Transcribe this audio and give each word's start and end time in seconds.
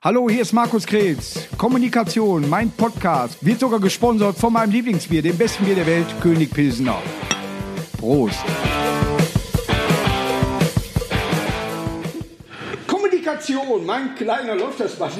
Hallo, 0.00 0.30
hier 0.30 0.42
ist 0.42 0.52
Markus 0.52 0.86
Krebs. 0.86 1.48
Kommunikation, 1.58 2.48
mein 2.48 2.70
Podcast, 2.70 3.44
wird 3.44 3.58
sogar 3.58 3.80
gesponsert 3.80 4.38
von 4.38 4.52
meinem 4.52 4.70
Lieblingsbier, 4.70 5.22
dem 5.22 5.36
besten 5.36 5.64
Bier 5.64 5.74
der 5.74 5.88
Welt, 5.88 6.06
König 6.20 6.52
Pilsener. 6.52 7.02
Prost. 7.98 8.38
Kommunikation, 12.86 13.84
mein 13.84 14.14
kleiner, 14.14 14.54
läuft 14.54 14.78
das 14.78 15.00
was? 15.00 15.14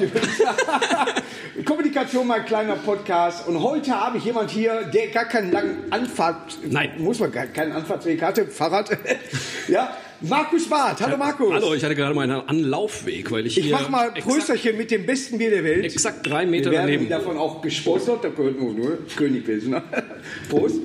Kommunikation, 1.65 2.25
mein 2.25 2.45
kleiner 2.45 2.77
Podcast. 2.77 3.49
Und 3.49 3.61
heute 3.61 3.91
habe 3.91 4.17
ich 4.17 4.23
jemand 4.23 4.49
hier, 4.49 4.83
der 4.83 5.07
gar 5.07 5.25
keinen 5.25 5.51
langen 5.51 5.91
Anfahrt, 5.91 6.57
Nein. 6.63 6.91
muss 6.99 7.19
man 7.19 7.33
gar 7.33 7.47
keinen 7.47 7.73
Anfahrtsweg 7.73 8.21
hatte, 8.21 8.47
Fahrrad. 8.47 8.97
ja, 9.67 9.93
Markus 10.21 10.67
Barth. 10.67 10.99
Hallo 11.01 11.17
Markus. 11.17 11.53
Hallo, 11.53 11.73
ich 11.73 11.83
hatte 11.83 11.95
gerade 11.95 12.13
mal 12.13 12.23
einen 12.23 12.41
Anlaufweg, 12.47 13.31
weil 13.31 13.45
ich 13.47 13.57
Ich 13.57 13.65
hier 13.65 13.73
mach 13.75 13.89
mal 13.89 14.11
Prösterchen 14.11 14.77
mit 14.77 14.91
dem 14.91 15.05
besten 15.05 15.37
Bier 15.37 15.49
der 15.49 15.63
Welt. 15.63 15.85
exakt 15.85 16.27
drei 16.27 16.41
Wir 16.43 16.47
Meter 16.51 16.71
werden 16.71 16.87
daneben. 16.87 17.09
davon 17.09 17.37
auch 17.37 17.61
gesponsert, 17.61 18.23
da 18.23 18.29
gehört 18.29 18.59
nur, 18.59 18.73
nur 18.73 18.97
König 19.15 19.45
Pilsener. 19.45 19.81
Prost. 20.49 20.75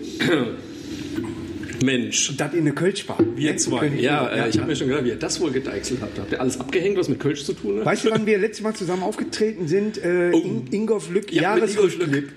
Mensch, 1.83 2.34
Das 2.37 2.52
in 2.55 2.60
eine 2.60 2.73
Kölschbar. 2.73 3.19
wir 3.34 3.57
zwei. 3.57 3.88
Ja, 3.88 4.29
äh, 4.29 4.48
ich 4.48 4.57
habe 4.57 4.69
mir 4.69 4.77
schon 4.77 4.87
gedacht, 4.88 5.05
wie 5.05 5.09
ihr 5.10 5.16
das 5.16 5.38
wohl 5.41 5.51
gedeichselt 5.51 5.98
habt. 6.01 6.19
Habt 6.19 6.32
ihr 6.32 6.41
alles 6.41 6.59
abgehängt, 6.59 6.96
was 6.96 7.09
mit 7.09 7.19
Kölsch 7.21 7.45
zu 7.45 7.52
tun 7.52 7.80
hat? 7.80 7.85
Weißt 7.87 8.05
du, 8.07 8.10
wann 8.12 8.24
wir 8.27 8.38
letztes 8.38 8.62
Mal 8.62 8.74
zusammen 8.74 9.02
aufgetreten 9.02 9.66
sind? 9.66 9.98
Äh, 10.02 10.30
In, 10.30 10.66
Ingolf 10.73 11.10
Lück, 11.10 11.27
Oh. 11.30 11.35
Ja, 11.35 11.43
Jahresrückblick. 11.57 12.29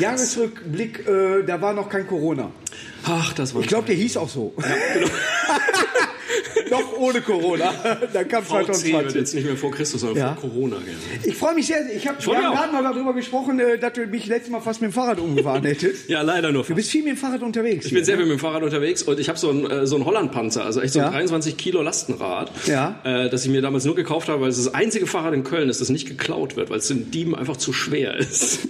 Jahresrückblick, 0.00 1.06
äh, 1.06 1.42
da 1.46 1.60
war 1.60 1.74
noch 1.74 1.88
kein 1.90 2.06
Corona. 2.08 2.50
Ach, 3.04 3.32
das 3.34 3.54
war 3.54 3.60
Ich 3.60 3.68
glaube, 3.68 3.86
der 3.86 3.94
hieß 3.96 4.16
auch 4.16 4.28
so. 4.30 4.54
genau. 4.56 5.06
noch 6.70 6.96
ohne 6.98 7.20
Corona. 7.20 7.72
Dann 8.12 8.28
kam 8.28 8.44
VC 8.44 8.50
wird 8.52 8.66
2020. 8.66 9.14
jetzt 9.14 9.34
nicht 9.34 9.44
mehr 9.46 9.56
vor 9.56 9.70
Christus, 9.70 10.00
sondern 10.00 10.18
Ja. 10.18 10.34
vor 10.40 10.50
Corona. 10.50 10.76
Ja. 10.76 10.92
Ich 11.30 11.36
freue 11.36 11.54
mich 11.54 11.66
sehr. 11.66 11.78
Ich 11.94 12.06
hab, 12.06 12.24
wir 12.24 12.36
haben 12.36 12.54
gerade 12.56 12.72
mal 12.72 12.82
darüber 12.82 13.14
gesprochen, 13.14 13.58
äh, 13.60 13.78
dass 13.78 13.92
du 13.94 14.06
mich 14.06 14.26
letztes 14.26 14.50
Mal 14.50 14.60
fast 14.60 14.80
mit 14.80 14.90
dem 14.90 14.94
Fahrrad 14.94 15.18
umgefahren 15.20 15.64
hättest. 15.64 16.08
ja, 16.08 16.22
leider 16.22 16.52
nur. 16.52 16.64
Du 16.64 16.74
bist 16.74 16.90
viel 16.90 17.02
mit 17.02 17.12
dem 17.12 17.16
Fahrrad 17.18 17.42
unterwegs. 17.42 17.86
Ich 17.86 17.92
bin 17.92 18.04
sehr 18.04 18.16
viel 18.16 18.26
mit 18.26 18.34
dem 18.36 18.40
Fahrrad 18.40 18.62
unterwegs 18.62 19.02
und 19.02 19.18
ich 19.20 19.28
habe 19.28 19.38
so 19.38 19.50
einen 19.50 19.66
äh, 19.70 19.86
so 19.86 19.96
einen 19.96 20.04
Hollandpanzer, 20.04 20.64
also 20.64 20.80
echt 20.80 20.92
so 20.94 21.00
ein 21.00 21.06
Ja. 21.06 21.10
23 21.12 21.56
Kilo 21.56 21.82
Lastenrad, 21.82 22.50
Ja. 22.66 23.00
äh, 23.04 23.28
das 23.30 23.44
ich 23.44 23.50
mir 23.50 23.62
damals 23.62 23.84
nur 23.84 23.94
gekauft 23.94 24.28
habe, 24.28 24.40
weil 24.42 24.48
es 24.48 24.56
das 24.62 24.74
einzige 24.74 25.06
Fahrrad 25.06 25.34
in 25.34 25.44
Köln 25.44 25.68
ist, 25.68 25.80
das 25.80 25.88
nicht 25.90 26.06
geklaut 26.08 26.56
wird, 26.56 26.70
weil 26.70 26.78
es 26.78 26.88
den 26.88 27.10
Dieben 27.10 27.34
einfach 27.34 27.56
zu 27.56 27.72
schwer 27.72 28.16
ist. 28.16 28.60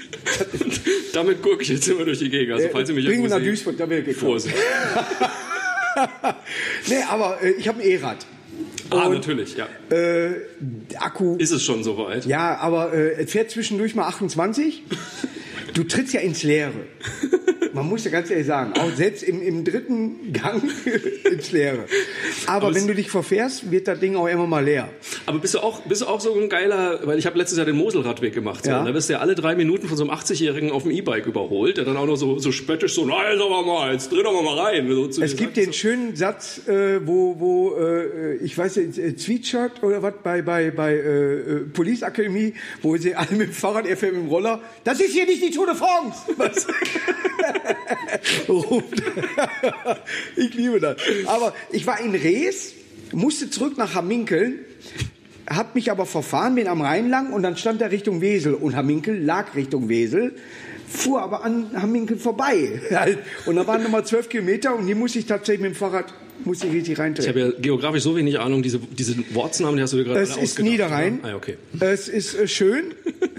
Damit 1.12 1.42
gucke 1.42 1.62
ich 1.62 1.69
jetzt 1.69 1.89
immer 1.89 2.05
durch 2.05 2.19
die 2.19 2.28
Gegend. 2.28 2.55
Also 2.55 2.69
falls 2.73 2.89
ihr 2.91 2.95
mich 2.95 3.06
Bring 3.06 3.27
nach 3.28 3.39
Duisburg, 3.39 3.77
da 3.78 3.89
wird 3.89 4.05
geklaut. 4.05 4.17
Vorsicht. 4.30 4.55
Nee, 6.89 7.02
aber 7.08 7.42
äh, 7.42 7.50
ich 7.52 7.69
habe 7.69 7.80
ein 7.80 7.86
E-Rad. 7.89 8.19
Ah, 8.91 9.06
Und, 9.06 9.14
natürlich, 9.14 9.56
ja. 9.56 9.66
Äh, 9.91 10.30
Akku. 10.98 11.36
Ist 11.36 11.50
es 11.50 11.64
schon 11.64 11.83
soweit? 11.83 12.25
Ja, 12.27 12.56
aber 12.58 12.92
äh, 12.92 13.22
es 13.22 13.33
fährt 13.33 13.50
zwischendurch 13.50 13.94
mal 13.94 14.06
28. 14.06 14.84
Du 15.74 15.84
trittst 15.84 16.14
ja 16.14 16.20
ins 16.20 16.42
Leere. 16.42 16.72
Man 17.77 17.91
muss 17.91 18.05
ja 18.06 18.10
ganz 18.10 18.30
ehrlich 18.30 18.46
sagen, 18.46 18.72
auch 18.80 18.91
selbst 18.94 19.22
im, 19.22 19.42
im 19.42 19.62
dritten 19.62 20.32
Gang 20.32 20.62
ins 21.30 21.52
Leere. 21.52 21.84
Aber, 22.46 22.66
Aber 22.68 22.74
wenn 22.74 22.86
du 22.86 22.94
dich 22.94 23.10
verfährst, 23.10 23.70
wird 23.70 23.86
das 23.86 24.00
Ding 24.00 24.16
auch 24.16 24.27
immer 24.28 24.46
mal 24.46 24.64
leer. 24.64 24.88
Aber 25.27 25.38
bist 25.41 25.52
du 25.52 25.58
auch, 25.58 25.80
bist 25.83 26.00
du 26.00 26.06
auch 26.06 26.18
so 26.20 26.34
ein 26.34 26.48
geiler, 26.48 27.00
weil 27.05 27.18
ich 27.18 27.27
habe 27.27 27.36
letztes 27.36 27.58
Jahr 27.58 27.66
den 27.66 27.77
Moselradweg 27.77 28.33
gemacht. 28.33 28.64
So, 28.64 28.70
Ja. 28.70 28.80
und 28.80 28.86
da 28.86 28.94
wirst 28.94 29.10
du 29.10 29.12
ja 29.12 29.18
alle 29.18 29.34
drei 29.34 29.55
Minuten 29.56 29.88
von 29.88 29.96
so 29.98 30.05
einem 30.08 30.18
80-Jährigen 30.18 30.70
auf 30.70 30.84
dem 30.84 30.92
E-Bike 30.92 31.27
überholt, 31.27 31.77
der 31.77 31.84
dann 31.84 31.98
auch 31.98 32.06
noch 32.06 32.16
so, 32.16 32.38
so 32.38 32.50
spöttisch 32.50 32.94
so, 32.94 33.05
nein, 33.05 33.36
sag 33.38 33.50
mal 33.50 33.62
mal, 33.62 33.92
jetzt 33.92 34.11
dreh 34.11 34.22
doch 34.22 34.33
mal 34.42 34.58
rein. 34.58 34.90
So 35.11 35.20
Es 35.22 35.36
gibt 35.36 35.58
den 35.58 35.74
schönen 35.74 36.16
Satz, 36.16 36.66
äh, 36.66 37.06
wo, 37.06 37.38
wo 37.38 37.77
äh, 37.77 38.36
ich 38.36 38.56
weiß 38.56 38.77
nicht, 38.77 38.96
äh, 38.98 39.18
Sweatshirt 39.18 39.83
oder 39.83 40.02
was 40.02 40.14
bei, 40.24 40.40
bei, 40.40 40.70
bei 40.70 40.94
äh, 40.94 41.34
äh, 41.34 41.61
Police 41.74 42.02
Akademie, 42.05 42.55
wo 42.80 42.96
sie 42.96 43.14
alle 43.14 43.33
mit 43.33 43.48
dem 43.48 43.52
Fahrrad, 43.52 43.86
er 43.86 43.98
fährt 43.98 44.14
mit 44.14 44.22
dem 44.22 44.28
Roller. 44.30 44.61
Das 44.84 44.98
ist 44.98 45.12
hier 45.12 45.27
nicht 45.27 45.42
die 45.42 45.50
Tour 45.50 45.66
de 45.66 45.74
France. 45.74 46.20
Was? 46.38 46.66
Ich 50.36 50.55
liebe 50.55 50.80
das. 50.80 50.96
Aber 51.27 51.55
ich 51.70 51.86
war 51.86 52.01
in 52.01 52.14
Rees, 52.14 52.73
musste 53.13 53.51
zurück 53.51 53.79
nach 53.79 53.95
Hamminkeln, 53.95 54.61
hab 55.48 55.74
mich 55.74 55.90
aber 55.90 56.07
verfahren, 56.07 56.55
bin 56.57 56.67
am 56.68 56.80
Rhein 56.80 57.08
lang 57.08 57.33
und 57.33 57.42
dann 57.42 57.57
stand 57.57 57.80
er 57.80 57.90
Richtung 57.90 58.20
Wesel 58.20 58.55
und 58.55 58.74
Hamminkel 58.74 59.23
lag 59.23 59.55
Richtung 59.55 59.89
Wesel, 59.89 60.35
fuhr 60.89 61.23
aber 61.23 61.45
an 61.45 61.70
Hamminkel 61.80 62.17
vorbei. 62.17 62.80
Und 63.46 63.57
da 63.57 63.67
waren 63.67 63.83
nochmal 63.83 64.05
zwölf 64.07 64.29
Kilometer 64.29 64.74
und 64.74 64.86
hier 64.86 64.95
musste 64.96 65.19
ich 65.19 65.27
tatsächlich 65.27 65.61
mit 65.63 65.73
dem 65.73 65.77
Fahrrad, 65.77 66.14
musste 66.45 66.69
ich 66.69 66.74
richtig 66.74 66.92
Ich 66.95 66.98
reintreten. 66.98 67.29
habe 67.29 67.40
ja 67.40 67.61
geografisch 67.61 68.02
so 68.05 68.17
wenig 68.17 68.39
Ahnung, 68.39 68.63
diese, 68.63 68.79
diese 68.79 69.17
Wortsnamen, 69.35 69.77
die 69.77 69.83
hast 69.83 69.92
du 69.92 69.96
dir 69.98 70.05
gerade 70.05 70.20
Es 70.20 70.30
ist 70.30 70.39
ausgedacht, 70.39 70.70
Niederrhein. 70.70 71.20
Ah, 71.23 71.35
okay. 71.35 71.57
Es 71.80 72.08
ist 72.08 72.39
äh, 72.39 72.46
schön 72.46 72.95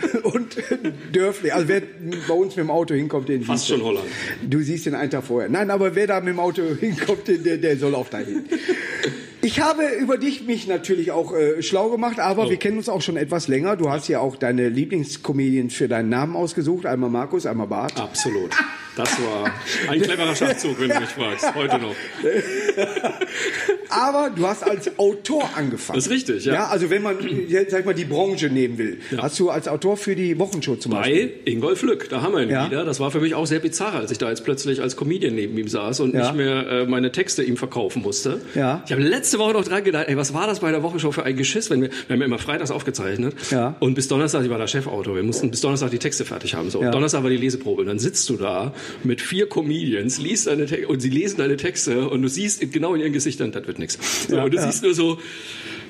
und 0.23 0.57
dörflich. 1.13 1.53
Also 1.53 1.67
wer 1.67 1.81
bei 2.27 2.33
uns 2.33 2.55
mit 2.55 2.65
dem 2.65 2.71
Auto 2.71 2.93
hinkommt, 2.93 3.29
den 3.29 3.43
Fast 3.43 3.67
schon 3.67 3.81
Holland. 3.81 4.05
Du 4.47 4.61
siehst 4.61 4.85
den 4.85 4.95
einen 4.95 5.09
Tag 5.09 5.23
vorher. 5.23 5.49
Nein, 5.49 5.71
aber 5.71 5.95
wer 5.95 6.07
da 6.07 6.19
mit 6.19 6.29
dem 6.29 6.39
Auto 6.39 6.63
hinkommt, 6.79 7.27
der, 7.27 7.57
der 7.57 7.77
soll 7.77 7.95
auch 7.95 8.09
dahin. 8.09 8.45
Ich 9.47 9.61
habe 9.61 9.83
über 9.97 10.17
dich 10.17 10.43
mich 10.43 10.67
natürlich 10.67 11.11
auch 11.11 11.33
äh, 11.33 11.61
schlau 11.63 11.87
gemacht, 11.89 12.19
aber 12.19 12.47
Oh. 12.47 12.49
wir 12.49 12.57
kennen 12.57 12.77
uns 12.79 12.89
auch 12.89 13.01
schon 13.01 13.15
etwas 13.15 13.47
länger. 13.47 13.77
Du 13.77 13.89
hast 13.89 14.09
ja 14.09 14.19
auch 14.19 14.35
deine 14.35 14.67
Lieblingscomedians 14.67 15.73
für 15.73 15.87
deinen 15.87 16.09
Namen 16.09 16.35
ausgesucht. 16.35 16.85
Einmal 16.85 17.09
Markus, 17.09 17.45
einmal 17.45 17.67
Bart. 17.67 17.97
Absolut. 17.97 18.51
Das 18.97 19.09
war 19.23 19.49
ein 19.89 20.01
cleverer 20.01 20.35
Schachzug, 20.35 20.81
wenn 20.81 20.89
du 20.89 20.99
mich 20.99 21.09
fragst. 21.09 21.55
Heute 21.55 21.79
noch. 21.79 21.95
Aber 23.89 24.31
du 24.35 24.45
hast 24.45 24.63
als 24.63 24.97
Autor 24.99 25.49
angefangen. 25.55 25.97
Das 25.97 26.07
ist 26.07 26.11
richtig, 26.11 26.43
ja. 26.45 26.53
Ja, 26.55 26.67
also 26.67 26.89
wenn 26.89 27.01
man, 27.03 27.15
jetzt, 27.47 27.71
sag 27.71 27.85
mal, 27.85 27.93
die 27.93 28.03
Branche 28.05 28.47
nehmen 28.49 28.77
will, 28.77 28.97
hast 29.17 29.39
du 29.39 29.49
als 29.49 29.67
Autor 29.69 29.95
für 29.97 30.15
die 30.15 30.37
Wochenshow 30.39 30.75
zum 30.75 30.91
Beispiel. 30.91 31.27
Bei 31.45 31.51
Ingolf 31.51 31.83
Lück, 31.83 32.09
da 32.09 32.21
haben 32.21 32.33
wir 32.33 32.41
ihn 32.43 32.49
Ja. 32.49 32.65
wieder. 32.69 32.83
Das 32.83 32.99
war 32.99 33.11
für 33.11 33.21
mich 33.21 33.33
auch 33.33 33.45
sehr 33.47 33.59
bizarr, 33.59 33.93
als 33.93 34.11
ich 34.11 34.17
da 34.17 34.29
jetzt 34.29 34.43
plötzlich 34.43 34.81
als 34.81 34.97
Comedian 34.97 35.35
neben 35.35 35.57
ihm 35.57 35.67
saß 35.69 36.01
und 36.01 36.13
Ja. 36.13 36.23
nicht 36.23 36.35
mehr 36.35 36.67
äh, 36.67 36.85
meine 36.85 37.11
Texte 37.13 37.43
ihm 37.43 37.55
verkaufen 37.55 38.01
musste. 38.01 38.41
Ja. 38.55 38.83
Ich 38.85 38.91
habe 38.91 39.01
letzte 39.03 39.36
Woche 39.39 39.53
noch 39.53 39.63
dran 39.63 39.83
gedacht, 39.83 40.05
ey, 40.07 40.17
was 40.17 40.33
war 40.33 40.47
das 40.47 40.59
bei 40.59 40.71
der 40.71 40.83
Wochenshow 40.83 41.11
für 41.11 41.23
ein 41.23 41.35
Geschiss? 41.35 41.69
Wenn 41.69 41.81
wir, 41.81 41.89
wir 41.89 42.13
haben 42.13 42.19
ja 42.19 42.25
immer 42.25 42.39
freitags 42.39 42.71
aufgezeichnet. 42.71 43.35
Ja. 43.51 43.75
Und 43.79 43.95
bis 43.95 44.07
Donnerstag, 44.07 44.43
ich 44.43 44.49
war 44.49 44.57
der 44.57 44.67
Chefautor, 44.67 45.15
wir 45.15 45.23
mussten 45.23 45.51
bis 45.51 45.61
Donnerstag 45.61 45.91
die 45.91 45.99
Texte 45.99 46.25
fertig 46.25 46.55
haben. 46.55 46.69
So. 46.69 46.81
Ja. 46.81 46.91
Donnerstag 46.91 47.23
war 47.23 47.29
die 47.29 47.37
Leseprobe. 47.37 47.81
Und 47.81 47.87
dann 47.87 47.99
sitzt 47.99 48.29
du 48.29 48.37
da 48.37 48.73
mit 49.03 49.21
vier 49.21 49.47
Comedians, 49.47 50.19
liest 50.19 50.47
deine 50.47 50.65
Texte 50.65 50.87
und 50.87 50.99
sie 50.99 51.09
lesen 51.09 51.37
deine 51.37 51.57
Texte 51.57 52.09
und 52.09 52.21
du 52.21 52.29
siehst 52.29 52.71
genau 52.71 52.93
in 52.95 53.01
ihren 53.01 53.13
Gesichtern, 53.13 53.51
das 53.51 53.67
wird 53.67 53.79
nichts. 53.79 53.97
So, 54.27 54.35
Ja, 54.35 54.43
und 54.43 54.53
du 54.53 54.61
siehst 54.61 54.83
nur 54.83 54.93
so, 54.93 55.19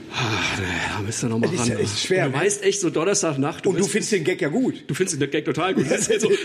nee, 0.10 0.64
da 0.96 1.02
müsst 1.02 1.24
ihr 1.24 1.30
noch 1.30 1.40
mal 1.40 1.48
Das 1.48 1.54
ist 1.56 1.60
ran. 1.62 1.68
ja 1.70 1.78
echt 1.84 2.00
schwer, 2.00 2.26
Und 2.28 2.32
du 2.34 2.38
ne? 2.40 2.44
weißt 2.46 2.64
echt 2.64 2.80
so 2.82 2.90
Donnerstagnacht. 2.90 3.68
Und 3.68 3.74
du 3.76 3.80
bist- 3.80 3.92
findest 3.92 4.12
den 4.14 4.24
Gag 4.24 4.42
ja 4.42 4.48
gut. 4.50 4.84
Du 4.88 4.94
findest 4.94 5.22
den 5.22 5.30
Gag 5.30 5.46
total 5.46 5.74
gut. 5.74 5.86
Das 5.90 6.08
ist 6.08 6.22
so, 6.22 6.30
Ja, 6.30 6.36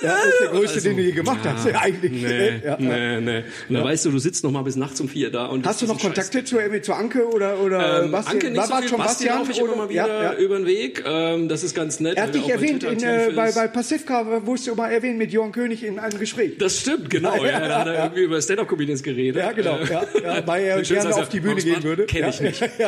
das 0.00 0.26
ist 0.26 0.40
der 0.40 0.48
größte, 0.48 0.74
Also, 0.76 0.88
den 0.88 0.96
du 0.96 1.02
je 1.02 1.10
gemacht 1.12 1.40
hast, 1.44 1.66
eigentlich. 1.74 2.22
Nee, 2.22 2.62
Ja. 2.64 2.76
nee, 2.78 3.20
nee. 3.20 3.42
Und 3.68 3.74
dann 3.74 3.84
weißt 3.84 4.04
du, 4.04 4.10
du 4.12 4.18
sitzt 4.18 4.44
noch 4.44 4.50
mal 4.52 4.62
bis 4.62 4.76
nachts 4.76 5.00
um 5.00 5.08
vier 5.08 5.30
da. 5.30 5.46
Und 5.46 5.66
Hast 5.66 5.82
du 5.82 5.86
noch 5.86 5.98
Kontakte 6.00 6.44
zu, 6.44 6.56
zu 6.82 6.92
Anke 6.94 7.26
oder, 7.28 7.58
oder 7.60 8.04
Ähm, 8.04 8.12
Bastian? 8.12 8.34
Anke 8.36 8.50
nicht 8.50 8.58
war, 8.58 8.66
so 8.68 8.76
viel. 8.78 8.88
schon 8.88 8.98
Bastian 8.98 9.38
laufe 9.38 9.50
ich 9.52 9.58
immer 9.58 9.68
oder? 9.70 9.76
mal 9.76 9.88
wieder 9.88 10.06
Ja, 10.06 10.22
ja. 10.22 10.34
über 10.38 10.56
den 10.58 10.66
Weg. 10.66 11.02
Ähm, 11.04 11.48
das 11.48 11.64
ist 11.64 11.74
ganz 11.74 11.98
nett. 12.00 12.16
Er 12.16 12.24
hat 12.24 12.34
dich 12.34 12.44
der 12.44 12.56
auch 12.56 12.60
bei 12.60 12.66
erwähnt, 12.66 12.84
in, 12.84 13.02
äh, 13.02 13.32
bei, 13.34 13.50
bei 13.52 13.66
Pasivka 13.68 14.46
wurdest 14.46 14.68
du 14.68 14.74
mal 14.76 14.88
erwähnt 14.90 15.18
mit 15.18 15.32
Johann 15.32 15.52
König 15.52 15.82
in 15.84 15.98
einem 15.98 16.18
Gespräch. 16.18 16.52
Das 16.58 16.78
stimmt, 16.80 17.10
genau. 17.10 17.34
Ja, 17.44 17.66
da 17.66 17.78
hat 17.80 17.86
er 17.88 17.94
irgendwie 18.04 18.22
über 18.22 18.40
Stand-Up-Comedians 18.40 19.02
geredet. 19.02 19.42
Ja, 19.42 19.52
genau. 19.52 19.78
Äh, 19.78 19.84
Ja, 19.90 20.04
ja, 20.22 20.46
weil 20.46 20.64
er 20.64 20.82
gerne 20.82 21.14
auf 21.14 21.28
die 21.28 21.40
Bühne 21.40 21.60
gehen 21.60 21.82
würde. 21.82 22.06
Kenn 22.06 22.22
Ja. 22.22 22.28
ich 22.28 22.40
nicht. 22.40 22.62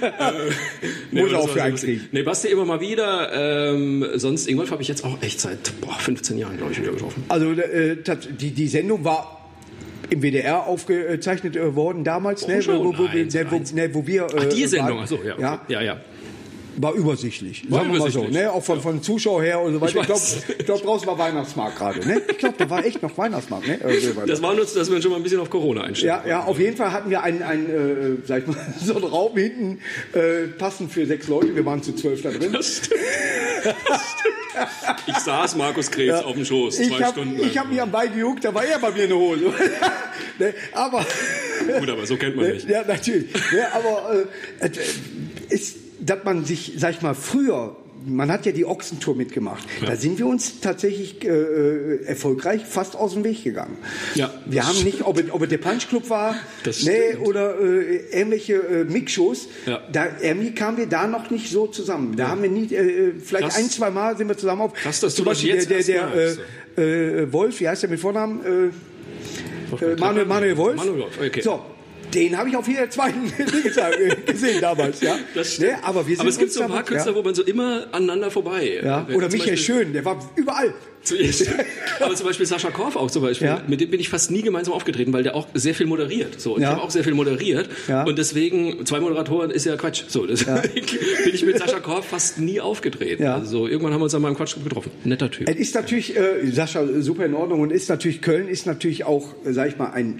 Ja. 0.00 0.28
Äh, 0.30 0.32
nee, 1.10 1.22
Muss 1.22 1.34
auch 1.34 1.48
für 1.48 1.72
kriegen. 1.72 2.08
Nee, 2.12 2.22
Basti 2.22 2.48
immer 2.48 2.64
mal 2.64 2.80
wieder. 2.80 3.72
Ähm, 3.72 4.04
sonst 4.14 4.46
Ingolf 4.48 4.70
habe 4.70 4.82
ich 4.82 4.88
jetzt 4.88 5.04
auch 5.04 5.20
echt 5.22 5.40
seit 5.40 5.80
boah, 5.80 5.94
15 5.98 6.38
Jahren, 6.38 6.56
glaube 6.56 6.72
ich, 6.72 6.80
wieder 6.80 6.92
getroffen. 6.92 7.24
Also 7.28 7.52
äh, 7.52 7.96
die, 8.40 8.50
die 8.50 8.68
Sendung 8.68 9.04
war 9.04 9.32
im 10.10 10.22
WDR 10.22 10.66
aufgezeichnet 10.66 11.56
äh, 11.56 11.74
worden 11.74 12.04
damals, 12.04 12.46
ne, 12.46 12.62
schon? 12.62 12.78
wo, 12.78 12.96
wo, 12.96 13.12
wir- 13.12 13.22
Eins, 13.22 13.34
ne, 13.34 13.46
wo, 13.50 13.56
eins. 13.56 13.72
ne, 13.72 13.94
wo 13.94 14.06
wir. 14.06 14.26
Ach, 14.36 14.44
äh, 14.44 14.48
die 14.48 14.66
Sendung, 14.66 14.96
waren. 14.98 15.02
achso, 15.02 15.18
ja, 15.24 15.32
okay. 15.34 15.42
ja. 15.42 15.60
ja, 15.68 15.80
ja. 15.82 16.00
War 16.78 16.92
übersichtlich, 16.94 17.64
War 17.70 17.80
sagen 17.80 17.92
wir 17.92 18.00
mal 18.00 18.10
so. 18.10 18.18
übersichtlich. 18.20 18.44
Ne? 18.44 18.52
Auch 18.52 18.62
von, 18.64 18.80
von 18.80 19.02
Zuschauer 19.02 19.42
her 19.42 19.60
und 19.60 19.72
so 19.74 19.80
weiter. 19.80 19.94
Ich 19.94 20.00
Ich 20.00 20.06
glaube, 20.06 20.20
ich 20.58 20.66
glaub, 20.66 20.82
draußen 20.82 21.06
war 21.06 21.18
Weihnachtsmarkt 21.18 21.76
gerade. 21.78 22.06
Ne? 22.06 22.22
Ich 22.28 22.38
glaube, 22.38 22.54
da 22.58 22.68
war 22.70 22.84
echt 22.84 23.02
noch 23.02 23.16
Weihnachtsmarkt. 23.16 23.66
Ne? 23.66 23.80
Äh, 23.82 24.00
Das 24.26 24.42
war 24.42 24.54
nur, 24.54 24.64
dass 24.66 24.90
wir 24.90 25.00
schon 25.02 25.10
mal 25.10 25.16
ein 25.16 25.22
bisschen 25.22 25.40
auf 25.40 25.48
Corona 25.50 25.82
einstellen. 25.82 26.20
Ja, 26.24 26.28
ja, 26.28 26.44
auf 26.44 26.58
jeden 26.58 26.76
Fall 26.76 26.92
hatten 26.92 27.08
wir 27.10 27.22
einen, 27.22 27.42
einen 27.42 27.66
äh, 28.22 28.26
sag 28.26 28.42
ich 28.42 28.46
mal, 28.48 28.56
so 28.84 28.94
einen 28.96 29.04
Raum 29.04 29.36
hinten, 29.36 29.80
äh, 30.12 30.48
passend 30.58 30.92
für 30.92 31.06
sechs 31.06 31.28
Leute. 31.28 31.54
Wir 31.54 31.64
waren 31.64 31.82
zu 31.82 31.94
zwölf 31.94 32.22
da 32.22 32.30
drin. 32.30 32.52
Das 32.52 32.76
stimmt. 32.76 33.00
Ich 35.06 35.16
saß 35.18 35.56
Markus 35.56 35.90
Krebs 35.90 36.22
auf 36.22 36.32
dem 36.34 36.44
Schoß, 36.44 36.76
zwei 36.76 36.82
Ich 36.84 36.92
habe 37.02 37.12
Stunden 37.12 37.38
lang. 37.38 37.54
hab 37.56 37.68
mich 37.70 37.80
am 37.82 37.90
Bein 37.90 38.12
gejuckt, 38.12 38.44
da 38.44 38.54
war 38.54 38.64
er 38.64 38.78
bei 38.78 38.90
mir 38.90 39.02
in 39.04 39.08
der 39.10 39.18
Hose. 39.18 39.44
ne, 40.38 40.54
aber, 40.72 41.04
Gut, 41.78 41.90
aber 41.90 42.06
so 42.06 42.16
kennt 42.16 42.36
man 42.36 42.46
ne, 42.46 42.54
nicht. 42.54 42.68
ja, 42.68 42.82
natürlich. 42.86 43.32
Ne, 43.52 43.66
aber 43.74 44.24
äh, 44.60 44.66
äh, 44.66 44.70
ist, 45.54 45.76
dass 46.00 46.24
man 46.24 46.44
sich, 46.44 46.74
sag 46.78 46.92
ich 46.94 47.02
mal, 47.02 47.14
früher 47.14 47.76
man 48.08 48.30
hat 48.30 48.44
ja 48.46 48.52
die 48.52 48.66
Ochsentour 48.66 49.16
mitgemacht. 49.16 49.64
Da 49.84 49.96
sind 49.96 50.18
wir 50.18 50.26
uns 50.26 50.60
tatsächlich 50.60 51.24
äh, 51.24 51.28
äh, 51.28 52.04
erfolgreich 52.04 52.64
fast 52.64 52.94
aus 52.94 53.14
dem 53.14 53.24
Weg 53.24 53.42
gegangen. 53.42 53.78
Ja, 54.14 54.32
wir 54.44 54.60
das 54.60 54.68
haben 54.68 54.84
nicht, 54.84 55.02
ob, 55.02 55.18
es- 55.18 55.30
ob 55.30 55.42
es 55.42 55.48
der 55.48 55.56
Punch 55.58 55.88
Club 55.88 56.08
war, 56.10 56.36
Das 56.62 56.84
nee, 56.84 57.16
oder 57.24 57.58
äh, 57.58 57.96
irgendwelche 58.12 58.54
äh, 58.56 58.84
Mixshows. 58.84 59.48
Ja. 59.64 59.80
Da 59.90 60.08
irgendwie 60.20 60.52
kamen 60.54 60.76
wir 60.76 60.86
da 60.86 61.06
noch 61.08 61.30
nicht 61.30 61.50
so 61.50 61.66
zusammen. 61.68 62.14
Da 62.16 62.28
haben 62.28 62.42
wir 62.42 62.50
nie, 62.50 62.72
äh, 62.72 63.14
vielleicht 63.18 63.44
Krass. 63.48 63.56
ein, 63.56 63.70
zwei 63.70 63.90
Mal 63.90 64.16
sind 64.16 64.28
wir 64.28 64.36
zusammen 64.36 64.60
auf. 64.60 64.74
Krass, 64.74 65.00
dass 65.00 65.14
Zum 65.14 65.24
du 65.24 65.30
das 65.30 65.38
Beispiel 65.38 65.54
jetzt 65.56 65.70
der, 65.70 65.82
der, 65.82 66.36
der 66.76 66.84
äh, 66.84 67.22
äh, 67.22 67.32
Wolf, 67.32 67.58
wie 67.60 67.68
heißt 67.68 67.82
der 67.82 67.90
mit 67.90 67.98
Vornamen? 67.98 68.40
Äh, 68.44 69.84
äh, 69.84 69.96
Manuel, 69.96 70.26
Manuel 70.26 70.56
Wolf. 70.58 70.76
Manuel 70.76 70.98
Wolf, 71.00 71.18
okay. 71.18 71.40
So, 71.40 71.62
den 72.16 72.36
habe 72.36 72.48
ich 72.48 72.56
auf 72.56 72.66
jeder 72.66 72.88
zweiten 72.88 73.30
gesehen 74.26 74.60
damals, 74.60 75.00
ja. 75.02 75.16
Das. 75.34 75.58
Nee, 75.58 75.74
aber 75.82 76.06
wir 76.06 76.16
sind 76.16 76.20
aber 76.20 76.30
es 76.30 76.38
gibt 76.38 76.52
so 76.52 76.62
ein 76.62 76.70
paar 76.70 76.82
Künstler, 76.82 77.12
ja. 77.12 77.18
wo 77.18 77.22
man 77.22 77.34
so 77.34 77.42
immer 77.42 77.86
aneinander 77.92 78.30
vorbei. 78.30 78.80
Ja. 78.82 79.06
Wenn 79.06 79.16
Oder 79.16 79.28
Michael 79.28 79.56
Schön, 79.56 79.92
der 79.92 80.04
war 80.04 80.18
überall. 80.34 80.72
Aber 82.00 82.14
zum 82.14 82.26
Beispiel 82.26 82.46
Sascha 82.46 82.70
Korf 82.70 82.96
auch 82.96 83.10
zum 83.10 83.22
Beispiel, 83.22 83.46
Ja. 83.48 83.62
mit 83.66 83.80
dem 83.80 83.90
bin 83.90 84.00
ich 84.00 84.08
fast 84.08 84.30
nie 84.30 84.42
gemeinsam 84.42 84.74
aufgetreten, 84.74 85.12
weil 85.12 85.22
der 85.22 85.34
auch 85.34 85.46
sehr 85.54 85.74
viel 85.74 85.86
moderiert. 85.86 86.40
So, 86.40 86.54
und 86.56 86.62
Ja. 86.62 86.68
ich 86.70 86.74
habe 86.74 86.82
auch 86.84 86.90
sehr 86.90 87.04
viel 87.04 87.14
moderiert 87.14 87.68
Ja. 87.88 88.04
und 88.04 88.18
deswegen 88.18 88.84
zwei 88.86 89.00
Moderatoren 89.00 89.50
ist 89.50 89.64
ja 89.66 89.76
Quatsch. 89.76 90.04
So, 90.08 90.26
deswegen 90.26 90.56
bin 91.24 91.34
ich 91.34 91.44
mit 91.44 91.58
Sascha 91.58 91.80
Korf 91.80 92.06
fast 92.06 92.38
nie 92.38 92.60
aufgetreten. 92.60 93.22
Also 93.24 93.46
so, 93.58 93.66
irgendwann 93.68 93.92
haben 93.92 94.00
wir 94.00 94.04
uns 94.04 94.14
an 94.14 94.22
meinem 94.22 94.36
Quatsch 94.36 94.56
getroffen. 94.62 94.90
Netter 95.04 95.30
Typ. 95.30 95.48
Es 95.48 95.56
ist 95.56 95.74
natürlich, 95.74 96.16
äh, 96.16 96.46
Sascha, 96.50 96.84
super 97.00 97.24
in 97.26 97.34
Ordnung 97.34 97.60
und 97.60 97.70
ist 97.72 97.88
natürlich, 97.88 98.20
Köln 98.22 98.48
ist 98.48 98.66
natürlich 98.66 99.04
auch, 99.04 99.34
äh, 99.44 99.52
sag 99.52 99.68
ich 99.68 99.78
mal, 99.78 99.90
ein 99.92 100.16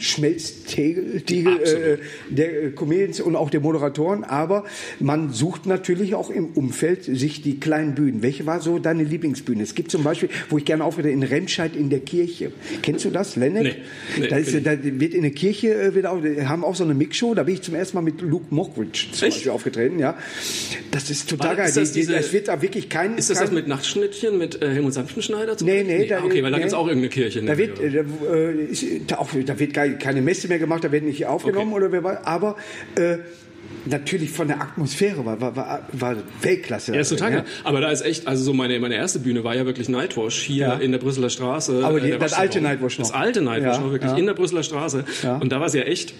Absolut. 1.46 1.62
äh, 1.68 1.98
der 2.30 2.62
äh, 2.64 2.70
Comedians 2.70 3.20
und 3.20 3.36
auch 3.36 3.50
der 3.50 3.60
Moderatoren, 3.60 4.24
aber 4.24 4.64
man 5.00 5.32
sucht 5.32 5.66
natürlich 5.66 6.14
auch 6.14 6.30
im 6.30 6.48
Umfeld 6.54 7.04
sich 7.04 7.42
die 7.42 7.58
kleinen 7.60 7.94
Bühnen. 7.94 8.22
Welche 8.22 8.46
war 8.46 8.60
so 8.60 8.78
deine 8.78 9.02
Lieblingsbühne? 9.04 9.62
Es 9.62 9.74
gibt 9.74 9.90
zum 9.90 10.02
Beispiel, 10.04 10.28
wo 10.50 10.58
ich 10.58 10.64
gerne 10.64 10.75
aufgetreten 10.82 11.22
in 11.22 11.28
Remscheid 11.28 11.74
in 11.76 11.90
der 11.90 12.00
Kirche. 12.00 12.52
Kennst 12.82 13.04
du 13.04 13.10
das, 13.10 13.36
Lennart? 13.36 13.64
Nee. 13.64 13.74
Nee, 14.18 14.28
da, 14.28 14.36
ist, 14.36 14.54
da 14.66 14.76
wird 14.82 15.14
in 15.14 15.22
der 15.22 15.30
Kirche 15.32 15.74
äh, 15.74 15.94
wird 15.94 16.06
auch, 16.06 16.20
haben 16.44 16.64
auch 16.64 16.74
so 16.74 16.84
eine 16.84 16.94
Mixshow, 16.94 17.34
da 17.34 17.42
bin 17.42 17.54
ich 17.54 17.62
zum 17.62 17.74
ersten 17.74 17.96
Mal 17.96 18.02
mit 18.02 18.20
Luke 18.20 18.46
Mockridge 18.50 19.06
zum 19.12 19.26
Echt? 19.28 19.36
Beispiel 19.36 19.52
aufgetreten, 19.52 19.98
ja. 19.98 20.16
Das 20.90 21.10
ist 21.10 21.28
total 21.28 21.48
War- 21.50 21.56
geil. 21.56 21.68
ist 21.68 21.76
das 21.76 21.92
Die- 21.92 22.00
die- 22.00 22.06
diese- 22.06 22.16
Es 22.18 22.32
wird 22.32 22.48
da 22.48 22.60
wirklich 22.62 22.88
kein... 22.88 23.16
Ist 23.18 23.30
das 23.30 23.38
kein, 23.38 23.46
das 23.48 23.54
mit 23.54 23.68
Nachtschnittchen, 23.68 24.38
mit 24.38 24.62
äh, 24.62 24.68
Helmut 24.72 24.94
Sanftenschneider? 24.94 25.56
zum 25.56 25.66
Nee, 25.68 25.78
Beispiel? 25.82 25.98
nee, 25.98 26.06
da, 26.06 26.22
okay, 26.24 26.42
weil 26.42 26.50
da 26.50 26.56
nee. 26.56 26.62
gibt's 26.62 26.74
auch 26.74 26.86
irgendeine 26.86 27.10
Kirche. 27.10 27.38
in 27.40 27.46
Da 27.46 27.58
wird, 27.58 27.78
äh, 27.80 27.90
da, 27.90 28.34
äh, 28.34 28.64
ist, 28.64 28.84
da, 29.08 29.18
auch, 29.18 29.30
da 29.44 29.58
wird 29.58 29.74
keine 29.74 30.22
Messe 30.22 30.48
mehr 30.48 30.58
gemacht, 30.58 30.84
da 30.84 30.92
wird 30.92 31.04
nicht 31.04 31.26
aufgenommen 31.26 31.72
Okay. 31.72 31.82
oder 31.84 31.92
wer 31.92 32.04
weiß. 32.04 32.18
Aber 32.24 32.56
äh, 32.96 33.18
natürlich 33.86 34.30
von 34.30 34.48
der 34.48 34.60
Atmosphäre 34.60 35.24
war, 35.24 35.40
war, 35.40 35.56
war, 35.56 35.88
war 35.92 36.16
Weltklasse. 36.42 36.94
Ja, 36.94 37.00
ist 37.00 37.08
total 37.10 37.30
ja. 37.32 37.36
geil. 37.38 37.46
Aber 37.64 37.80
da 37.80 37.90
ist 37.90 38.02
echt, 38.04 38.26
also 38.26 38.42
so 38.44 38.52
meine, 38.52 38.78
meine 38.80 38.94
erste 38.96 39.18
Bühne 39.18 39.44
war 39.44 39.54
ja 39.54 39.66
wirklich 39.66 39.88
Nightwash 39.88 40.40
hier 40.42 40.66
Ja. 40.66 40.74
in 40.74 40.92
der 40.92 40.98
Brüsseler 40.98 41.30
Straße. 41.30 41.80
Aber 41.84 41.98
äh, 41.98 42.12
die- 42.12 42.18
das 42.18 42.32
alte 42.32 42.60
Nightwash 42.60 42.98
noch. 42.98 43.06
Das 43.06 43.14
alte 43.14 43.42
Nightwash 43.42 43.76
Ja, 43.76 43.80
noch, 43.82 43.92
wirklich 43.92 44.12
ja. 44.12 44.18
in 44.18 44.26
der 44.26 44.34
Brüsseler 44.34 44.62
Straße. 44.62 45.04
Ja. 45.22 45.36
Und 45.38 45.50
da 45.52 45.60
war 45.60 45.66
es 45.66 45.74
ja 45.74 45.82
echt, 45.82 46.14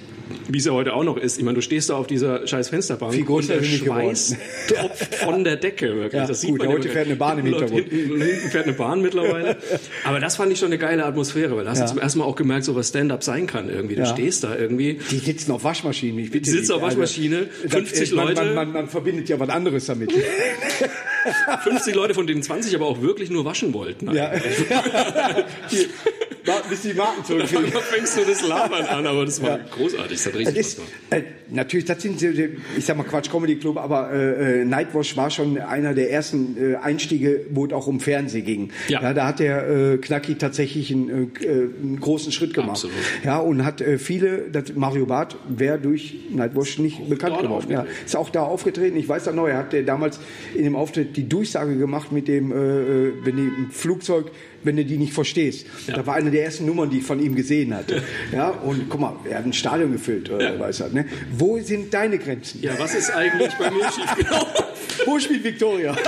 wie 0.49 0.59
es 0.59 0.65
ja 0.65 0.73
heute 0.73 0.93
auch 0.93 1.05
noch 1.05 1.17
ist. 1.17 1.39
Ich 1.39 1.45
meine, 1.45 1.55
du 1.57 1.61
stehst 1.63 1.89
da 1.91 1.95
auf 1.95 2.07
dieser 2.09 2.47
scheiß 2.47 2.69
Fensterbank 2.69 3.15
Viel 3.15 3.27
und 3.27 3.49
der. 3.49 3.63
Schweiß 3.63 4.37
tropft 4.69 5.15
von 5.17 5.45
der 5.45 5.57
Decke, 5.57 5.95
wirklich. 5.95 6.13
Ja, 6.21 6.27
das 6.27 6.41
sieht 6.41 6.51
gut, 6.51 6.59
man 6.61 6.69
ja 6.71 6.75
heute 6.75 6.89
fährt 6.89 7.07
eine 7.07 7.17
Bahn 7.17 7.39
im 7.39 7.47
Hintergrund. 7.47 7.89
Hinten, 7.89 8.21
hinten 8.21 8.49
fährt 8.51 8.65
eine 8.65 8.73
Bahn 8.73 9.03
mittlerweile. 9.03 9.57
Aber 10.05 10.19
das 10.21 10.37
fand 10.37 10.53
ich 10.53 10.59
schon 10.59 10.67
eine 10.67 10.79
geile 10.79 11.05
Atmosphäre, 11.05 11.57
weil 11.57 11.65
da 11.65 11.71
hast 11.71 11.79
Ja. 11.79 11.85
du 11.87 11.91
zum 11.93 11.99
ersten 12.01 12.19
Mal 12.21 12.25
auch 12.25 12.37
gemerkt, 12.37 12.65
so 12.65 12.75
was 12.75 12.89
Stand-up 12.89 13.23
sein 13.23 13.47
kann 13.47 13.69
irgendwie. 13.69 13.95
Du 13.95 14.03
Ja. 14.03 14.07
stehst 14.07 14.43
da 14.45 14.57
irgendwie. 14.57 14.99
Die 15.11 15.19
sitzen 15.19 15.53
auf 15.53 15.63
Waschmaschinen. 15.65 16.19
Ich 16.19 16.31
bitte 16.31 16.45
Die 16.45 16.51
sitzen 16.51 16.73
auf 16.73 16.83
Waschmaschine, 16.83 17.47
das- 17.47 17.56
50 17.69 18.13
man, 18.13 18.27
Leute. 18.27 18.45
Man, 18.45 18.55
man, 18.55 18.73
man 18.73 18.89
verbindet 18.89 19.29
ja 19.29 19.39
was 19.41 19.49
anderes 19.49 19.87
damit. 19.87 20.13
50 21.65 21.95
Leute, 21.95 22.15
von 22.15 22.27
denen 22.27 22.43
20 22.43 22.75
aber 22.75 22.87
auch 22.87 23.01
wirklich 23.03 23.31
nur 23.31 23.45
waschen 23.45 23.73
wollten. 23.73 24.13
ja. 24.15 24.33
Bis 26.69 26.83
die 26.83 26.95
Marken 26.95 27.25
zurückkriegen. 27.25 27.73
Da 27.77 27.81
fängst 27.81 28.17
du 28.17 28.25
das 28.25 28.47
Labern 28.47 28.85
an, 28.87 29.07
aber 29.07 29.25
das 29.25 29.43
war 29.43 29.59
großartig. 29.59 30.17
Das 30.17 30.27
hat 30.27 30.35
richtig 30.35 30.57
ist, 30.57 30.81
äh, 31.11 31.23
natürlich, 31.51 31.85
das 31.85 32.03
sind, 32.03 32.23
ich 32.23 32.85
sag 32.85 32.97
mal 32.97 33.05
Quatsch 33.05 33.31
Comedy 33.31 33.57
Club, 33.57 33.77
aber 33.77 34.13
äh, 34.13 34.61
äh, 34.61 34.65
Nightwash 34.65 35.17
war 35.17 35.31
schon 35.31 35.59
einer 35.59 35.95
der 35.95 36.11
ersten 36.11 36.57
äh, 36.59 36.77
Einstiege, 36.77 37.47
wo 37.51 37.67
es 37.67 37.73
auch 37.73 37.87
um 37.87 38.01
Fernsehen 38.01 38.45
ging. 38.45 38.71
Ja. 38.89 39.13
da 39.13 39.27
hat 39.27 39.41
der 39.41 39.69
äh, 39.69 39.99
Knacki 39.99 40.37
tatsächlich 40.37 40.93
einen, 40.93 41.33
äh, 41.41 41.49
einen 41.49 41.99
großen 42.01 42.33
Schritt 42.33 42.55
gemacht. 42.55 42.71
Absolut. 42.71 42.97
Ja, 43.25 43.39
und 43.39 43.65
hat 43.65 43.81
äh, 43.81 43.99
viele, 43.99 44.51
das 44.51 44.75
Mario 44.75 45.07
Barth 45.07 45.37
wäre 45.49 45.79
durch 45.79 46.17
Nightwash 46.31 46.79
nicht 46.79 47.09
bekannt 47.09 47.35
dort 47.35 47.43
geworden. 47.43 47.71
Ja, 47.71 47.87
ist 48.05 48.17
auch 48.17 48.31
da 48.31 48.43
aufgetreten. 48.43 48.97
Ich 48.97 49.09
weiß 49.09 49.25
da 49.25 49.33
noch, 49.33 49.47
er 49.47 49.59
hat 49.59 49.75
äh, 49.75 49.85
damals 49.85 50.21
in 50.55 50.65
dem 50.65 50.77
Auftritt 50.77 51.17
die 51.17 51.29
Durchsage 51.29 51.77
gemacht 51.77 52.13
mit 52.13 52.29
dem, 52.29 52.53
äh, 52.53 52.55
äh, 52.55 53.13
wenn 53.25 53.37
die 53.37 53.43
im 53.43 53.71
Flugzeug 53.71 54.31
wenn 54.67 54.77
du 54.77 54.85
die 54.85 54.97
nicht 54.99 55.13
verstehst. 55.13 55.67
Da 55.87 56.07
war 56.07 56.15
eine 56.17 56.31
der 56.31 56.45
ersten 56.45 56.67
Nummern, 56.67 56.91
die 56.91 56.99
ich 56.99 57.05
von 57.05 57.21
ihm 57.21 57.35
gesehen 57.35 57.75
hatte. 57.75 58.03
Ja, 58.33 58.49
und 58.51 58.89
guck 58.91 59.01
mal, 59.01 59.15
er 59.29 59.39
hat 59.39 59.47
ein 59.47 59.53
Stadion 59.53 59.93
gefüllt, 59.93 60.29
Ja. 60.29 60.59
weiß 60.59 60.81
er, 60.81 60.89
ne? 60.91 61.07
Wo 61.39 61.59
sind 61.61 61.95
deine 61.95 62.19
Grenzen? 62.19 62.61
Ja, 62.63 62.73
was 62.79 62.95
ist 62.95 63.11
eigentlich 63.11 63.53
bei 63.55 63.71
mir 63.71 63.85
schiefgelaufen? 63.85 64.65
Wo 65.07 65.19
spielt 65.19 65.45
Victoria? 65.45 65.95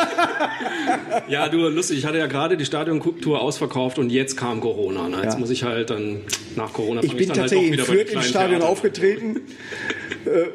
Ja, 1.28 1.48
du, 1.48 1.58
lustig, 1.68 1.98
ich 1.98 2.06
hatte 2.06 2.18
ja 2.18 2.26
gerade 2.26 2.56
die 2.56 2.64
Stadiontour 2.64 3.40
ausverkauft 3.40 3.98
und 3.98 4.10
jetzt 4.10 4.36
kam 4.36 4.60
Corona. 4.60 5.08
Ne? 5.08 5.18
Jetzt 5.22 5.34
Ja. 5.34 5.38
muss 5.38 5.50
ich 5.50 5.62
halt 5.62 5.90
dann 5.90 6.20
nach 6.56 6.72
Corona 6.72 7.02
Ich 7.02 7.14
bin 7.14 7.28
dann 7.28 7.38
halt 7.38 7.50
tatsächlich 7.50 7.70
in 7.72 7.76
bei 7.76 7.76
den 7.76 7.84
Fürth 7.84 8.10
im 8.12 8.22
Stadion 8.22 8.60
Theatern. 8.60 8.68
aufgetreten 8.72 9.40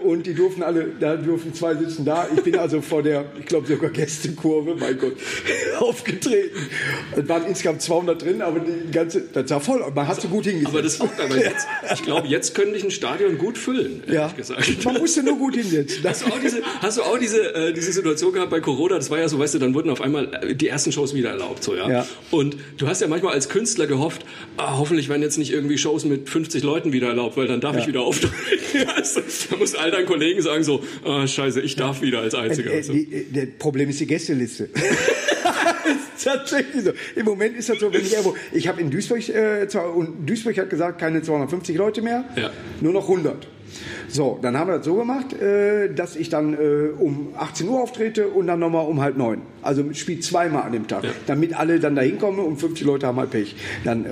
und 0.04 0.26
die 0.26 0.34
durften 0.34 0.64
alle, 0.64 0.88
da 1.00 1.16
durften 1.16 1.54
zwei 1.54 1.76
sitzen 1.76 2.06
da. 2.06 2.28
Ich 2.36 2.44
bin 2.44 2.58
also 2.58 2.82
vor 2.82 3.04
der, 3.04 3.26
ich 3.40 3.46
glaube 3.46 3.68
sogar 3.68 3.90
Gästekurve, 3.90 4.76
mein 4.76 4.98
Gott, 4.98 5.14
aufgetreten. 5.80 6.58
Es 7.16 7.28
waren 7.28 7.46
insgesamt 7.46 7.82
200 7.82 8.22
drin, 8.22 8.42
aber 8.42 8.60
die 8.60 8.92
ganze, 8.92 9.22
das 9.34 9.50
sah 9.50 9.60
voll, 9.60 9.84
man 9.94 10.08
hat 10.08 10.22
so 10.22 10.28
gut 10.28 10.46
hingesetzt. 10.46 10.74
Aber 10.74 10.82
das 10.82 11.02
auch 11.02 11.10
weil 11.30 11.40
jetzt, 11.40 11.68
ich 11.94 12.04
glaube, 12.04 12.28
jetzt 12.28 12.56
könnte 12.56 12.78
ich 12.78 12.84
ein 12.84 12.92
Stadion 12.92 13.38
gut 13.38 13.58
füllen, 13.58 14.02
ehrlich 14.06 14.14
ja. 14.14 14.28
gesagt. 14.30 14.86
Man 14.86 14.98
musste 14.98 15.24
nur 15.24 15.38
gut 15.38 15.56
hinsetzen. 15.56 16.04
Hast 16.04 16.26
du 16.26 16.28
auch 16.28 16.40
diese, 16.40 16.62
hast 16.82 16.98
du 16.98 17.04
auch 17.04 17.18
diese, 17.18 17.54
äh, 17.54 17.74
diese 17.74 17.92
Situation 17.92 18.34
gehabt 18.34 18.52
bei 18.52 18.60
Corona? 18.60 18.96
Das 18.96 19.10
war 19.10 19.20
ja 19.20 19.28
so, 19.28 19.40
weißt 19.40 19.56
du, 19.56 19.60
dann 19.60 19.74
wurden 19.74 19.90
auf 19.90 20.02
einmal 20.02 20.34
äh, 20.42 20.56
die 20.56 20.68
ersten 20.68 20.92
Shows 20.92 21.14
wieder 21.14 21.30
erlaubt, 21.30 21.64
so, 21.64 21.76
ja? 21.76 21.90
Ja. 21.90 22.08
Und 22.32 22.58
du 22.78 22.88
hast 22.88 23.02
ja 23.02 23.08
manchmal 23.08 23.34
als 23.34 23.50
Künstler 23.50 23.88
gehofft, 23.88 24.26
ah, 24.58 24.78
hoffentlich 24.78 25.10
werden 25.10 25.22
jetzt 25.22 25.38
nicht 25.38 25.52
irgendwie 25.52 25.78
Shows 25.78 26.06
mit 26.06 26.30
50 26.30 26.64
Leuten 26.64 26.94
wieder 26.94 27.08
erlaubt, 27.08 27.38
weil 27.38 27.48
dann 27.48 27.62
darf 27.62 27.78
ich 27.78 27.88
wieder 27.88 28.02
auftreten. 28.02 28.34
Musst 29.64 29.80
all 29.80 29.92
deinen 29.92 30.06
Kollegen 30.06 30.42
sagen 30.42 30.64
so, 30.64 30.84
ah, 31.06 31.26
scheiße, 31.26 31.62
ich 31.62 31.76
darf 31.76 32.02
wieder 32.02 32.20
als 32.20 32.36
Einziger. 32.36 32.72
äh, 32.74 32.84
so. 32.84 32.94
die, 32.94 33.14
äh, 33.14 33.24
der 33.32 33.46
Problem 33.46 33.90
ist 33.90 34.00
die 34.00 34.08
Gästeliste. 34.08 34.66
ist 36.16 36.24
tatsächlich 36.24 36.84
so. 36.84 36.92
Im 37.16 37.26
Moment 37.26 37.58
ist 37.58 37.70
das 37.70 37.80
so, 37.80 37.94
wenn 37.94 38.02
ich 38.02 38.12
irgendwo, 38.12 38.36
ich 38.52 38.68
habe 38.68 38.82
in 38.82 38.92
Duisburg, 38.92 39.28
äh, 39.30 39.68
und 39.96 40.30
Duisburg 40.30 40.58
hat 40.58 40.70
gesagt, 40.70 41.00
keine 41.00 41.22
250 41.22 41.78
Leute 41.78 42.02
mehr, 42.02 42.26
Ja. 42.36 42.52
nur 42.82 42.94
noch 42.94 43.08
100. 43.08 43.48
So, 44.14 44.38
dann 44.44 44.56
haben 44.58 44.70
wir 44.70 44.78
das 44.78 44.86
so 44.86 44.94
gemacht, 44.96 45.34
äh, 45.34 45.92
dass 45.92 46.16
ich 46.16 46.30
dann 46.30 46.54
äh, 46.54 46.90
um 47.00 47.30
18 47.36 47.68
Uhr 47.68 47.82
auftrete 47.82 48.28
und 48.28 48.46
dann 48.46 48.60
nochmal 48.60 48.86
um 48.86 49.02
halb 49.02 49.18
neun. 49.18 49.42
Also 49.64 49.84
spielt 49.94 50.24
zweimal 50.24 50.64
an 50.64 50.74
dem 50.74 50.88
Tag, 50.88 51.04
damit 51.26 51.58
alle 51.58 51.80
dann 51.80 51.96
da 51.96 52.04
hinkommen 52.04 52.40
und 52.46 52.58
50 52.58 52.86
Leute 52.86 53.08
haben 53.08 53.18
halt 53.18 53.32
Pech. 53.32 53.56
Dann, 53.84 54.06
äh, 54.06 54.10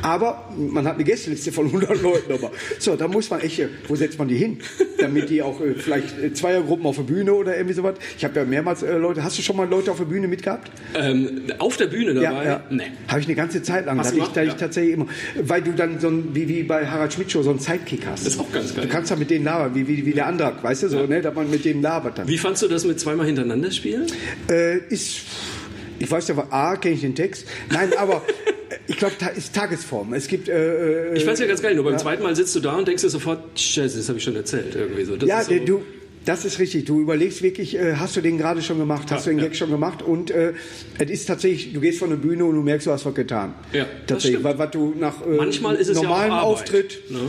aber 0.00 0.48
man 0.56 0.86
hat 0.86 0.94
eine 0.94 1.04
Gästeliste 1.04 1.52
von 1.52 1.66
100 1.66 2.00
Leuten 2.02 2.32
nochmal. 2.32 2.50
So, 2.78 2.96
da 2.96 3.08
muss 3.08 3.28
man 3.28 3.40
echt, 3.40 3.58
äh, 3.58 3.68
wo 3.88 3.94
setzt 3.94 4.18
man 4.18 4.28
die 4.28 4.36
hin? 4.36 4.58
Damit 4.98 5.28
die 5.28 5.42
auch 5.42 5.60
äh, 5.60 5.74
vielleicht 5.74 6.18
äh, 6.18 6.32
Zweiergruppen 6.32 6.86
auf 6.86 6.96
der 6.96 7.02
Bühne 7.02 7.34
oder 7.34 7.54
irgendwie 7.56 7.74
sowas. 7.74 7.96
Ich 8.16 8.24
habe 8.24 8.38
ja 8.40 8.44
mehrmals 8.46 8.80
Leute, 8.82 9.22
hast 9.22 9.36
du 9.38 9.42
schon 9.42 9.56
mal 9.56 9.68
Leute 9.68 9.90
auf 9.90 9.98
der 9.98 10.06
Bühne 10.06 10.28
mitgehabt? 10.28 10.70
Ähm, 10.94 11.42
auf 11.58 11.76
der 11.76 11.88
Bühne 11.88 12.14
dabei? 12.14 12.24
Ja, 12.24 12.44
ja. 12.44 12.60
Nee. 12.70 12.84
Habe 13.08 13.20
ich 13.20 13.26
eine 13.26 13.34
ganze 13.34 13.62
Zeit 13.62 13.84
lang. 13.84 13.98
Hast 13.98 14.12
Da 14.12 14.16
ich, 14.16 14.22
da 14.28 14.40
gemacht? 14.40 14.46
ich 14.46 14.52
Ja. 14.52 14.66
tatsächlich 14.66 14.94
immer, 14.94 15.06
weil 15.42 15.60
du 15.60 15.72
dann 15.72 16.00
so 16.00 16.08
ein, 16.08 16.30
wie, 16.32 16.48
wie 16.48 16.62
bei 16.62 16.86
Harald 16.86 17.12
Schmidt 17.12 17.30
Show, 17.30 17.42
so 17.42 17.50
einen 17.50 17.58
Sidekick 17.58 18.06
hast. 18.06 18.24
Das 18.24 18.34
ist 18.34 18.40
auch 18.40 18.50
ganz 18.50 18.74
geil. 18.74 18.84
Du 18.86 18.90
kannst 18.90 19.10
dann 19.10 19.18
mit 19.26 19.30
denen 19.30 19.44
labern, 19.44 19.74
wie, 19.74 19.88
wie, 19.88 20.06
wie 20.06 20.12
der 20.12 20.26
Andrak, 20.26 20.62
weißt 20.62 20.84
du, 20.84 20.88
so, 20.88 21.06
ne, 21.06 21.20
dass 21.20 21.34
man 21.34 21.50
mit 21.50 21.64
denen 21.64 21.82
labert 21.82 22.18
dann. 22.18 22.28
Wie 22.28 22.38
fandst 22.38 22.62
du 22.62 22.68
das 22.68 22.84
mit 22.84 23.00
zweimal 23.00 23.26
hintereinander 23.26 23.72
spielen? 23.72 24.06
Äh, 24.48 24.78
ist, 24.88 25.22
ich 25.98 26.10
weiß 26.10 26.28
ja, 26.28 26.46
A, 26.50 26.76
kenne 26.76 26.94
ich 26.94 27.00
den 27.00 27.14
Text. 27.14 27.46
Nein, 27.70 27.92
aber 27.96 28.22
äh, 28.46 28.76
ich 28.86 28.96
glaube, 28.96 29.14
da 29.18 29.26
ist 29.28 29.54
Tagesform. 29.54 30.14
Es 30.14 30.28
gibt, 30.28 30.48
äh, 30.48 31.12
äh, 31.12 31.16
Ich 31.16 31.24
fand's 31.24 31.40
ja 31.40 31.46
ganz 31.46 31.60
geil, 31.60 31.74
nur 31.74 31.84
beim 31.84 31.98
zweiten 31.98 32.22
Mal 32.22 32.36
sitzt 32.36 32.54
du 32.54 32.60
da 32.60 32.76
und 32.76 32.86
denkst 32.86 33.02
dir 33.02 33.10
sofort, 33.10 33.58
scheiße, 33.58 33.98
das 33.98 34.08
habe 34.08 34.18
ich 34.18 34.24
schon 34.24 34.36
erzählt 34.36 34.76
irgendwie 34.76 35.04
so. 35.04 35.16
Das 35.16 35.28
ja, 35.28 35.42
so, 35.42 35.54
du, 35.58 35.82
das 36.26 36.44
ist 36.44 36.58
richtig. 36.58 36.84
Du 36.84 37.00
überlegst 37.00 37.40
wirklich, 37.42 37.76
äh, 37.76 37.94
hast 37.96 38.16
du 38.16 38.20
den 38.20 38.36
gerade 38.36 38.60
schon 38.60 38.78
gemacht, 38.78 39.10
hast 39.10 39.24
Ja, 39.26 39.32
du 39.32 39.36
den 39.36 39.38
ja. 39.38 39.48
Gag 39.48 39.56
schon 39.56 39.70
gemacht 39.70 40.02
und 40.02 40.30
äh, 40.30 40.52
es 40.98 41.08
ist 41.10 41.26
tatsächlich, 41.26 41.72
du 41.72 41.80
gehst 41.80 41.98
von 41.98 42.10
der 42.10 42.16
Bühne 42.16 42.44
und 42.44 42.54
du 42.56 42.62
merkst, 42.62 42.86
du 42.86 42.90
hast 42.90 43.06
was 43.06 43.14
getan. 43.14 43.54
Ja, 43.72 43.84
das 43.84 43.88
tatsächlich, 44.06 44.40
stimmt. 44.40 44.44
weil 44.44 44.58
was 44.58 44.70
du 44.72 44.94
nach 44.98 45.22
äh, 45.26 45.36
Manchmal 45.36 45.76
ist 45.76 45.88
es 45.88 45.96
ja 45.96 46.02
normalen 46.02 46.32
Arbeit, 46.32 46.44
Auftritt, 46.46 46.98
ne? 47.10 47.20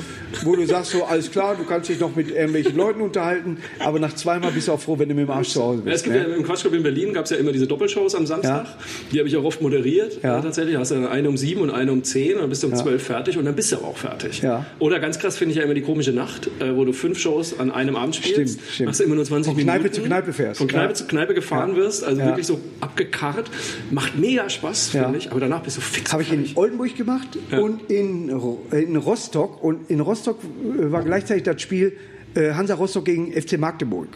wo 0.44 0.56
du 0.56 0.66
sagst 0.66 0.92
so, 0.92 1.06
alles 1.06 1.32
klar, 1.32 1.56
du 1.56 1.64
kannst 1.64 1.90
dich 1.90 2.00
noch 2.00 2.16
mit 2.16 2.32
irgendwelchen 2.32 2.76
Leuten 2.76 3.02
unterhalten, 3.02 3.58
aber 3.80 4.00
nach 4.00 4.14
zweimal 4.16 4.52
bist 4.52 4.68
du 4.68 4.74
auch 4.74 4.80
froh, 4.82 4.98
wenn 5.00 5.08
du 5.10 5.16
mit 5.16 5.28
dem 5.28 5.32
Arsch 5.32 5.50
zu 5.50 5.62
Hause 5.64 5.84
Ja, 5.86 5.92
es 5.94 6.02
bist. 6.02 6.06
gibt 6.06 6.16
ne? 6.28 6.32
ja, 6.32 6.36
Im 6.36 6.44
Quatschclub 6.44 6.74
in 6.74 6.84
Berlin 6.84 7.14
gab 7.14 7.26
es 7.26 7.32
ja 7.32 7.38
immer 7.38 7.52
diese 7.52 7.68
Doppelshows 7.68 8.16
am 8.16 8.26
Samstag. 8.26 8.66
Die 9.12 9.20
habe 9.20 9.30
ich 9.30 9.38
auch 9.38 9.44
oft 9.44 9.62
moderiert. 9.62 10.20
Ja. 10.24 10.40
Äh, 10.40 10.42
tatsächlich. 10.42 10.74
Da 10.74 10.80
hast 10.82 10.92
du 10.92 10.96
dann 10.96 11.08
eine 11.08 11.30
um 11.30 11.38
sieben 11.38 11.62
und 11.62 11.70
eine 11.70 11.92
um 11.92 12.04
zehn 12.04 12.34
und 12.36 12.42
dann 12.42 12.50
bist 12.50 12.64
du 12.64 12.68
um 12.68 12.76
zwölf 12.76 13.04
fertig 13.04 13.38
und 13.38 13.46
dann 13.46 13.56
bist 13.56 13.72
du 13.72 13.78
aber 13.78 13.88
auch 13.88 13.98
fertig. 13.98 14.42
Ja. 14.42 14.66
Oder 14.80 15.00
ganz 15.00 15.20
krass 15.20 15.38
finde 15.38 15.52
ich 15.52 15.58
ja 15.58 15.64
immer 15.64 15.74
die 15.76 15.82
komische 15.82 16.12
Nacht, 16.14 16.50
äh, 16.60 16.76
wo 16.76 16.84
du 16.84 16.94
fünf 16.94 17.20
Shows 17.20 17.60
an 17.60 17.70
einem 17.72 17.96
Abend 17.96 18.16
spielst. 18.16 18.60
Stimmt, 18.60 18.72
stimmt. 18.74 18.87
Machst 18.88 19.00
du 19.00 19.04
immer 19.04 19.16
nur 19.16 19.26
20 19.26 19.54
Von 19.54 19.62
Kneipe 19.62 19.78
Minuten. 19.84 19.96
zu 19.96 20.02
Kneipe 20.04 20.34
fährst. 20.34 20.58
Von 20.58 20.68
Kneipe 20.68 20.88
Ja. 20.90 20.94
zu 20.96 21.06
Kneipe 21.08 21.34
gefahren 21.34 21.72
Ja. 21.72 21.76
wirst, 21.78 22.04
also 22.04 22.20
Ja. 22.20 22.28
wirklich 22.28 22.48
so 22.48 22.60
abgekarrt. 22.82 23.50
Macht 23.92 24.18
mega 24.18 24.50
Spaß, 24.50 24.90
finde 24.90 25.18
ich, 25.18 25.30
aber 25.32 25.40
danach 25.40 25.62
bist 25.62 25.78
du 25.78 25.82
fix. 25.82 26.12
Habe 26.14 26.24
ich 26.24 26.32
in 26.34 26.46
Oldenburg 26.56 26.96
gemacht 26.96 27.38
und 27.52 27.92
in, 27.92 28.30
in 28.72 28.96
Rostock. 28.96 29.64
Und 29.64 29.90
in 29.90 30.00
Rostock 30.00 30.40
war 30.64 31.04
gleichzeitig 31.04 31.44
das 31.44 31.62
Spiel 31.62 31.94
Hansa 32.36 32.76
Rostock 32.76 33.06
gegen 33.06 33.32
FC 33.34 33.58
Magdeburg, 33.58 34.10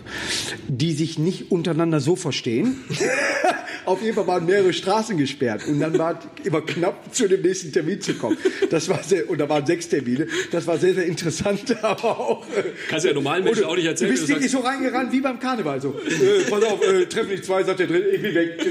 die 0.68 0.94
sich 0.94 1.18
nicht 1.18 1.52
untereinander 1.52 2.00
so 2.00 2.16
verstehen. 2.16 2.78
Auf 3.86 4.02
jeden 4.04 4.14
Fall 4.14 4.28
waren 4.28 4.46
mehrere 4.46 4.74
Straßen 4.74 5.18
gesperrt 5.18 5.64
und 5.68 5.80
dann 5.80 5.98
war 5.98 6.20
es 6.40 6.46
immer 6.46 6.62
knapp 6.62 7.16
zu 7.16 7.28
dem 7.28 7.42
nächsten 7.42 7.72
Termin 7.72 8.00
zu 8.00 8.14
kommen. 8.14 8.38
Das 8.70 8.88
war 8.90 9.02
sehr, 9.02 9.28
und 9.28 9.40
da 9.40 9.50
waren 9.50 9.66
sechs 9.66 9.90
Termine. 9.90 10.28
Das 10.52 10.68
war 10.68 10.78
sehr, 10.78 10.94
sehr 10.94 11.06
interessant, 11.06 11.76
aber 11.82 12.20
auch. 12.20 12.46
äh, 12.56 12.64
Kannst 12.90 13.08
ja 13.08 13.14
normalen 13.14 13.44
Menschen 13.44 13.64
auch 13.64 13.76
nicht 13.76 13.88
erzählen, 13.88 14.12
Du 14.12 14.18
bist 14.18 14.30
wirklich 14.30 14.52
so 14.52 14.60
reingerannt 14.60 15.12
wie 15.12 15.20
beim 15.22 15.40
Karneval. 15.40 15.82
So, 15.82 15.90
äh, 16.08 16.44
pass 16.48 16.64
auf, 16.64 16.86
äh, 16.88 17.06
treff 17.08 17.28
nicht 17.28 17.44
zwei, 17.44 17.64
sagt 17.64 17.80
der 17.80 17.88
drin, 17.88 18.04
ich 18.14 18.22
bin 18.22 18.36
weg. 18.36 18.64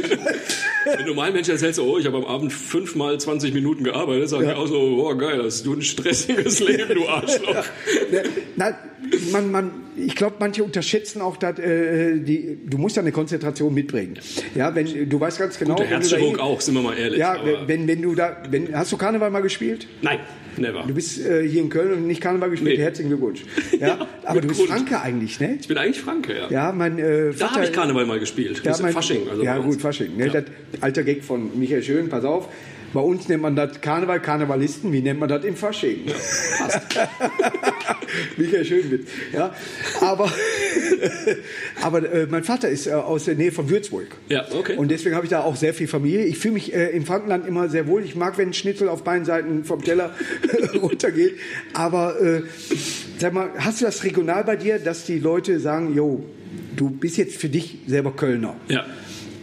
Wenn 0.84 1.06
normalen 1.06 1.34
Menschen 1.34 1.52
erzählst, 1.52 1.78
du, 1.80 1.82
oh, 1.82 1.98
ich 1.98 2.06
habe 2.06 2.18
am 2.18 2.24
Abend 2.26 2.52
fünfmal 2.52 3.18
20 3.18 3.52
Minuten 3.52 3.82
gearbeitet, 3.82 4.28
sagen 4.28 4.46
die 4.46 4.54
auch 4.54 4.68
so, 4.68 4.78
oh 5.08 5.14
geil, 5.16 5.42
hast 5.42 5.66
du 5.66 5.74
ein 5.74 5.82
stressiges 5.82 6.60
Leben, 6.60 6.94
du 6.94 7.08
Arschloch. 7.08 7.64
Ne, 8.12 8.22
Na, 8.56 8.78
man, 9.32 9.50
man, 9.50 9.70
ich 9.96 10.14
glaube, 10.14 10.36
manche 10.38 10.64
unterschätzen 10.64 11.20
auch, 11.20 11.36
dass 11.36 11.58
äh, 11.58 12.18
die, 12.20 12.58
du 12.66 12.78
musst 12.78 12.96
ja 12.96 13.02
eine 13.02 13.12
Konzentration 13.12 13.72
mitbringen. 13.74 14.18
Ja, 14.54 14.74
wenn 14.74 15.08
du 15.08 15.20
weißt 15.20 15.38
ganz 15.38 15.58
genau. 15.58 15.74
Da 15.74 15.84
Herzchirurg 15.84 16.38
auch, 16.38 16.60
sind 16.60 16.74
wir 16.74 16.82
mal 16.82 16.96
ehrlich. 16.96 17.18
Ja, 17.18 17.36
wenn, 17.66 17.86
wenn 17.88 18.02
du 18.02 18.14
da, 18.14 18.42
wenn, 18.50 18.74
hast 18.76 18.92
du 18.92 18.96
Karneval 18.96 19.30
mal 19.30 19.40
gespielt? 19.42 19.86
Nein, 20.02 20.20
never. 20.56 20.84
Du 20.86 20.94
bist 20.94 21.24
äh, 21.24 21.46
hier 21.48 21.62
in 21.62 21.68
Köln 21.68 21.92
und 21.92 22.06
nicht 22.06 22.20
Karneval 22.20 22.50
gespielt. 22.50 22.78
Nee. 22.78 22.84
Herzlichen 22.84 23.08
Glückwunsch. 23.10 23.44
Ja, 23.80 23.86
Ja, 23.88 24.06
aber 24.24 24.40
du 24.42 24.48
bist 24.48 24.60
Grund. 24.60 24.72
Franke 24.72 25.00
eigentlich, 25.00 25.40
ne? 25.40 25.56
Ich 25.60 25.66
bin 25.68 25.78
eigentlich 25.78 26.00
Franke, 26.00 26.36
ja. 26.36 26.50
Ja, 26.50 26.72
mein 26.72 26.98
äh, 26.98 27.28
Da 27.30 27.32
Vater. 27.32 27.54
habe 27.54 27.64
ich 27.64 27.72
Karneval 27.72 28.04
mal 28.04 28.20
gespielt. 28.20 28.62
Ja, 28.64 28.76
mein, 28.82 28.92
Fasching. 28.92 29.28
Also 29.30 29.42
ja 29.42 29.56
gut, 29.58 29.80
Fasching. 29.80 30.16
Ne? 30.16 30.26
Ja. 30.26 30.32
Das 30.32 30.44
alter 30.80 31.02
Gag 31.02 31.24
von 31.24 31.58
Michael 31.58 31.82
Schön, 31.82 32.08
pass 32.08 32.24
auf. 32.24 32.48
Bei 32.92 33.00
uns 33.00 33.28
nennt 33.28 33.42
man 33.42 33.54
das 33.54 33.80
Karneval, 33.80 34.20
Karnevalisten. 34.20 34.92
Wie 34.92 35.00
nennt 35.00 35.20
man 35.20 35.28
das 35.28 35.44
im 35.44 35.56
Fasching? 35.56 36.06
Michael 38.36 38.64
Schönwitz. 38.64 39.08
Ja, 39.32 39.54
aber 40.00 40.30
aber 41.82 42.12
äh, 42.12 42.26
mein 42.28 42.44
Vater 42.44 42.68
ist 42.68 42.86
äh, 42.86 42.92
aus 42.92 43.24
der 43.24 43.34
Nähe 43.34 43.52
von 43.52 43.68
Würzburg. 43.70 44.08
Ja, 44.28 44.46
okay. 44.52 44.76
Und 44.76 44.90
deswegen 44.90 45.14
habe 45.14 45.24
ich 45.24 45.30
da 45.30 45.42
auch 45.42 45.56
sehr 45.56 45.74
viel 45.74 45.88
Familie. 45.88 46.24
Ich 46.24 46.38
fühle 46.38 46.54
mich 46.54 46.74
äh, 46.74 46.90
im 46.90 47.06
Frankenland 47.06 47.46
immer 47.46 47.68
sehr 47.68 47.86
wohl. 47.86 48.04
Ich 48.04 48.16
mag, 48.16 48.38
wenn 48.38 48.50
ein 48.50 48.54
Schnitzel 48.54 48.88
auf 48.88 49.04
beiden 49.04 49.24
Seiten 49.24 49.64
vom 49.64 49.82
Teller 49.82 50.14
runtergeht. 50.74 51.36
Aber 51.74 52.20
äh, 52.20 52.42
sag 53.18 53.32
mal, 53.32 53.50
hast 53.56 53.80
du 53.80 53.84
das 53.84 54.04
regional 54.04 54.44
bei 54.44 54.56
dir, 54.56 54.78
dass 54.78 55.04
die 55.04 55.18
Leute 55.18 55.60
sagen, 55.60 55.94
jo, 55.94 56.24
du 56.76 56.90
bist 56.90 57.16
jetzt 57.16 57.36
für 57.36 57.48
dich 57.48 57.78
selber 57.86 58.12
Kölner. 58.12 58.56
Ja. 58.68 58.84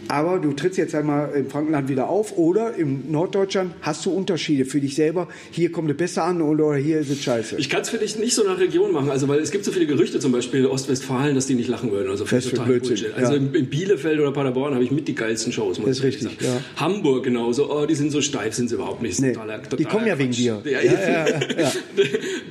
Aber 0.08 0.38
du 0.38 0.52
trittst 0.52 0.78
jetzt 0.78 0.94
einmal 0.94 1.32
im 1.34 1.48
Frankenland 1.50 1.88
wieder 1.88 2.08
auf 2.08 2.36
oder 2.38 2.74
im 2.74 3.10
Norddeutschland 3.10 3.72
hast 3.82 4.06
du 4.06 4.10
Unterschiede 4.10 4.64
für 4.64 4.80
dich 4.80 4.94
selber. 4.94 5.28
Hier 5.50 5.70
kommt 5.70 5.90
es 5.90 5.96
besser 5.96 6.24
an 6.24 6.40
oder 6.42 6.74
hier 6.76 6.98
ist 7.00 7.10
es 7.10 7.22
scheiße. 7.22 7.56
Ich 7.58 7.68
kann 7.68 7.82
es 7.82 7.90
für 7.90 7.98
dich 7.98 8.18
nicht 8.18 8.34
so 8.34 8.42
nach 8.44 8.58
Region 8.58 8.92
machen, 8.92 9.10
also 9.10 9.28
weil 9.28 9.40
es 9.40 9.50
gibt 9.50 9.64
so 9.64 9.72
viele 9.72 9.86
Gerüchte, 9.86 10.18
zum 10.20 10.32
Beispiel 10.32 10.66
Ostwestfalen, 10.66 11.34
dass 11.34 11.46
die 11.46 11.54
nicht 11.54 11.68
lachen 11.68 11.92
würden. 11.92 12.08
Also 12.10 12.24
Das 12.24 12.44
ist 12.44 12.50
total 12.50 12.66
Blödsinn. 12.66 12.98
Also 13.16 13.32
ja. 13.32 13.38
in, 13.38 13.54
in 13.54 13.66
Bielefeld 13.66 14.18
oder 14.20 14.32
Paderborn 14.32 14.74
habe 14.74 14.84
ich 14.84 14.90
mit 14.90 15.06
die 15.08 15.14
geilsten 15.14 15.52
Shows. 15.52 15.78
muss 15.78 15.88
Das 15.88 15.98
ist 15.98 16.04
ich 16.04 16.22
richtig, 16.24 16.40
sagen. 16.46 16.64
Hamburg 16.76 17.24
genauso. 17.24 17.70
Oh, 17.70 17.84
die 17.86 17.94
sind 17.94 18.10
so 18.10 18.20
steif, 18.22 18.54
sind 18.54 18.68
sie 18.68 18.76
überhaupt 18.76 19.02
nicht. 19.02 19.20
Nee, 19.20 19.32
totaler- 19.32 19.58
die 19.58 19.68
totaler 19.68 19.88
kommen 19.90 20.06
ja 20.06 20.18
wegen 20.18 20.30
Quatsch. 20.30 20.38
dir. 20.38 20.62
Ja, 20.64 20.80
Ja, 20.80 20.92
ja, 20.92 21.28
ja. 21.28 21.72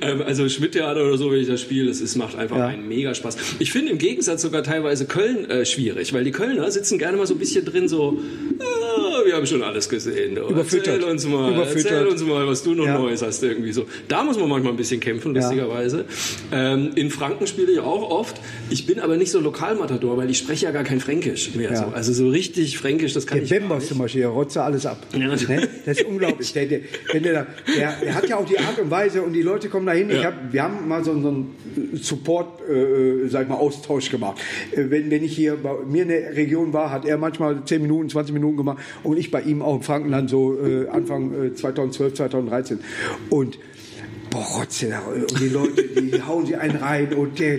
ähm, 0.02 0.22
also 0.22 0.48
Schmidt-Theater 0.48 1.04
oder 1.04 1.18
so, 1.18 1.30
wenn 1.32 1.40
ich 1.40 1.48
das 1.48 1.60
spiele, 1.60 1.88
das 1.88 2.00
ist, 2.00 2.16
macht 2.16 2.36
einfach 2.36 2.56
Ja. 2.56 2.66
einen 2.68 2.86
mega 2.88 3.14
Spaß. 3.14 3.36
Ich 3.58 3.72
finde 3.72 3.90
im 3.92 3.98
Gegensatz 3.98 4.42
sogar 4.42 4.62
teilweise 4.62 5.06
Köln 5.06 5.48
äh, 5.50 5.64
schwierig, 5.64 6.12
weil 6.12 6.24
die 6.24 6.30
Kölner 6.32 6.70
sitzen 6.70 6.98
gerne 6.98 7.16
mal 7.16 7.26
so 7.26 7.34
ein 7.34 7.38
bisschen 7.38 7.47
drin, 7.56 7.88
so, 7.88 8.18
ah, 8.60 9.07
wir 9.28 9.36
haben 9.36 9.46
schon 9.46 9.62
alles 9.62 9.88
gesehen. 9.88 10.36
Überfüttert. 10.36 10.96
Erzähl 10.96 11.04
uns 11.10 11.26
mal, 11.26 11.52
Überfüttert. 11.52 11.92
erzähl 11.92 12.06
uns 12.08 12.22
mal, 12.24 12.46
was 12.46 12.62
du 12.62 12.74
noch 12.74 12.86
Ja. 12.86 12.98
Neues 12.98 13.22
hast 13.22 13.42
irgendwie 13.42 13.72
so. 13.72 13.84
Da 14.08 14.24
muss 14.24 14.38
man 14.38 14.48
manchmal 14.48 14.72
ein 14.72 14.76
bisschen 14.76 15.00
kämpfen, 15.00 15.34
lustigerweise. 15.34 16.06
Ähm, 16.50 16.90
in 16.94 17.10
Franken 17.10 17.46
spiele 17.46 17.72
ich 17.72 17.78
auch 17.80 18.10
oft. 18.10 18.40
Ich 18.70 18.86
bin 18.86 18.98
aber 19.00 19.16
nicht 19.16 19.30
so 19.30 19.40
Lokalmatador, 19.40 20.16
weil 20.16 20.30
ich 20.30 20.38
spreche 20.38 20.64
ja 20.66 20.72
gar 20.72 20.84
kein 20.84 21.00
Fränkisch 21.00 21.54
mehr. 21.54 21.70
Ja. 21.72 21.76
So. 21.76 21.92
Also 21.94 22.12
so 22.12 22.28
richtig 22.28 22.78
Fränkisch, 22.78 23.12
das 23.12 23.26
kann 23.26 23.36
Der 23.38 23.44
ich 23.44 23.50
Bembers 23.50 23.80
nicht. 23.80 23.88
zum 23.90 23.98
Beispiel, 23.98 24.22
der 24.22 24.30
rotzt 24.30 24.56
alles 24.56 24.86
ab. 24.86 24.98
Ja. 25.12 25.18
Ne? 25.28 25.68
Das 25.84 25.98
ist 25.98 26.06
unglaublich. 26.06 26.52
Der, 26.54 26.66
der, 26.66 26.80
der, 27.14 27.46
der, 27.76 28.14
hat 28.14 28.28
ja 28.28 28.36
auch 28.38 28.46
die 28.46 28.58
Art 28.58 28.78
und 28.78 28.90
Weise 28.90 29.22
und 29.22 29.32
die 29.34 29.42
Leute 29.42 29.68
kommen 29.68 29.86
dahin. 29.86 30.08
Ich 30.10 30.16
Ja. 30.16 30.24
hab, 30.24 30.52
wir 30.52 30.62
haben 30.62 30.88
mal 30.88 31.04
so, 31.04 31.12
so 31.20 31.28
einen 31.28 31.54
Support, 32.00 32.60
äh, 32.68 33.28
sag 33.28 33.42
ich 33.42 33.48
mal, 33.48 33.56
Austausch 33.56 34.10
gemacht. 34.10 34.38
Äh, 34.72 34.84
wenn, 34.88 35.10
wenn 35.10 35.22
ich 35.24 35.36
hier 35.36 35.56
bei 35.56 35.74
mir 35.86 36.02
in 36.02 36.08
der 36.08 36.34
Region 36.36 36.72
war, 36.72 36.90
hat 36.90 37.04
er 37.04 37.18
manchmal 37.18 37.64
10 37.64 37.82
Minuten, 37.82 38.08
20 38.08 38.32
Minuten 38.32 38.56
gemacht 38.56 38.78
und 39.02 39.16
ich 39.18 39.30
bei 39.30 39.42
ihm 39.42 39.62
auch 39.62 39.76
im 39.76 39.82
Frankenland 39.82 40.30
so 40.30 40.56
äh, 40.58 40.88
Anfang 40.88 41.32
äh, 41.32 41.54
2012, 41.54 42.14
2013. 42.14 42.80
Und 43.30 43.58
Boah, 44.30 44.44
Rotze, 44.58 44.88
da- 44.90 45.00
und 45.00 45.40
die 45.40 45.48
Leute, 45.48 45.82
die 45.84 46.22
hauen 46.26 46.46
sie 46.46 46.54
einen 46.56 46.76
rein 46.76 47.12
und 47.14 47.38
der 47.38 47.58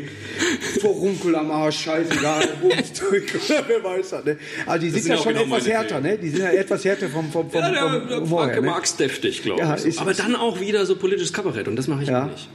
Vorunkel 0.82 1.36
am 1.36 1.50
Arsch, 1.52 1.82
scheißegal, 1.84 2.48
Bums 2.62 2.94
durch, 2.94 3.24
oder 3.50 3.64
wer 3.68 3.84
weiß 3.84 4.10
das, 4.12 4.26
ne? 4.26 4.38
Also 4.66 4.86
die 4.86 4.92
sind, 4.92 5.02
sind 5.04 5.12
ja 5.14 5.18
auch 5.18 5.24
schon 5.24 5.34
genau 5.34 5.56
etwas 5.56 5.68
härter, 5.68 6.02
ne? 6.02 6.18
Die 6.18 6.30
sind 6.30 6.42
ja 6.42 6.52
etwas 6.52 6.86
härter 6.86 7.10
vom, 7.10 7.32
vom, 7.32 7.50
vom, 7.50 7.60
Ja, 7.62 7.72
der, 7.72 7.80
vom 8.00 8.08
der 8.10 8.22
Humor 8.22 8.46
her, 8.48 8.62
Franke 8.62 8.68
ne? 8.68 8.98
deftig, 9.08 9.44
glaube 9.44 9.62
Ja, 9.62 9.78
ich. 9.84 10.00
aber 10.00 10.14
dann 10.14 10.36
auch 10.36 10.60
wieder 10.62 10.86
so 10.86 10.96
politisches 10.96 11.34
Kabarett 11.34 11.68
und 11.68 11.76
das 11.76 11.88
mache 11.88 12.04
ich 12.04 12.10
Ja. 12.10 12.26
nicht. 12.28 12.50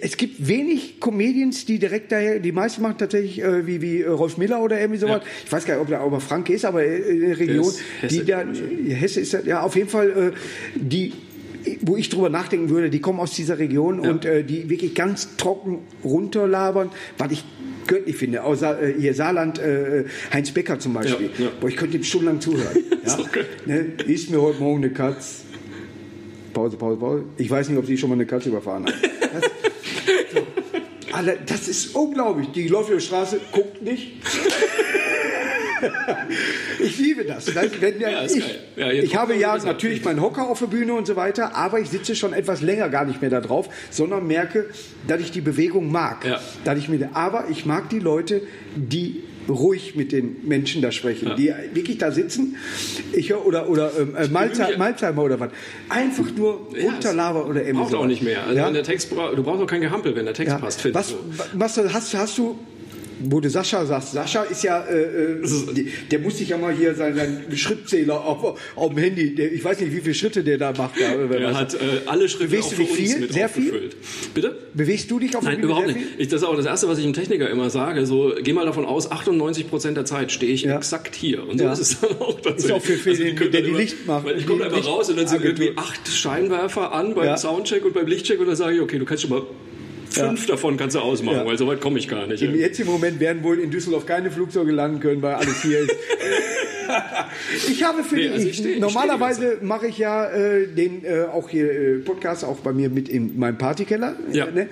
Es 0.00 0.16
gibt 0.16 0.46
wenig 0.46 1.00
Comedians, 1.00 1.64
die 1.66 1.78
direkt 1.80 2.12
daher, 2.12 2.38
die 2.38 2.52
meisten 2.52 2.82
machen 2.82 2.98
tatsächlich 2.98 3.42
äh, 3.42 3.66
wie, 3.66 3.82
wie 3.82 4.02
äh, 4.02 4.08
Rolf 4.08 4.36
Miller 4.36 4.60
oder 4.62 4.78
irgendwie 4.80 5.00
sowas. 5.00 5.22
Ja. 5.24 5.30
Ich 5.44 5.50
weiß 5.52 5.64
gar 5.64 5.74
nicht, 5.74 5.82
ob 5.82 5.88
der 5.88 6.00
aber 6.00 6.20
Franke 6.20 6.52
ist, 6.52 6.64
aber 6.64 6.84
äh, 6.84 6.98
in 6.98 7.20
der 7.20 7.38
Region, 7.38 7.72
Hesse, 8.00 8.14
die 8.20 8.24
da, 8.24 8.42
ja, 8.42 8.94
Hesse 8.94 9.20
ist 9.20 9.32
ja 9.44 9.60
auf 9.62 9.74
jeden 9.74 9.88
Fall, 9.88 10.32
äh, 10.34 10.38
die, 10.76 11.12
wo 11.82 11.96
ich 11.96 12.08
drüber 12.08 12.28
nachdenken 12.28 12.70
würde, 12.70 12.90
die 12.90 13.00
kommen 13.00 13.20
aus 13.20 13.32
dieser 13.32 13.58
Region 13.58 14.02
Ja. 14.02 14.10
und 14.10 14.24
äh, 14.24 14.44
die 14.44 14.68
wirklich 14.70 14.94
ganz 14.94 15.36
trocken 15.36 15.80
runterlabern, 16.04 16.90
was 17.18 17.32
ich 17.32 17.44
göttlich 17.86 18.16
finde. 18.16 18.44
Außer 18.44 18.80
äh, 18.82 18.94
hier 18.98 19.14
Saarland, 19.14 19.58
äh, 19.58 20.04
Heinz 20.32 20.50
Becker 20.52 20.78
zum 20.78 20.94
Beispiel. 20.94 21.30
Ja, 21.38 21.44
ja. 21.46 21.50
Boah, 21.60 21.68
ich 21.68 21.76
könnte 21.76 21.96
ihm 21.96 22.04
stundenlang 22.04 22.40
zuhören. 22.40 22.76
ja? 23.06 23.18
Ne? 23.66 23.78
Ist 24.06 24.30
mir 24.30 24.40
heute 24.40 24.60
Morgen 24.60 24.78
eine 24.84 24.92
Katz. 24.92 25.44
Pause, 26.52 26.76
Pause, 26.76 26.96
Pause. 26.98 27.24
Ich 27.36 27.50
weiß 27.50 27.68
nicht, 27.68 27.78
ob 27.78 27.86
sie 27.86 27.96
schon 27.96 28.10
mal 28.10 28.14
eine 28.16 28.26
Katze 28.26 28.48
überfahren 28.48 28.86
hat. 28.86 28.94
Das, 29.32 29.42
so. 30.32 30.46
Alter, 31.12 31.36
das 31.46 31.68
ist 31.68 31.94
unglaublich. 31.94 32.48
Die 32.52 32.66
läuft 32.68 32.90
über 32.90 32.98
die 32.98 33.04
Straße, 33.04 33.40
guckt 33.52 33.82
nicht. 33.82 34.12
Ich 36.78 36.98
liebe 36.98 37.24
das. 37.24 37.54
Weißt, 37.54 37.80
wenn, 37.80 38.00
Ja, 38.00 38.24
ich. 38.24 38.44
Ja, 38.76 38.90
ich 38.90 39.16
habe 39.16 39.36
ja 39.36 39.56
natürlich 39.58 40.04
meinen 40.04 40.20
Hocker 40.20 40.48
auf 40.48 40.58
der 40.58 40.66
Bühne 40.66 40.94
und 40.94 41.06
so 41.06 41.16
weiter, 41.16 41.54
aber 41.54 41.80
ich 41.80 41.88
sitze 41.90 42.14
schon 42.14 42.32
etwas 42.32 42.62
länger 42.62 42.88
gar 42.88 43.04
nicht 43.04 43.20
mehr 43.20 43.30
da 43.30 43.40
drauf, 43.40 43.68
sondern 43.90 44.26
merke, 44.26 44.66
dass 45.06 45.20
ich 45.20 45.30
die 45.30 45.40
Bewegung 45.40 45.90
mag. 45.90 46.24
Ja. 46.24 46.40
Dass 46.64 46.78
ich 46.78 46.88
mit, 46.88 47.04
aber 47.12 47.46
ich 47.50 47.66
mag 47.66 47.88
die 47.90 47.98
Leute, 47.98 48.42
die 48.76 49.22
ruhig 49.48 49.96
mit 49.96 50.12
den 50.12 50.46
Menschen 50.46 50.82
da 50.82 50.92
sprechen, 50.92 51.28
Ja. 51.28 51.34
die 51.34 51.52
wirklich 51.74 51.98
da 51.98 52.12
sitzen. 52.12 52.56
Ich 53.12 53.34
oder 53.34 53.68
oder 53.68 53.90
ähm, 53.98 54.14
äh, 54.16 54.28
Malzheimer, 54.28 55.22
oder 55.22 55.40
was. 55.40 55.50
Einfach 55.88 56.30
nur 56.36 56.68
Ja, 56.76 56.84
runterlaber 56.90 57.46
oder 57.46 57.62
irgendwie 57.62 57.84
Braucht 57.84 57.94
auch 57.94 58.06
nicht 58.06 58.22
mehr. 58.22 58.44
Also 58.44 58.54
ja? 58.58 58.70
der 58.70 58.82
Text 58.82 59.10
du 59.10 59.42
brauchst 59.42 59.62
auch 59.62 59.66
kein 59.66 59.80
Gehampel, 59.80 60.14
wenn 60.14 60.24
der 60.24 60.34
Text 60.34 60.52
ja. 60.52 60.58
passt, 60.58 60.94
was, 60.94 61.14
was 61.52 61.78
hast, 61.92 62.14
hast 62.14 62.38
du 62.38 62.58
wo 63.22 63.40
du 63.40 63.50
Sascha 63.50 63.84
sagst, 63.86 64.12
Sascha 64.12 64.42
ist 64.44 64.62
ja, 64.64 64.82
äh, 64.84 65.34
äh, 65.34 65.86
der 66.10 66.18
muss 66.20 66.38
sich 66.38 66.48
ja 66.48 66.58
mal 66.58 66.72
hier 66.74 66.94
seinen, 66.94 67.16
seinen 67.16 67.56
Schrittzähler 67.56 68.24
auf, 68.24 68.58
auf 68.76 68.88
dem 68.88 68.98
Handy, 68.98 69.34
der, 69.34 69.52
ich 69.52 69.62
weiß 69.64 69.80
nicht, 69.80 69.92
wie 69.94 70.00
viele 70.00 70.14
Schritte 70.14 70.42
der 70.42 70.58
da 70.58 70.72
macht. 70.72 70.98
Da, 71.00 71.12
Er 71.12 71.30
weiß 71.30 71.54
hat 71.56 71.74
äh, 71.74 71.78
alle 72.06 72.28
Schritte 72.28 72.46
Bewegst 72.48 72.68
auch 72.72 72.76
du 72.76 72.82
dich 72.84 72.90
viel? 72.92 73.18
mit 73.20 73.32
Sehr 73.32 73.48
viel? 73.48 73.90
Bitte? 74.34 74.56
Bewegst 74.74 75.10
du 75.10 75.18
dich 75.18 75.36
auf 75.36 75.44
der 75.44 75.52
Nein, 75.54 75.62
überhaupt 75.62 75.88
nicht. 75.88 75.98
Ich, 76.18 76.28
das 76.28 76.42
ist 76.42 76.46
auch 76.48 76.56
das 76.56 76.66
Erste, 76.66 76.88
was 76.88 76.98
ich 76.98 77.04
dem 77.04 77.12
Techniker 77.12 77.50
immer 77.50 77.68
sage. 77.70 78.06
So, 78.06 78.32
geh 78.42 78.52
mal 78.52 78.64
davon 78.64 78.84
aus, 78.86 79.10
98 79.10 79.68
Prozent 79.68 79.96
der 79.96 80.04
Zeit 80.04 80.32
stehe 80.32 80.52
ich 80.52 80.62
Ja. 80.62 80.76
exakt 80.76 81.14
hier. 81.14 81.46
Und 81.46 81.58
so 81.58 81.64
Ja. 81.64 81.72
ist 81.72 81.80
es 81.80 82.00
dann 82.00 82.18
auch 82.20 82.40
tatsächlich. 82.40 82.64
Ist 82.64 82.72
auch 82.72 82.82
für- 82.82 82.94
für 82.96 83.14
den, 83.14 83.36
der 83.52 83.62
die 83.62 83.70
Licht 83.70 84.06
macht. 84.06 84.26
Ich 84.36 84.46
komme 84.46 84.64
einfach 84.64 84.86
raus 84.86 85.10
und 85.10 85.18
dann 85.18 85.26
sind 85.28 85.44
irgendwie 85.44 85.72
acht 85.76 86.08
Scheinwerfer 86.08 86.92
an 86.92 87.14
beim 87.14 87.24
Ja. 87.26 87.36
Soundcheck 87.36 87.84
und 87.84 87.92
beim 87.94 88.06
Lichtcheck 88.06 88.40
und 88.40 88.46
dann 88.46 88.56
sage 88.56 88.76
ich, 88.76 88.80
okay, 88.80 88.98
du 88.98 89.04
kannst 89.04 89.22
schon 89.22 89.30
mal 89.30 89.42
fünf 90.10 90.46
davon 90.46 90.76
kannst 90.76 90.96
du 90.96 91.00
ausmachen, 91.00 91.38
Ja. 91.38 91.46
weil 91.46 91.56
so 91.58 91.66
weit 91.66 91.80
komme 91.80 91.98
ich 91.98 92.08
gar 92.08 92.26
nicht. 92.26 92.42
Im 92.42 92.54
jetzigen 92.54 92.90
Moment 92.90 93.20
werden 93.20 93.42
wohl 93.42 93.58
in 93.58 93.70
Düsseldorf 93.70 94.06
keine 94.06 94.30
Flugzeuge 94.30 94.72
landen 94.72 95.00
können, 95.00 95.22
weil 95.22 95.34
alles 95.34 95.62
hier 95.62 95.80
ist. 95.80 95.90
ich 97.68 97.82
habe 97.84 98.02
für 98.02 98.16
Nee, 98.16 98.22
die, 98.22 98.28
also 98.30 98.42
ich 98.46 98.50
ich, 98.50 98.58
steh- 98.58 98.72
ich 98.74 98.80
normalerweise 98.80 99.58
mache 99.62 99.86
ich 99.86 99.98
ja 99.98 100.26
äh, 100.30 100.66
den 100.66 101.04
äh, 101.04 101.24
auch 101.32 101.48
hier 101.48 101.70
äh, 101.70 101.94
Podcast 101.98 102.44
auch 102.44 102.58
bei 102.60 102.72
mir 102.72 102.90
mit 102.90 103.08
in 103.08 103.38
meinem 103.38 103.58
Partykeller. 103.58 104.16
Ja. 104.32 104.50
Ne? 104.50 104.68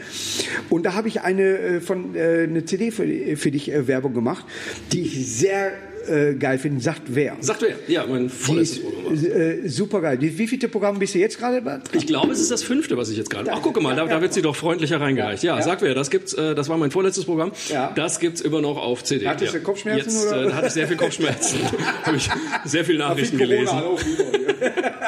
Und 0.68 0.85
da 0.87 0.95
habe 0.95 1.09
ich 1.09 1.21
eine 1.23 1.42
äh, 1.59 1.80
von 1.80 2.14
äh, 2.16 2.45
eine 2.45 2.64
CD 2.64 2.90
für, 2.90 3.07
für 3.37 3.50
dich 3.50 3.71
äh, 3.73 3.87
Werbung 3.87 4.14
gemacht, 4.14 4.45
die 4.92 5.02
ich 5.02 5.26
sehr 5.28 5.73
äh, 6.09 6.35
geil 6.35 6.59
finde, 6.59 6.81
sagt 6.83 7.03
wer. 7.07 7.37
Sagt 7.41 7.62
wer? 7.62 7.75
Ja, 7.87 8.07
mein 8.07 8.27
ist 8.27 8.83
Programm 8.83 9.15
äh, 9.15 9.69
super 9.69 10.00
geil. 10.00 10.19
Wie 10.21 10.47
vielte 10.47 10.69
Programm 10.69 10.99
bist 10.99 11.15
du 11.15 11.19
jetzt 11.19 11.38
gerade? 11.38 11.83
Ich 11.93 12.07
glaube, 12.07 12.33
es 12.33 12.41
ist 12.41 12.50
das 12.50 12.62
fünfte, 12.62 12.97
was 12.97 13.11
ich 13.11 13.17
jetzt 13.17 13.31
gerade. 13.31 13.53
Ach, 13.53 13.62
gucke 13.62 13.81
mal, 13.81 13.95
da, 13.95 14.07
da 14.07 14.21
wird 14.21 14.33
sie 14.33 14.43
doch 14.43 14.57
freundlicher 14.57 15.00
reingereicht. 15.00 15.43
Ja, 15.43 15.57
Ja. 15.57 15.62
sag 15.62 15.83
wer, 15.83 15.95
das 15.95 16.11
gibt's, 16.11 16.35
äh, 16.35 16.55
das 16.55 16.69
war 16.69 16.77
mein 16.79 16.91
vorletztes 16.91 17.25
Programm. 17.25 17.53
Ja. 17.69 17.93
Das 17.95 18.21
gibt's 18.21 18.41
immer 18.41 18.61
noch 18.61 18.77
auf 18.77 19.05
CD. 19.05 19.27
Hattest 19.29 19.53
ja. 19.53 19.59
du 19.59 19.65
Kopfschmerzen, 19.65 20.11
Jetzt, 20.11 20.27
oder? 20.27 20.49
Äh, 20.49 20.53
hatte 20.53 20.67
ich 20.69 20.73
sehr 20.73 20.88
viel 20.88 20.97
Kopfschmerzen. 20.97 21.59
Habe 22.03 22.17
ich 22.17 22.29
sehr 22.65 22.85
viel 22.85 22.99
Nachrichten 22.99 23.38
gelesen. 23.38 23.79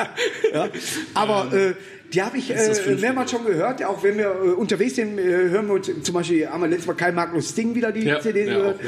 ja. 0.54 0.69
Aber 1.14 1.52
äh, 1.52 1.75
die 2.12 2.23
habe 2.23 2.38
ich 2.38 2.50
äh, 2.50 2.97
mehrmals 3.00 3.30
schon 3.30 3.45
gehört. 3.45 3.85
Auch 3.85 4.02
wenn 4.02 4.19
wir 4.19 4.26
äh, 4.26 4.49
unterwegs 4.50 4.97
sind, 4.97 5.19
äh, 5.19 5.23
hören 5.23 5.69
wir 5.69 5.75
uns 5.75 5.90
zum 6.02 6.14
Beispiel, 6.14 6.49
haben 6.49 6.61
wir 6.62 6.69
letztes 6.69 6.87
Mal 6.88 6.95
Kai 6.95 7.12
Magnus 7.12 7.50
Sting 7.50 7.75
wieder 7.75 7.92
die 7.92 8.04
Ja, 8.04 8.19
CDs 8.21 8.49
ja, 8.49 8.57
gehört. 8.57 8.80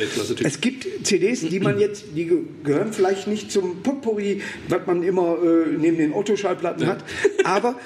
Es 0.43 0.61
gibt 0.61 1.07
CDs, 1.07 1.41
die 1.41 1.61
man 1.61 1.79
jetzt, 1.79 2.05
die 2.17 2.27
ge- 2.27 2.39
gehören 2.65 2.93
vielleicht 2.93 3.29
nicht 3.29 3.53
zum 3.53 3.83
Potpourri, 3.83 4.43
was 4.69 4.81
man 4.87 5.03
immer 5.05 5.37
äh, 5.43 5.69
neben 5.79 5.99
den 5.99 6.13
Otto-Schallplatten 6.13 6.87
hat, 6.87 7.05
aber 7.45 7.77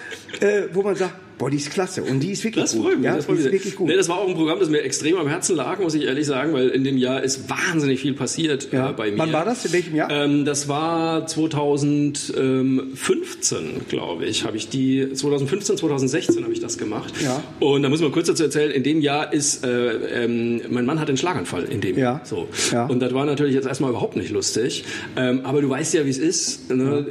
äh, 0.40 0.62
wo 0.72 0.82
man 0.82 0.96
sagt, 0.96 1.14
boah, 1.38 1.50
die 1.50 1.56
ist 1.58 1.70
klasse 1.70 2.02
und 2.02 2.20
die 2.20 2.32
ist 2.32 2.44
wirklich 2.44 2.64
Das 2.64 2.72
gut. 2.74 2.84
freut 2.84 2.96
mich. 2.96 3.04
ja, 3.06 3.16
das, 3.16 3.26
freut 3.26 3.36
mich 3.36 3.46
ist 3.46 3.52
wirklich 3.52 3.76
gut. 3.76 3.88
Nee, 3.88 3.96
das 3.96 4.08
war 4.08 4.18
auch 4.18 4.28
ein 4.28 4.34
Programm, 4.34 4.58
das 4.58 4.68
mir 4.70 4.82
extrem 4.82 5.16
am 5.16 5.28
Herzen 5.28 5.56
lag, 5.56 5.78
muss 5.80 5.94
ich 5.94 6.04
ehrlich 6.04 6.26
sagen, 6.26 6.52
weil 6.52 6.68
in 6.68 6.84
dem 6.84 6.96
Jahr 6.96 7.22
ist 7.22 7.48
wahnsinnig 7.50 8.00
viel 8.00 8.14
passiert 8.14 8.68
ja. 8.72 8.90
äh, 8.90 8.92
bei 8.92 9.10
mir. 9.10 9.18
Wann 9.18 9.32
war 9.32 9.44
das? 9.44 9.64
In 9.66 9.72
welchem 9.72 9.94
Jahr? 9.96 10.10
Ähm, 10.10 10.44
das 10.44 10.68
war 10.68 11.26
2015, 11.26 13.80
glaube 13.88 14.24
ich, 14.26 14.44
habe 14.44 14.56
ich 14.56 14.68
die 14.68 15.12
2015, 15.12 15.76
2016 15.78 16.42
habe 16.42 16.52
ich 16.52 16.60
das 16.60 16.78
gemacht. 16.78 17.12
Ja. 17.22 17.42
Und 17.60 17.82
da 17.82 17.88
muss 17.88 18.00
man 18.00 18.12
kurz 18.12 18.28
dazu 18.28 18.44
erzählen, 18.44 18.70
in 18.70 18.82
dem 18.82 19.00
Jahr 19.00 19.32
ist 19.32 19.64
äh, 19.64 20.24
ähm, 20.24 20.60
mein 20.70 20.86
Mann 20.86 21.00
hat 21.00 21.08
einen 21.08 21.16
Schlaganfall 21.18 21.64
in 21.64 21.80
dem 21.80 21.96
Ja. 21.96 22.06
Jahr. 22.06 22.20
So. 22.24 22.48
Ja. 22.72 22.86
Und 22.86 23.00
das 23.00 23.12
war 23.14 23.24
natürlich 23.26 23.54
jetzt 23.54 23.66
erstmal 23.66 23.90
überhaupt 23.90 24.16
nicht 24.16 24.30
lustig. 24.30 24.84
Ähm, 25.16 25.40
aber 25.44 25.60
du 25.62 25.68
weißt 25.68 25.94
ja, 25.94 26.04
wie 26.06 26.10
es 26.10 26.18
ist. 26.18 26.70
Ne? 26.70 27.06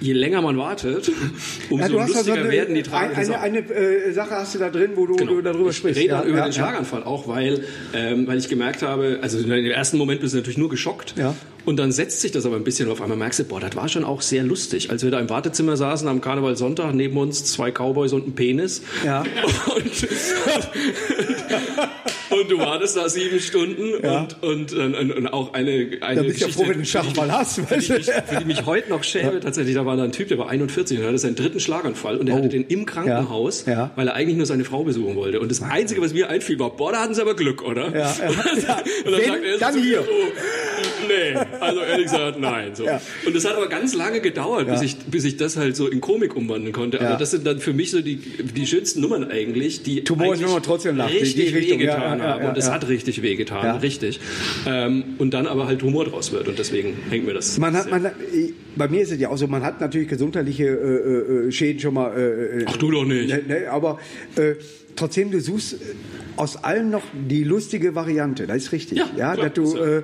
Je 0.00 0.12
länger 0.12 0.42
man 0.42 0.56
wartet, 0.58 1.10
umso 1.70 1.96
ja, 1.96 2.02
hast 2.02 2.16
also 2.16 2.30
lustiger 2.30 2.40
eine, 2.40 2.50
werden 2.50 2.74
die 2.74 2.82
tragischen 2.82 3.34
eine, 3.34 3.58
eine, 3.58 3.58
äh, 3.58 4.12
Sache 4.12 4.30
hast 4.30 4.54
du 4.54 4.58
da 4.58 4.70
drin, 4.70 4.92
wo 4.94 5.06
du, 5.06 5.16
du 5.16 5.42
darüber 5.42 5.58
Genau. 5.58 5.68
ich 5.70 5.76
sprichst. 5.76 6.00
rede 6.00 6.10
ja, 6.10 6.22
über 6.22 6.38
ja, 6.38 6.44
den 6.44 6.52
Schlaganfall 6.52 7.02
auch, 7.02 7.26
weil, 7.28 7.64
ähm, 7.94 8.26
weil 8.26 8.38
ich 8.38 8.48
gemerkt 8.48 8.82
habe, 8.82 9.18
also 9.22 9.38
in 9.38 9.48
dem 9.48 9.66
ersten 9.66 9.98
Moment 9.98 10.20
bist 10.20 10.34
du 10.34 10.38
natürlich 10.38 10.58
nur 10.58 10.68
geschockt. 10.68 11.14
Ja. 11.16 11.34
Und 11.68 11.76
dann 11.76 11.92
setzt 11.92 12.22
sich 12.22 12.32
das 12.32 12.46
aber 12.46 12.56
ein 12.56 12.64
bisschen 12.64 12.86
und 12.86 12.92
auf 12.92 13.02
einmal 13.02 13.18
merkst 13.18 13.40
du, 13.40 13.44
boah, 13.44 13.60
das 13.60 13.76
war 13.76 13.90
schon 13.90 14.02
auch 14.02 14.22
sehr 14.22 14.42
lustig. 14.42 14.90
Als 14.90 15.02
wir 15.04 15.10
da 15.10 15.20
im 15.20 15.28
Wartezimmer 15.28 15.76
saßen 15.76 16.08
am 16.08 16.22
Karnevalsonntag, 16.22 16.94
neben 16.94 17.18
uns 17.18 17.44
zwei 17.44 17.70
Cowboys 17.70 18.14
und 18.14 18.26
ein 18.26 18.34
Penis. 18.34 18.80
Ja. 19.04 19.22
Und, 22.30 22.40
und 22.40 22.50
du 22.50 22.58
wartest 22.58 22.96
da 22.96 23.08
sieben 23.08 23.40
Stunden 23.40 23.94
Ja. 24.02 24.28
und, 24.42 24.42
und, 24.42 24.72
und, 24.74 24.94
und, 24.94 25.12
und 25.12 25.26
auch 25.28 25.54
eine, 25.54 25.88
eine 26.02 26.16
Da 26.16 26.22
bist 26.26 26.40
du 26.42 26.46
ja 26.46 26.52
froh, 26.52 26.60
wenn 26.62 26.68
du 26.68 26.74
einen 26.74 26.84
Schach 26.84 27.14
mal 27.16 27.32
hast. 27.32 27.60
für 27.60 27.78
die, 27.78 27.86
du? 27.88 27.96
ich, 27.96 28.06
für 28.06 28.36
die 28.40 28.44
mich 28.44 28.66
heute 28.66 28.90
noch 28.90 29.02
schäme, 29.02 29.40
tatsächlich, 29.40 29.74
da 29.74 29.86
war 29.86 29.96
da 29.96 30.04
ein 30.04 30.12
Typ, 30.12 30.28
der 30.28 30.38
war 30.38 30.48
41 30.48 30.98
und 30.98 31.06
hatte 31.06 31.18
seinen 31.18 31.36
dritten 31.36 31.58
Schlaganfall 31.60 32.18
und 32.18 32.26
der 32.26 32.34
Oh. 32.34 32.38
hatte 32.38 32.48
den 32.50 32.64
im 32.66 32.84
Krankenhaus, 32.86 33.64
Ja, 33.66 33.72
ja. 33.72 33.90
weil 33.96 34.08
er 34.08 34.14
eigentlich 34.14 34.36
nur 34.36 34.44
seine 34.46 34.64
Frau 34.64 34.84
besuchen 34.84 35.16
wollte. 35.16 35.40
Und 35.40 35.50
das 35.50 35.62
Einzige, 35.62 36.02
was 36.02 36.12
mir 36.12 36.28
einfiel, 36.28 36.58
war, 36.58 36.70
boah, 36.76 36.92
da 36.92 37.00
hatten 37.00 37.14
sie 37.14 37.22
aber 37.22 37.34
Glück, 37.34 37.62
oder? 37.62 37.88
Ja, 37.96 38.14
ja. 38.20 38.28
Und 38.28 38.36
dann, 38.46 38.58
Ja. 38.60 38.76
und 39.06 39.12
dann 39.12 39.22
sagt 39.22 39.44
er 39.44 39.58
dann 39.58 39.82
hier. 39.82 40.02
So, 40.02 41.08
nee, 41.08 41.34
also 41.60 41.80
ehrlich 41.80 42.04
gesagt, 42.06 42.38
nein. 42.40 42.74
So. 42.74 42.84
Ja. 42.84 43.00
Und 43.26 43.34
das 43.34 43.44
hat 43.44 43.56
aber 43.56 43.68
ganz 43.68 43.94
lange 43.94 44.20
gedauert, 44.20 44.66
bis, 44.68 44.80
Ja. 44.80 44.86
ich, 44.86 44.96
bis 44.98 45.24
ich 45.24 45.36
das 45.36 45.56
halt 45.56 45.76
so 45.76 45.86
in 45.88 46.00
Komik 46.00 46.36
umwandeln 46.36 46.72
konnte. 46.72 47.00
Aber 47.00 47.16
das 47.16 47.30
sind 47.30 47.46
dann 47.46 47.60
für 47.60 47.72
mich 47.72 47.90
so 47.90 48.00
die, 48.00 48.16
die 48.16 48.66
schönsten 48.66 49.00
Nummern 49.00 49.30
eigentlich, 49.30 49.82
die 49.82 50.02
Humor 50.08 50.34
ist, 50.34 50.42
man 50.42 50.62
trotzdem 50.62 50.96
lacht, 50.96 51.12
richtig 51.12 51.54
wehgetan 51.54 52.22
haben. 52.22 52.46
Und 52.46 52.56
es 52.56 52.70
hat 52.70 52.88
richtig 52.88 53.22
wehgetan, 53.22 53.78
richtig. 53.78 54.20
Ähm, 54.66 55.04
und 55.18 55.34
dann 55.34 55.46
aber 55.46 55.66
halt 55.66 55.82
Humor 55.82 56.04
draus 56.04 56.32
wird. 56.32 56.48
Und 56.48 56.58
deswegen 56.58 56.96
hängt 57.10 57.26
mir 57.26 57.34
das 57.34 57.58
Man 57.58 57.76
hat, 57.76 57.90
man 57.90 58.10
bei 58.78 58.88
mir 58.88 59.02
ist 59.02 59.12
es 59.12 59.20
ja 59.20 59.28
auch 59.28 59.36
so, 59.36 59.46
man 59.46 59.62
hat 59.62 59.80
natürlich 59.80 60.08
gesundheitliche 60.08 60.66
äh, 60.66 61.48
äh, 61.48 61.52
Schäden 61.52 61.80
schon 61.80 61.94
mal. 61.94 62.16
Äh, 62.16 62.64
Ach, 62.66 62.76
du 62.76 62.90
doch 62.90 63.04
nicht. 63.04 63.28
Ne, 63.28 63.42
ne, 63.46 63.70
aber 63.70 63.98
äh, 64.36 64.54
trotzdem, 64.98 65.30
du 65.30 65.40
suchst 65.40 65.74
äh, 65.74 65.76
aus 66.36 66.56
allem 66.56 66.90
noch 66.90 67.02
die 67.12 67.44
lustige 67.44 67.94
Variante. 67.94 68.46
Das 68.46 68.56
ist 68.58 68.72
richtig. 68.72 68.98
Ja, 68.98 69.08
Ja, 69.16 69.34
klar, 69.34 69.50
dass 69.50 69.52
du 69.54 69.76
äh, 69.76 70.02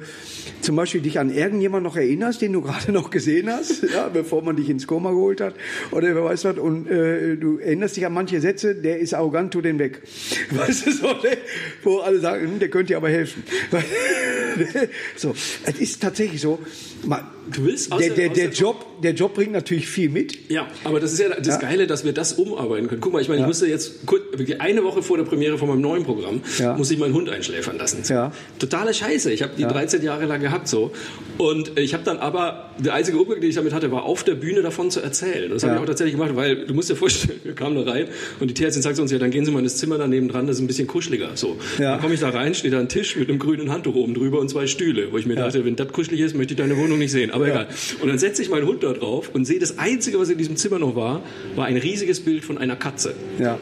zum 0.61 0.77
Beispiel 0.77 1.01
dich 1.01 1.19
an 1.19 1.31
irgendjemanden 1.31 1.85
noch 1.85 1.97
erinnerst, 1.97 2.43
den 2.43 2.53
du 2.53 2.63
gerade 2.63 2.93
noch 2.93 3.11
gesehen 3.11 3.49
hast, 3.49 3.83
ja, 3.83 4.09
bevor 4.09 4.43
man 4.43 4.57
dich 4.57 4.69
ins 4.69 4.87
Koma 4.87 5.11
geholt 5.11 5.41
hat 5.41 5.55
oder 5.91 6.15
wer 6.15 6.25
weiß 6.25 6.45
was. 6.45 6.59
Und 6.59 6.89
äh, 6.89 7.37
du 7.37 7.59
erinnerst 7.59 7.97
dich 7.97 8.07
an 8.07 8.13
manche 8.13 8.41
Sätze, 8.41 8.75
der 8.75 8.99
ist 8.99 9.15
arrogant, 9.15 9.53
tu 9.53 9.61
den 9.61 9.79
weg. 9.79 10.03
Weißt 10.51 10.87
du 10.87 10.93
so, 10.93 11.07
ne? 11.09 11.37
wo 11.83 11.99
alle 11.99 12.19
sagen, 12.21 12.47
hm, 12.47 12.59
der 12.59 12.69
könnte 12.69 12.89
dir 12.89 12.97
aber 12.97 13.11
helfen. 13.11 13.43
so, 15.17 15.35
es 15.65 15.79
ist 15.79 16.03
tatsächlich 16.03 16.41
so. 16.41 16.59
Man, 17.05 17.21
Du 17.53 17.65
willst 17.67 17.93
aus 17.93 18.01
der, 18.01 18.11
der- 18.11 18.17
der, 18.17 18.29
der, 18.35 18.45
der- 18.49 18.53
Job, 18.55 18.87
der 19.03 19.13
Job 19.13 19.35
bringt 19.35 19.53
natürlich 19.53 19.87
viel 19.87 20.09
mit. 20.09 20.51
Ja, 20.51 20.67
aber 20.85 20.99
das 21.01 21.13
ist 21.13 21.19
ja 21.21 21.29
das 21.41 21.61
Geile, 21.61 21.87
dass 21.87 22.05
wir 22.05 22.13
das 22.13 22.35
umarbeiten 22.35 22.89
können. 22.89 23.01
Guck 23.01 23.13
mal, 23.13 23.21
ich 23.21 23.29
meine, 23.29 23.43
ich 23.43 23.47
musste 23.47 23.67
jetzt 23.67 24.07
kurz, 24.07 24.23
eine 24.59 24.83
Woche 24.85 25.03
vor 25.03 25.17
der 25.19 25.25
Premiere 25.25 25.59
von 25.59 25.69
meinem 25.69 25.81
neuen 25.83 26.05
Programm, 26.05 26.41
Ja. 26.59 26.77
muss 26.77 26.91
ich 26.91 26.99
meinen 26.99 27.13
Hund 27.13 27.29
einschläfern 27.29 27.77
lassen. 27.77 28.03
Ja. 28.09 28.33
Totale 28.59 28.95
Scheiße. 28.95 29.31
Ich 29.33 29.43
habe 29.43 29.53
die 29.59 29.65
13 29.65 30.03
Jahre 30.03 30.25
lang 30.27 30.41
gehabt 30.41 30.69
so. 30.69 30.93
Und 31.39 31.79
ich 31.79 31.93
habe 31.95 32.05
dann 32.05 32.19
aber, 32.19 32.71
die 32.79 32.91
einzige 32.91 33.19
Rubrik, 33.19 33.41
die 33.41 33.49
ich 33.49 33.57
damit 33.57 33.73
hatte, 33.73 33.91
war 33.93 34.05
auf 34.05 34.25
der 34.25 34.35
Bühne 34.35 34.63
davon 34.63 34.91
zu 34.91 35.01
erzählen. 35.01 35.45
Und 35.45 35.55
das 35.57 35.63
habe 35.65 35.73
Ja. 35.75 35.79
ich 35.79 35.83
auch 35.83 35.87
tatsächlich 35.87 36.15
gemacht, 36.15 36.35
weil 36.37 36.65
du 36.67 36.75
musst 36.75 36.89
dir 36.91 36.97
vorstellen, 36.97 37.41
wir 37.45 37.55
kamen 37.55 37.75
da 37.85 37.91
rein 37.91 38.07
und 38.41 38.49
die 38.49 38.55
Tierärztin 38.55 38.83
sagt 38.83 38.99
uns, 38.99 39.11
ja, 39.11 39.19
dann 39.19 39.31
gehen 39.31 39.45
Sie 39.45 39.51
mal 39.51 39.63
ins 39.63 39.77
Zimmer 39.77 39.99
daneben 39.99 40.29
dran, 40.29 40.47
das 40.47 40.57
ist 40.57 40.63
ein 40.63 40.67
bisschen 40.67 40.87
kuscheliger. 40.87 41.31
So. 41.35 41.57
Ja. 41.79 41.93
Dann 41.93 42.01
komme 42.01 42.15
ich 42.15 42.21
da 42.21 42.31
rein, 42.31 42.55
steht 42.55 42.73
da 42.73 42.79
ein 42.81 42.89
Tisch 42.89 43.17
mit 43.17 43.29
einem 43.29 43.39
grünen 43.39 43.71
Handtuch 43.71 43.95
oben 43.97 44.15
drüber 44.15 44.39
und 44.41 44.49
zwei 44.49 44.67
Stühle, 44.67 45.13
wo 45.13 45.19
ich 45.19 45.27
mir 45.27 45.35
dachte, 45.37 45.65
wenn 45.65 45.77
das 45.77 45.89
kuschelig 45.89 46.21
ist, 46.21 46.37
möchte 46.37 46.55
ich 46.55 46.59
deine 46.59 46.77
Wohnung 46.79 46.99
nicht 46.99 47.11
sehen. 47.13 47.31
Aber 47.35 47.49
egal. 47.49 47.69
Und 48.01 48.09
dann 48.09 48.19
setze 48.19 48.43
ich 48.43 48.49
meinen 48.49 48.67
Hund 48.67 48.85
da 48.85 48.93
drauf 48.93 49.31
und 49.33 49.45
sehe, 49.45 49.59
das 49.59 49.79
Einzige, 49.79 50.21
was 50.21 50.29
in 50.29 50.39
diesem 50.39 50.57
Zimmer 50.57 50.79
noch 50.79 50.95
war, 50.95 51.23
war 51.57 51.67
ein 51.67 51.77
riesiges 51.77 52.21
Bild 52.21 52.45
von 52.45 52.59
einer 52.59 52.77
Katze. 52.77 53.15
Ja. 53.41 53.59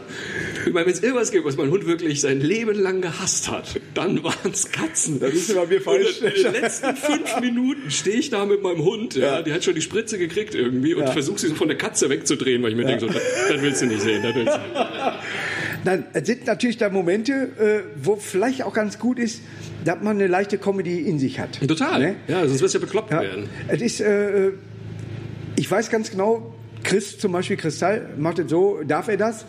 Ich 0.67 0.73
meine, 0.73 0.87
wenn 0.87 0.93
es 0.93 1.03
irgendwas 1.03 1.31
gibt, 1.31 1.47
was 1.47 1.57
mein 1.57 1.71
Hund 1.71 1.87
wirklich 1.87 2.21
sein 2.21 2.41
Leben 2.41 2.79
lang 2.79 3.01
gehasst 3.01 3.51
hat, 3.51 3.81
dann 3.95 4.23
waren 4.23 4.53
es 4.53 4.71
Katzen. 4.71 5.21
Da 5.21 5.29
bist 5.29 5.49
du 5.49 5.55
bei 5.55 5.67
mir 5.67 5.81
falsch. 5.81 6.21
Und 6.21 6.29
in 6.29 6.43
den 6.43 6.53
letzten 6.53 6.97
fünf 6.97 7.41
Minuten 7.41 7.91
stehe 7.91 8.17
ich 8.17 8.29
da 8.29 8.45
mit 8.45 8.63
meinem 8.63 8.85
Hund, 8.85 9.15
ja, 9.15 9.41
die 9.41 9.53
hat 9.53 9.65
schon 9.65 9.75
die 9.75 9.81
Spritze 9.81 10.19
gekriegt 10.19 10.55
irgendwie 10.55 10.95
und 10.95 11.09
versuche 11.09 11.41
sie 11.41 11.49
so 11.49 11.55
von 11.55 11.69
der 11.69 11.79
Katze 11.79 12.11
wegzudrehen, 12.11 12.63
weil 12.63 12.73
ich 12.73 12.77
mir 12.77 12.85
denke, 12.85 13.01
so, 13.01 13.07
das, 13.07 13.23
das 13.49 13.63
willst 13.63 13.81
du 13.81 13.87
nicht 13.87 14.03
sehen. 14.03 14.23
Das 14.23 14.35
willst 14.35 14.55
du 14.55 14.59
nicht. 14.59 15.02
Nein, 15.85 16.05
es 16.13 16.27
sind 16.27 16.47
natürlich 16.47 16.77
da 16.79 16.89
Momente, 16.91 17.33
äh, 17.33 17.83
wo 18.03 18.17
vielleicht 18.17 18.63
auch 18.63 18.73
ganz 18.75 18.99
gut 18.99 19.19
ist, 19.19 19.43
dass 19.85 20.01
man 20.03 20.17
eine 20.17 20.27
leichte 20.29 20.59
Comedy 20.59 21.01
in 21.01 21.19
sich 21.19 21.41
hat. 21.41 21.61
Total. 21.67 21.99
Ne? 22.01 22.15
Ja, 22.29 22.47
sonst 22.47 22.61
wirst 22.63 22.75
du 22.75 22.79
ja 22.79 22.85
bekloppt 22.85 23.11
Ja. 23.13 23.21
werden. 23.23 23.49
Es 23.69 23.83
ist, 23.83 24.01
äh, 24.01 24.51
ich 25.57 25.71
weiß 25.71 25.91
ganz 25.91 26.11
genau, 26.11 26.55
Chris 26.85 27.17
zum 27.19 27.31
Beispiel, 27.31 27.57
Kristall, 27.57 28.09
macht 28.19 28.41
es 28.41 28.51
so, 28.51 28.81
darf 28.87 29.07
er 29.07 29.17
das? 29.17 29.45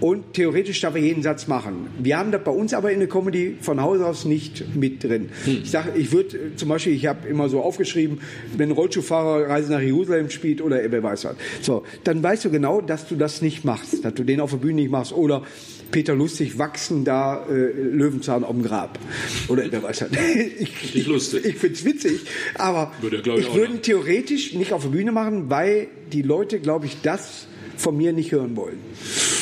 Und 0.00 0.34
theoretisch 0.34 0.80
darf 0.82 0.94
er 0.96 1.00
jeden 1.00 1.22
Satz 1.22 1.46
machen. 1.46 1.86
Wir 1.98 2.18
haben 2.18 2.30
das 2.30 2.42
bei 2.44 2.50
uns 2.50 2.74
aber 2.74 2.92
in 2.92 2.98
der 2.98 3.08
Comedy 3.08 3.56
von 3.60 3.80
Hause 3.80 4.04
aus 4.04 4.26
nicht 4.26 4.76
mit 4.76 5.02
drin. 5.02 5.30
Hm. 5.44 5.60
Ich 5.62 5.70
sage, 5.70 5.92
ich 5.96 6.12
würde 6.12 6.36
äh, 6.36 6.56
zum 6.56 6.68
Beispiel, 6.68 6.92
ich 6.92 7.06
habe 7.06 7.26
immer 7.26 7.48
so 7.48 7.62
aufgeschrieben, 7.62 8.18
wenn 8.56 8.68
ein 8.68 8.72
Rollschuhfahrer 8.72 9.48
Reise 9.48 9.72
nach 9.72 9.80
Jerusalem 9.80 10.28
spielt 10.28 10.60
oder 10.60 10.78
wer 10.90 11.02
weiß 11.02 11.24
was. 11.24 11.36
So, 11.62 11.84
dann 12.04 12.22
weißt 12.22 12.44
du 12.44 12.50
genau, 12.50 12.82
dass 12.82 13.08
du 13.08 13.16
das 13.16 13.40
nicht 13.40 13.64
machst, 13.64 14.04
dass 14.04 14.12
du 14.14 14.22
den 14.24 14.40
auf 14.40 14.50
der 14.50 14.58
Bühne 14.58 14.74
nicht 14.82 14.90
machst 14.90 15.12
oder 15.14 15.42
Peter 15.90 16.14
Lustig 16.14 16.58
wachsen 16.58 17.04
da 17.04 17.44
äh, 17.48 17.52
Löwenzahn 17.52 18.42
dem 18.42 18.62
Grab. 18.62 18.98
Oder 19.48 19.64
wer 19.70 19.82
weiß 19.82 20.02
was. 20.02 20.10
Ich, 20.94 21.06
lustig. 21.06 21.44
ich 21.44 21.56
finde 21.56 21.74
es 21.74 21.84
witzig, 21.84 22.20
aber 22.56 22.92
Würde 23.00 23.16
ich, 23.16 23.26
ich 23.26 23.54
würde 23.54 23.80
theoretisch 23.80 24.54
nicht 24.54 24.72
auf 24.72 24.82
der 24.82 24.90
Bühne 24.90 25.12
machen, 25.12 25.50
weil 25.50 25.88
die 26.12 26.22
Leute, 26.22 26.60
glaube 26.60 26.86
ich, 26.86 27.00
das 27.02 27.46
von 27.76 27.96
mir 27.96 28.12
nicht 28.12 28.32
hören 28.32 28.56
wollen. 28.56 28.78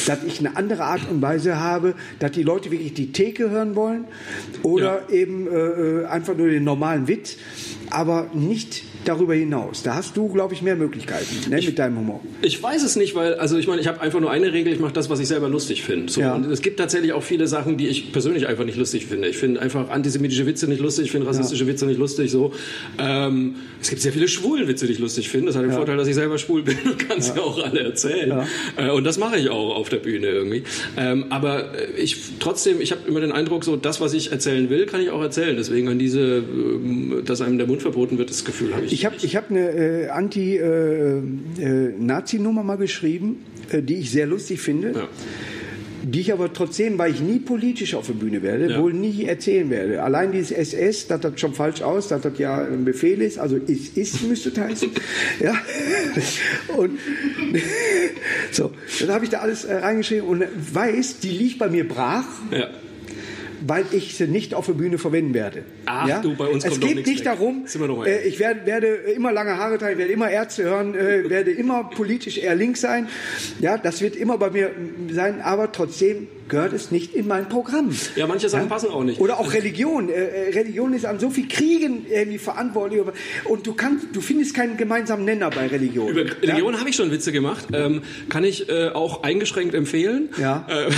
Dass 0.07 0.24
ich 0.24 0.40
eine 0.40 0.57
andere 0.57 0.85
Art 0.85 1.09
und 1.11 1.22
Weise 1.22 1.59
habe, 1.59 1.94
dass 2.18 2.33
die 2.33 2.42
Leute 2.42 2.70
wirklich 2.70 2.94
die 2.94 3.12
Theke 3.12 3.50
hören 3.50 3.76
wollen 3.76 4.05
oder 4.62 5.11
eben 5.11 5.46
äh, 5.46 5.50
äh, 5.50 6.05
einfach 6.07 6.37
nur 6.37 6.48
den 6.48 6.64
normalen 6.64 7.09
Witz, 7.09 7.37
aber 7.90 8.31
nicht 8.35 8.85
darüber 9.05 9.35
hinaus. 9.35 9.83
Da 9.83 9.95
hast 9.95 10.17
du, 10.17 10.29
glaube 10.29 10.55
ich, 10.55 10.62
mehr 10.62 10.77
Möglichkeiten 10.77 11.51
ne, 11.51 11.57
mit 11.57 11.79
deinem 11.79 11.99
Humor. 11.99 12.21
Ich 12.43 12.62
weiß 12.62 12.83
es 12.83 12.97
nicht, 12.97 13.15
weil, 13.15 13.35
also 13.35 13.57
ich 13.59 13.67
meine, 13.67 13.81
ich 13.81 13.88
habe 13.88 14.01
einfach 14.01 14.21
nur 14.21 14.31
eine 14.31 14.53
Regel, 14.53 14.73
ich 14.73 14.81
mache 14.81 14.93
das, 14.93 15.11
was 15.11 15.21
ich 15.21 15.29
selber 15.29 15.49
lustig 15.49 15.83
finde. 15.83 16.12
So, 16.12 16.21
Ja. 16.21 16.35
Und 16.35 16.51
es 16.51 16.62
gibt 16.62 16.79
tatsächlich 16.79 17.12
auch 17.12 17.23
viele 17.23 17.47
Sachen, 17.47 17.77
die 17.77 17.88
ich 17.88 18.12
persönlich 18.12 18.47
einfach 18.47 18.65
nicht 18.65 18.77
lustig 18.79 19.07
finde. 19.07 19.29
Ich 19.29 19.37
finde 19.37 19.61
einfach 19.61 19.91
antisemitische 19.91 20.47
Witze 20.47 20.69
nicht 20.69 20.81
lustig, 20.81 21.07
ich 21.07 21.11
finde 21.12 21.27
rassistische 21.27 21.67
Witze 21.67 21.87
nicht 21.87 21.99
lustig. 21.99 22.31
So. 22.31 22.53
Ähm, 22.99 23.57
es 23.81 23.91
gibt 23.91 24.03
sehr 24.03 24.12
viele 24.12 24.29
schwulen 24.29 24.69
Witze, 24.69 24.87
die 24.87 24.93
ich 24.93 24.99
lustig 24.99 25.29
finde. 25.29 25.47
Das 25.49 25.57
hat 25.57 25.65
den 25.65 25.73
Vorteil, 25.73 25.97
dass 25.97 26.09
ich 26.09 26.15
selber 26.15 26.38
schwul 26.38 26.62
bin 26.62 26.77
und 26.85 26.99
kann 27.09 27.21
sie 27.21 27.33
auch 27.38 27.62
alle 27.62 27.81
erzählen. 27.81 28.47
Äh, 28.77 28.91
und 28.91 29.05
das 29.05 29.19
mache 29.19 29.37
ich 29.38 29.49
auch 29.49 29.75
auf 29.77 29.88
der 29.88 29.99
Bühne 29.99 30.29
irgendwie. 30.29 30.62
Ähm, 30.97 31.27
aber 31.31 31.75
äh, 31.75 32.01
ich 32.01 32.17
trotzdem, 32.38 32.81
ich 32.81 32.93
habe 32.93 33.03
immer 33.09 33.21
den 33.21 33.33
Eindruck, 33.33 33.65
so 33.65 33.77
das, 33.77 34.01
was 34.01 34.12
ich 34.15 34.33
erzählen 34.33 34.71
will, 34.71 34.87
kann 34.87 35.01
ich 35.01 35.11
auch 35.11 35.21
erzählen. 35.23 35.57
Deswegen 35.57 35.88
an 35.88 35.99
diese, 35.99 36.21
ähm, 36.38 37.23
dass 37.25 37.41
einem 37.41 37.59
der 37.59 37.67
Mund 37.67 37.83
verboten 37.83 38.19
wird, 38.19 38.31
das 38.31 38.45
Gefühl 38.45 38.75
habe 38.75 38.85
ich. 38.87 38.91
Ich 38.92 39.05
habe 39.07 39.16
ich 39.22 39.37
hab 39.37 39.50
eine 39.50 39.70
äh, 39.70 40.09
Anti-Nazi-Nummer 40.09 42.62
mal 42.62 42.76
geschrieben, 42.76 43.42
äh, 43.70 43.81
die 43.83 43.94
ich 43.96 44.11
sehr 44.11 44.26
lustig 44.26 44.61
finde. 44.61 44.92
Ja. 44.92 45.09
die 46.05 46.18
ich 46.20 46.33
aber 46.33 46.52
trotzdem, 46.52 46.98
weil 46.98 47.12
ich 47.12 47.20
nie 47.20 47.38
politisch 47.38 47.94
auf 47.94 48.09
der 48.09 48.14
Bühne 48.14 48.42
werde, 48.42 48.68
Ja. 48.68 48.83
wohl 48.83 48.92
nie 48.92 49.24
erzählen 49.24 49.70
werde. 49.70 50.02
Allein 50.02 50.33
dieses 50.33 50.50
SS, 50.50 51.07
das 51.07 51.22
hat 51.22 51.38
schon 51.38 51.55
falsch 51.55 51.81
aus, 51.81 52.09
dass 52.09 52.22
das 52.22 52.37
ja 52.38 52.64
ein 52.64 52.85
Befehl 52.85 53.22
ist, 53.22 53.38
also 53.38 53.55
ist, 53.57 53.96
ist 53.96 54.20
müsste 54.24 54.50
heißen. 54.61 54.90
ja. 55.40 55.55
Und 56.76 56.98
so, 58.50 58.72
dann 59.00 59.11
habe 59.11 59.24
ich 59.24 59.31
da 59.31 59.38
alles 59.38 59.64
äh, 59.64 59.74
reingeschrieben 59.74 60.26
und 60.28 60.42
weiß, 60.74 61.20
die 61.20 61.31
liegt 61.31 61.59
bei 61.61 61.68
mir 61.68 61.87
brach 61.87 62.24
Ja. 62.50 62.68
Weil 63.66 63.85
ich 63.92 64.16
sie 64.16 64.27
nicht 64.27 64.55
auf 64.55 64.66
der 64.66 64.75
Bühne 64.75 64.98
verwenden 64.98 65.35
werde. 65.35 65.64
Ach 65.87 66.20
du, 66.20 66.35
bei 66.35 66.46
uns 66.46 66.64
es 66.64 66.70
kommt 66.70 66.83
doch 66.83 66.88
geht 66.88 67.07
nicht 67.07 67.25
weg. 67.25 67.25
darum, 67.25 67.64
äh, 68.05 68.27
ich 68.27 68.38
werde, 68.38 68.66
werde 68.66 68.87
immer 68.87 69.33
lange 69.33 69.57
Haare 69.57 69.79
tragen, 69.79 69.98
werde 69.98 70.12
immer 70.12 70.31
Ärzte 70.31 70.64
hören, 70.64 70.94
äh, 70.94 71.29
werde 71.29 71.51
immer 71.51 71.85
politisch 71.85 72.38
eher 72.38 72.55
links 72.55 72.81
sein. 72.81 73.09
Ja, 73.61 73.79
das 73.79 74.01
wird 74.01 74.16
immer 74.16 74.38
bei 74.38 74.51
mir 74.51 74.70
sein, 75.11 75.40
aber 75.40 75.72
trotzdem 75.72 76.29
gehört 76.53 76.73
es 76.73 76.91
nicht 76.93 77.15
in 77.15 77.27
mein 77.27 77.49
Programm. 77.49 77.91
Ja, 78.15 78.27
manche 78.29 78.49
Sachen 78.49 78.69
passen 78.69 78.91
auch 78.91 79.03
nicht. 79.03 79.21
Oder 79.21 79.41
auch 79.41 79.53
Religion. 79.53 80.09
Äh, 80.09 80.12
äh, 80.12 80.51
Religion 80.55 80.93
ist 80.95 81.05
an 81.07 81.19
so 81.19 81.31
viel 81.31 81.49
Kriegen 81.49 82.07
irgendwie 82.09 82.38
verantwortlich. 82.38 83.01
Und 83.45 83.67
du 83.67 83.73
kannst, 83.75 84.07
du 84.12 84.21
findest 84.21 84.55
keinen 84.55 84.77
gemeinsamen 84.77 85.25
Nenner 85.25 85.51
bei 85.51 85.67
Religion. 85.67 86.09
Über 86.09 86.25
Religion 86.43 86.79
habe 86.79 86.91
ich 86.91 86.97
schon 86.97 87.11
Witze 87.11 87.33
gemacht. 87.33 87.67
Ähm, 87.73 88.03
kann 88.29 88.45
ich 88.45 88.69
äh, 88.69 88.91
auch 88.91 89.23
eingeschränkt 89.25 89.75
empfehlen. 89.75 90.29
Ja. 90.38 90.67
Äh, 90.83 90.91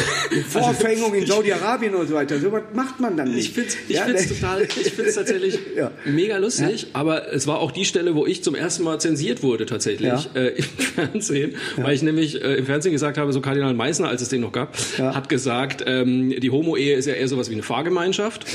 Vorverhängung 0.42 1.14
in 1.14 1.26
Saudi-Arabien 1.26 1.94
und 1.94 2.08
so 2.08 2.14
weiter. 2.14 2.38
So 2.38 2.50
was 2.52 2.62
macht 2.74 3.00
man 3.00 3.16
dann 3.16 3.32
nicht. 3.32 3.48
Ich 3.48 3.52
finde 3.52 3.68
es 3.70 3.76
Ja, 3.88 4.06
total, 4.06 4.62
ich 4.62 4.92
tatsächlich 5.14 5.58
Ja. 5.76 5.90
mega 6.04 6.36
lustig, 6.38 6.88
aber 6.92 7.32
es 7.32 7.46
war 7.46 7.58
auch 7.60 7.70
die 7.72 7.84
Stelle, 7.84 8.14
wo 8.14 8.26
ich 8.26 8.42
zum 8.42 8.54
ersten 8.54 8.82
Mal 8.84 9.00
zensiert 9.00 9.42
wurde 9.42 9.66
tatsächlich 9.66 10.08
Ja. 10.08 10.24
äh, 10.34 10.48
im 10.56 10.64
Fernsehen, 10.94 11.54
weil 11.76 11.94
ich 11.94 12.02
nämlich 12.02 12.42
äh, 12.42 12.54
im 12.56 12.66
Fernsehen 12.66 12.92
gesagt 12.92 13.18
habe, 13.18 13.32
so 13.32 13.40
Kardinal 13.40 13.74
Meissner, 13.74 14.08
als 14.08 14.22
es 14.22 14.28
den 14.28 14.40
noch 14.40 14.52
gab, 14.52 14.74
Ja. 14.98 15.14
hat 15.14 15.28
gesagt, 15.28 15.43
ähm, 15.86 16.30
die 16.40 16.50
Homo-Ehe 16.50 16.96
ist 16.96 17.06
ja 17.06 17.14
eher 17.14 17.28
sowas 17.28 17.50
wie 17.50 17.54
eine 17.54 17.62
Fahrgemeinschaft, 17.62 18.46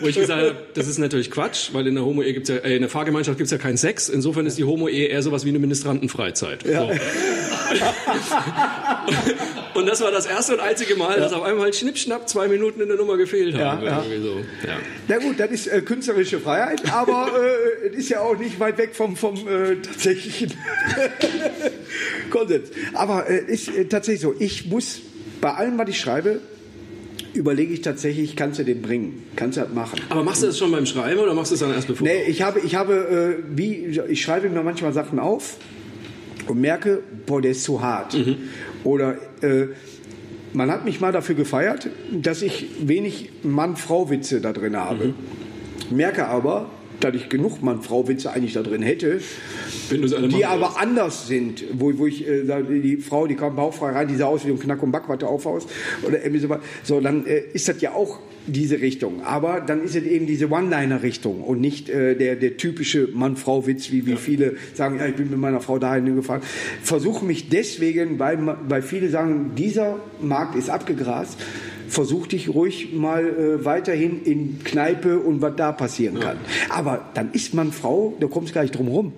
wo 0.00 0.06
ich 0.06 0.16
gesagt 0.16 0.40
habe, 0.42 0.56
das 0.74 0.86
ist 0.88 0.98
natürlich 0.98 1.30
Quatsch, 1.30 1.70
weil 1.72 1.86
in 1.86 1.94
der 1.94 2.04
Homo-Ehe 2.04 2.32
gibt's 2.32 2.48
ja, 2.48 2.56
äh, 2.56 2.76
in 2.76 2.82
der 2.82 2.90
Fahrgemeinschaft 2.90 3.38
gibt's 3.38 3.52
ja 3.52 3.58
keinen 3.58 3.76
Sex, 3.76 4.08
insofern 4.08 4.46
ist 4.46 4.58
die 4.58 4.64
Homo-Ehe 4.64 5.06
eher 5.06 5.22
sowas 5.22 5.44
wie 5.44 5.50
eine 5.50 5.58
Ministrantenfreizeit. 5.58 6.64
So. 6.64 6.90
Und 9.74 9.86
das 9.86 10.00
war 10.00 10.10
das 10.10 10.26
erste 10.26 10.54
und 10.54 10.60
einzige 10.60 10.96
Mal, 10.96 11.18
dass 11.18 11.32
auf 11.32 11.42
einmal 11.42 11.72
schnippschnapp 11.72 12.28
zwei 12.28 12.48
Minuten 12.48 12.80
in 12.80 12.88
der 12.88 12.96
Nummer 12.96 13.16
gefehlt 13.16 13.54
haben. 13.56 13.84
ja. 13.84 14.02
Irgendwie 14.02 14.22
so. 14.22 14.36
ja. 14.66 14.78
Na 15.08 15.18
gut, 15.18 15.40
das 15.40 15.50
ist 15.50 15.66
äh, 15.66 15.80
künstlerische 15.82 16.40
Freiheit, 16.40 16.92
aber 16.92 17.32
äh, 17.82 17.88
es 17.88 17.96
ist 17.96 18.08
ja 18.10 18.20
auch 18.20 18.36
nicht 18.38 18.60
weit 18.60 18.78
weg 18.78 18.94
vom, 18.94 19.16
vom 19.16 19.36
äh, 19.48 19.76
tatsächlichen 19.76 20.52
Konsens. 22.30 22.70
Aber 22.92 23.28
äh, 23.28 23.44
ist 23.46 23.68
äh, 23.68 23.86
tatsächlich 23.86 24.22
so, 24.22 24.34
ich 24.38 24.66
muss 24.66 25.00
bei 25.42 25.52
allem, 25.52 25.76
was 25.76 25.88
ich 25.88 26.00
schreibe, 26.00 26.40
überlege 27.34 27.74
ich 27.74 27.82
tatsächlich, 27.82 28.36
kannst 28.36 28.60
du 28.60 28.64
den 28.64 28.80
bringen? 28.80 29.24
Kannst 29.36 29.58
du 29.58 29.62
das 29.62 29.72
machen? 29.72 30.00
Aber 30.08 30.22
machst 30.22 30.42
du 30.42 30.46
das 30.46 30.56
schon 30.56 30.70
beim 30.70 30.86
Schreiben 30.86 31.20
oder 31.20 31.34
machst 31.34 31.50
du 31.50 31.54
es 31.54 31.60
dann 31.60 31.72
erst 31.74 31.88
bevor? 31.88 32.06
Nee, 32.06 32.22
ich 32.28 32.42
habe, 32.42 32.60
ich 32.60 32.76
habe, 32.76 33.38
äh, 33.42 33.56
wie, 33.56 34.00
ich 34.08 34.22
schreibe 34.22 34.48
mir 34.48 34.62
manchmal 34.62 34.92
Sachen 34.92 35.18
auf 35.18 35.56
und 36.46 36.60
merke, 36.60 37.02
boah, 37.26 37.42
der 37.42 37.50
ist 37.50 37.64
zu 37.64 37.82
hart. 37.82 38.16
Oder 38.84 39.16
äh, 39.42 39.66
man 40.52 40.70
hat 40.70 40.84
mich 40.84 41.00
mal 41.00 41.10
dafür 41.10 41.34
gefeiert, 41.34 41.88
dass 42.12 42.40
ich 42.42 42.66
wenig 42.80 43.30
Mann-Frau-Witze 43.42 44.40
da 44.40 44.52
drin 44.52 44.76
habe. 44.76 45.14
Merke 45.90 46.28
aber, 46.28 46.70
dass 47.04 47.14
ich 47.14 47.28
genug 47.28 47.62
Mann-Frau-Witze 47.62 48.32
eigentlich 48.32 48.52
da 48.54 48.62
drin 48.62 48.82
hätte, 48.82 49.20
die 49.90 50.44
aber 50.44 50.62
willst. 50.62 50.78
anders 50.78 51.26
sind, 51.26 51.64
wo, 51.72 51.96
wo 51.98 52.06
ich 52.06 52.26
äh, 52.26 52.42
die 52.62 52.96
Frau, 52.98 53.26
die 53.26 53.34
kommt 53.34 53.56
bauchfrei 53.56 53.90
rein, 53.90 54.08
die 54.08 54.16
sah 54.16 54.26
aus 54.26 54.46
wie 54.46 54.50
ein 54.50 54.58
Knack- 54.58 54.82
und 54.82 54.92
Backwatte 54.92 55.26
aufhaus 55.26 55.66
oder 56.06 56.22
irgendwie 56.22 56.40
so, 56.40 56.48
so 56.82 57.00
dann 57.00 57.26
äh, 57.26 57.42
ist 57.52 57.68
das 57.68 57.80
ja 57.80 57.92
auch 57.92 58.20
diese 58.46 58.80
Richtung. 58.80 59.22
Aber 59.24 59.60
dann 59.60 59.82
ist 59.82 59.94
es 59.94 60.04
eben 60.04 60.26
diese 60.26 60.50
One-Liner-Richtung 60.50 61.42
und 61.42 61.60
nicht 61.60 61.88
äh, 61.88 62.16
der, 62.16 62.36
der 62.36 62.56
typische 62.56 63.08
Mann-Frau-Witz, 63.12 63.90
wie, 63.90 64.06
wie 64.06 64.16
viele 64.16 64.56
sagen, 64.74 64.98
ja, 64.98 65.06
ich 65.06 65.14
bin 65.14 65.30
mit 65.30 65.38
meiner 65.38 65.60
Frau 65.60 65.78
dahin 65.78 66.14
gefahren. 66.14 66.42
Versuche 66.82 67.24
mich 67.24 67.48
deswegen, 67.48 68.18
weil, 68.18 68.38
weil 68.68 68.82
viele 68.82 69.08
sagen, 69.10 69.52
dieser 69.56 70.00
Markt 70.20 70.56
ist 70.56 70.70
abgegrast, 70.70 71.38
versuch 71.92 72.26
dich 72.26 72.48
ruhig 72.48 72.92
mal 72.94 73.22
äh, 73.24 73.64
weiterhin 73.66 74.22
in 74.24 74.58
Kneipe 74.64 75.18
und 75.18 75.42
was 75.42 75.54
da 75.56 75.72
passieren 75.72 76.18
kann. 76.20 76.38
Aber 76.70 77.10
dann 77.14 77.32
ist 77.32 77.52
man 77.54 77.70
Frau, 77.70 78.14
da 78.18 78.26
kommst 78.28 78.50
du 78.50 78.54
gar 78.54 78.62
nicht 78.62 78.76
drum 78.76 78.88
rum. 78.88 79.12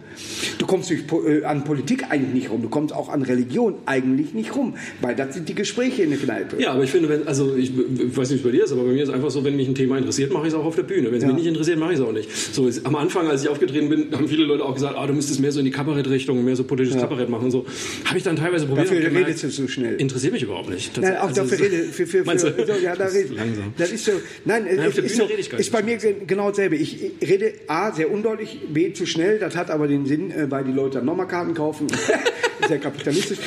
Du 0.58 0.66
kommst 0.66 0.90
durch, 0.90 1.02
äh, 1.26 1.44
an 1.44 1.62
Politik 1.64 2.06
eigentlich 2.10 2.34
nicht 2.34 2.50
rum, 2.50 2.62
du 2.62 2.68
kommst 2.68 2.92
auch 2.92 3.08
an 3.08 3.22
Religion 3.22 3.74
eigentlich 3.86 4.34
nicht 4.34 4.56
rum, 4.56 4.74
weil 5.00 5.14
das 5.14 5.34
sind 5.34 5.48
die 5.48 5.54
Gespräche 5.54 6.02
in 6.02 6.10
der 6.10 6.18
Kneipe. 6.18 6.60
Ja, 6.60 6.72
aber 6.72 6.82
ich 6.82 6.90
finde, 6.90 7.08
wenn, 7.08 7.26
also 7.28 7.54
ich, 7.56 7.70
ich 7.70 8.16
weiß 8.16 8.30
nicht, 8.30 8.30
wie 8.30 8.34
es 8.34 8.42
bei 8.42 8.50
dir 8.50 8.64
ist, 8.64 8.72
aber 8.72 8.82
bei 8.82 8.92
mir 8.92 9.02
ist 9.04 9.10
einfach 9.10 9.30
so, 9.30 9.44
wenn 9.44 9.54
mich 9.56 9.68
ein 9.68 9.74
Thema 9.76 9.96
interessiert, 9.98 10.32
mache 10.32 10.48
ich 10.48 10.52
es 10.52 10.58
auch 10.58 10.64
auf 10.64 10.74
der 10.74 10.82
Bühne. 10.82 11.08
Wenn 11.08 11.18
es 11.18 11.22
Ja. 11.22 11.28
mich 11.28 11.36
nicht 11.36 11.46
interessiert, 11.46 11.78
mache 11.78 11.92
ich 11.92 11.98
es 12.00 12.04
auch 12.04 12.12
nicht. 12.12 12.28
So 12.54 12.66
ist, 12.66 12.84
am 12.86 12.96
Anfang, 12.96 13.28
als 13.28 13.42
ich 13.44 13.48
aufgetreten 13.48 13.88
bin, 13.88 14.08
haben 14.12 14.26
viele 14.28 14.44
Leute 14.44 14.64
auch 14.64 14.74
gesagt, 14.74 14.96
ah, 14.98 15.06
du 15.06 15.12
müsstest 15.14 15.38
mehr 15.40 15.52
so 15.52 15.60
in 15.60 15.64
die 15.64 15.70
Kabarettrichtung, 15.70 16.44
mehr 16.44 16.56
so 16.56 16.64
politisches 16.64 17.00
Kabarett 17.00 17.28
machen 17.28 17.44
und 17.44 17.50
so. 17.52 17.64
Habe 18.04 18.18
ich 18.18 18.24
dann 18.24 18.34
teilweise 18.36 18.66
probiert. 18.66 18.88
Dafür 18.88 19.00
gemerkt, 19.00 19.28
redest 19.28 19.44
du 19.44 19.50
so 19.50 19.68
schnell. 19.68 19.94
Interessiert 20.00 20.32
mich 20.32 20.42
überhaupt 20.42 20.70
nicht. 20.70 20.96
Nein, 21.00 21.16
auch 21.18 21.28
Also, 21.28 21.42
dafür 21.42 21.58
rede 21.64 21.84
für, 21.84 22.06
für, 22.06 22.24
für? 22.24 22.63
So, 22.66 22.72
ja, 22.74 22.96
da 22.96 23.06
rede, 23.06 23.18
ist 23.20 23.34
langsam. 23.34 23.74
Das 23.78 23.90
ist 23.92 24.04
so. 24.04 24.12
Nein, 24.44 24.64
Nein, 24.64 24.78
ist, 24.88 24.94
Bühne 24.96 25.08
so, 25.08 25.28
ich 25.36 25.52
ist 25.52 25.72
bei 25.72 25.82
mir 25.82 25.96
ge- 25.96 26.14
genau 26.26 26.48
dasselbe. 26.50 26.76
Ich 26.76 27.12
rede 27.22 27.52
A 27.66 27.92
sehr 27.92 28.10
undeutlich, 28.10 28.60
B 28.72 28.92
zu 28.92 29.06
schnell. 29.06 29.38
Das 29.38 29.56
hat 29.56 29.70
aber 29.70 29.88
den 29.88 30.06
Sinn, 30.06 30.30
äh, 30.30 30.50
weil 30.50 30.64
die 30.64 30.72
Leute 30.72 30.98
dann 30.98 31.06
nochmal 31.06 31.28
Karten 31.28 31.54
kaufen. 31.54 31.86
sehr 32.68 32.78
kapitalistisch. 32.78 33.38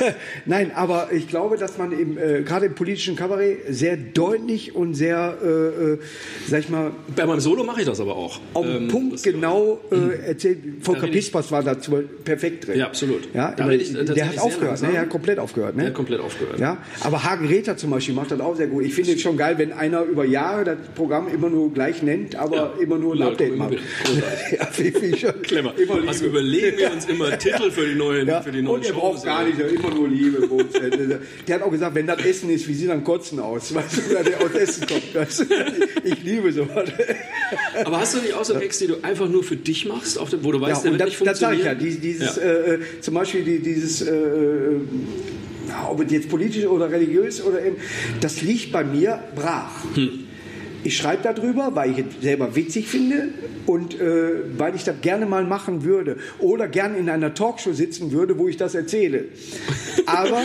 Nein, 0.46 0.72
aber 0.74 1.08
ich 1.12 1.28
glaube, 1.28 1.56
dass 1.56 1.78
man 1.78 1.92
im, 1.92 2.18
äh, 2.18 2.42
gerade 2.42 2.66
im 2.66 2.74
politischen 2.74 3.16
Kabarett 3.16 3.58
sehr 3.68 3.96
deutlich 3.96 4.74
und 4.74 4.94
sehr, 4.94 5.36
äh, 5.42 5.46
äh, 5.94 5.98
sag 6.48 6.60
ich 6.60 6.68
mal, 6.68 6.92
Bei 7.14 7.26
meinem 7.26 7.40
Solo 7.40 7.64
mache 7.64 7.80
ich 7.80 7.86
das 7.86 8.00
aber 8.00 8.16
auch. 8.16 8.40
auf 8.54 8.64
den 8.66 8.82
Ähm, 8.84 8.88
Punkt 8.88 9.22
genau 9.22 9.80
äh, 9.90 10.28
erzählt. 10.28 10.58
Volker 10.82 11.06
Pispas 11.08 11.50
war 11.52 11.62
dazu 11.62 12.02
perfekt 12.24 12.66
drin. 12.66 12.78
Ja, 12.78 12.86
absolut. 12.86 13.28
Ja, 13.34 13.52
Da 13.56 13.68
ich, 13.70 13.92
der 13.92 14.28
hat 14.28 14.38
aufgehört, 14.38 14.82
ne? 14.82 14.88
Er 14.94 15.00
hat 15.02 15.10
komplett 15.10 15.38
aufgehört, 15.38 15.74
ne? 15.76 15.82
Der 15.82 15.88
hat 15.90 15.94
komplett 15.94 16.20
aufgehört. 16.20 16.58
Ja, 16.58 16.78
aber 17.02 17.22
Hagen 17.24 17.46
Räther 17.46 17.76
zum 17.76 17.90
Beispiel 17.90 18.14
macht 18.14 18.30
das 18.30 18.40
auch 18.40 18.56
sehr 18.56 18.66
gut. 18.66 18.84
Ich 18.84 18.94
finde 18.94 19.12
es 19.12 19.20
schon 19.20 19.36
geil, 19.36 19.54
wenn 19.58 19.72
einer 19.72 20.02
über 20.02 20.24
Jahre 20.24 20.64
das 20.64 20.78
Programm 20.94 21.28
immer 21.32 21.48
nur 21.50 21.72
gleich 21.72 22.02
nennt, 22.02 22.36
aber 22.36 22.56
Ja. 22.56 22.72
immer 22.80 22.98
nur 22.98 23.14
ein 23.14 23.18
Ja, 23.20 23.28
Update 23.28 23.56
macht. 23.56 23.72
ja, 24.58 24.64
finde 24.66 24.98
ich 25.06 25.20
schon 25.20 25.42
Clever. 25.42 25.72
Immer. 25.78 26.08
Also 26.08 26.26
überlegen 26.26 26.78
wir 26.78 26.92
uns 26.92 27.06
immer 27.06 27.30
Titel 27.38 27.70
für 27.70 27.86
die 27.86 27.94
neuen, 27.94 28.26
ja. 28.28 28.40
für 28.40 28.50
die 28.52 28.62
neuen 28.62 28.76
Und 28.76 28.84
er 28.86 28.92
Shows. 28.92 29.00
braucht 29.00 29.24
gar 29.24 29.44
nicht, 29.44 29.58
immer 29.58 29.89
nur 29.94 30.08
Liebe. 30.08 30.46
Bums. 30.46 30.72
Der 31.46 31.54
hat 31.54 31.62
auch 31.62 31.70
gesagt, 31.70 31.94
wenn 31.94 32.06
das 32.06 32.24
Essen 32.24 32.50
ist, 32.50 32.66
wie 32.68 32.74
sieht 32.74 32.88
dann 32.88 33.04
Kotzen 33.04 33.38
aus? 33.40 33.74
Weißt 33.74 33.96
du, 33.96 34.14
wenn 34.14 34.24
der 34.24 34.40
aus 34.40 34.54
Essen 34.54 34.86
kommt. 34.86 35.14
Weißt 35.14 35.40
du? 35.40 35.44
Ich 36.04 36.22
liebe 36.22 36.52
sowas. 36.52 36.88
Aber 37.84 38.00
hast 38.00 38.14
du 38.14 38.20
nicht 38.20 38.34
auch 38.34 38.44
so 38.44 38.54
Gags, 38.54 38.78
die 38.78 38.86
du 38.86 39.02
einfach 39.02 39.28
nur 39.28 39.42
für 39.42 39.56
dich 39.56 39.86
machst, 39.86 40.18
wo 40.42 40.52
du 40.52 40.60
weißt, 40.60 40.84
Ja, 40.84 40.90
der 40.90 40.92
und 40.92 40.98
wird 40.98 41.00
das, 41.00 41.20
nicht 41.20 41.26
das 41.26 41.38
sage 41.38 41.56
ich 41.56 41.64
ja. 41.64 41.74
dieses, 41.74 42.36
Ja. 42.36 42.42
Äh, 42.42 42.74
äh, 42.74 42.80
zum 43.00 43.14
Beispiel 43.14 43.42
die, 43.42 43.58
dieses, 43.60 44.02
äh, 44.02 44.10
äh, 44.10 44.80
ob 45.88 46.00
es 46.00 46.12
jetzt 46.12 46.28
politisch 46.28 46.64
oder 46.66 46.90
religiös 46.90 47.42
oder 47.42 47.64
eben, 47.64 47.76
das 48.20 48.42
liegt 48.42 48.72
bei 48.72 48.84
mir 48.84 49.22
brach. 49.34 49.84
Hm. 49.94 50.29
Ich 50.84 50.96
schreibe 50.96 51.22
darüber, 51.22 51.70
weil 51.74 51.90
ich 51.92 51.98
es 51.98 52.22
selber 52.22 52.56
witzig 52.56 52.88
finde 52.88 53.28
und 53.66 54.00
äh, 54.00 54.30
weil 54.56 54.74
ich 54.74 54.84
das 54.84 54.96
gerne 55.02 55.26
mal 55.26 55.44
machen 55.44 55.84
würde 55.84 56.16
oder 56.38 56.68
gerne 56.68 56.96
in 56.98 57.08
einer 57.10 57.34
Talkshow 57.34 57.72
sitzen 57.72 58.12
würde, 58.12 58.38
wo 58.38 58.48
ich 58.48 58.56
das 58.56 58.74
erzähle. 58.74 59.26
Aber 60.06 60.40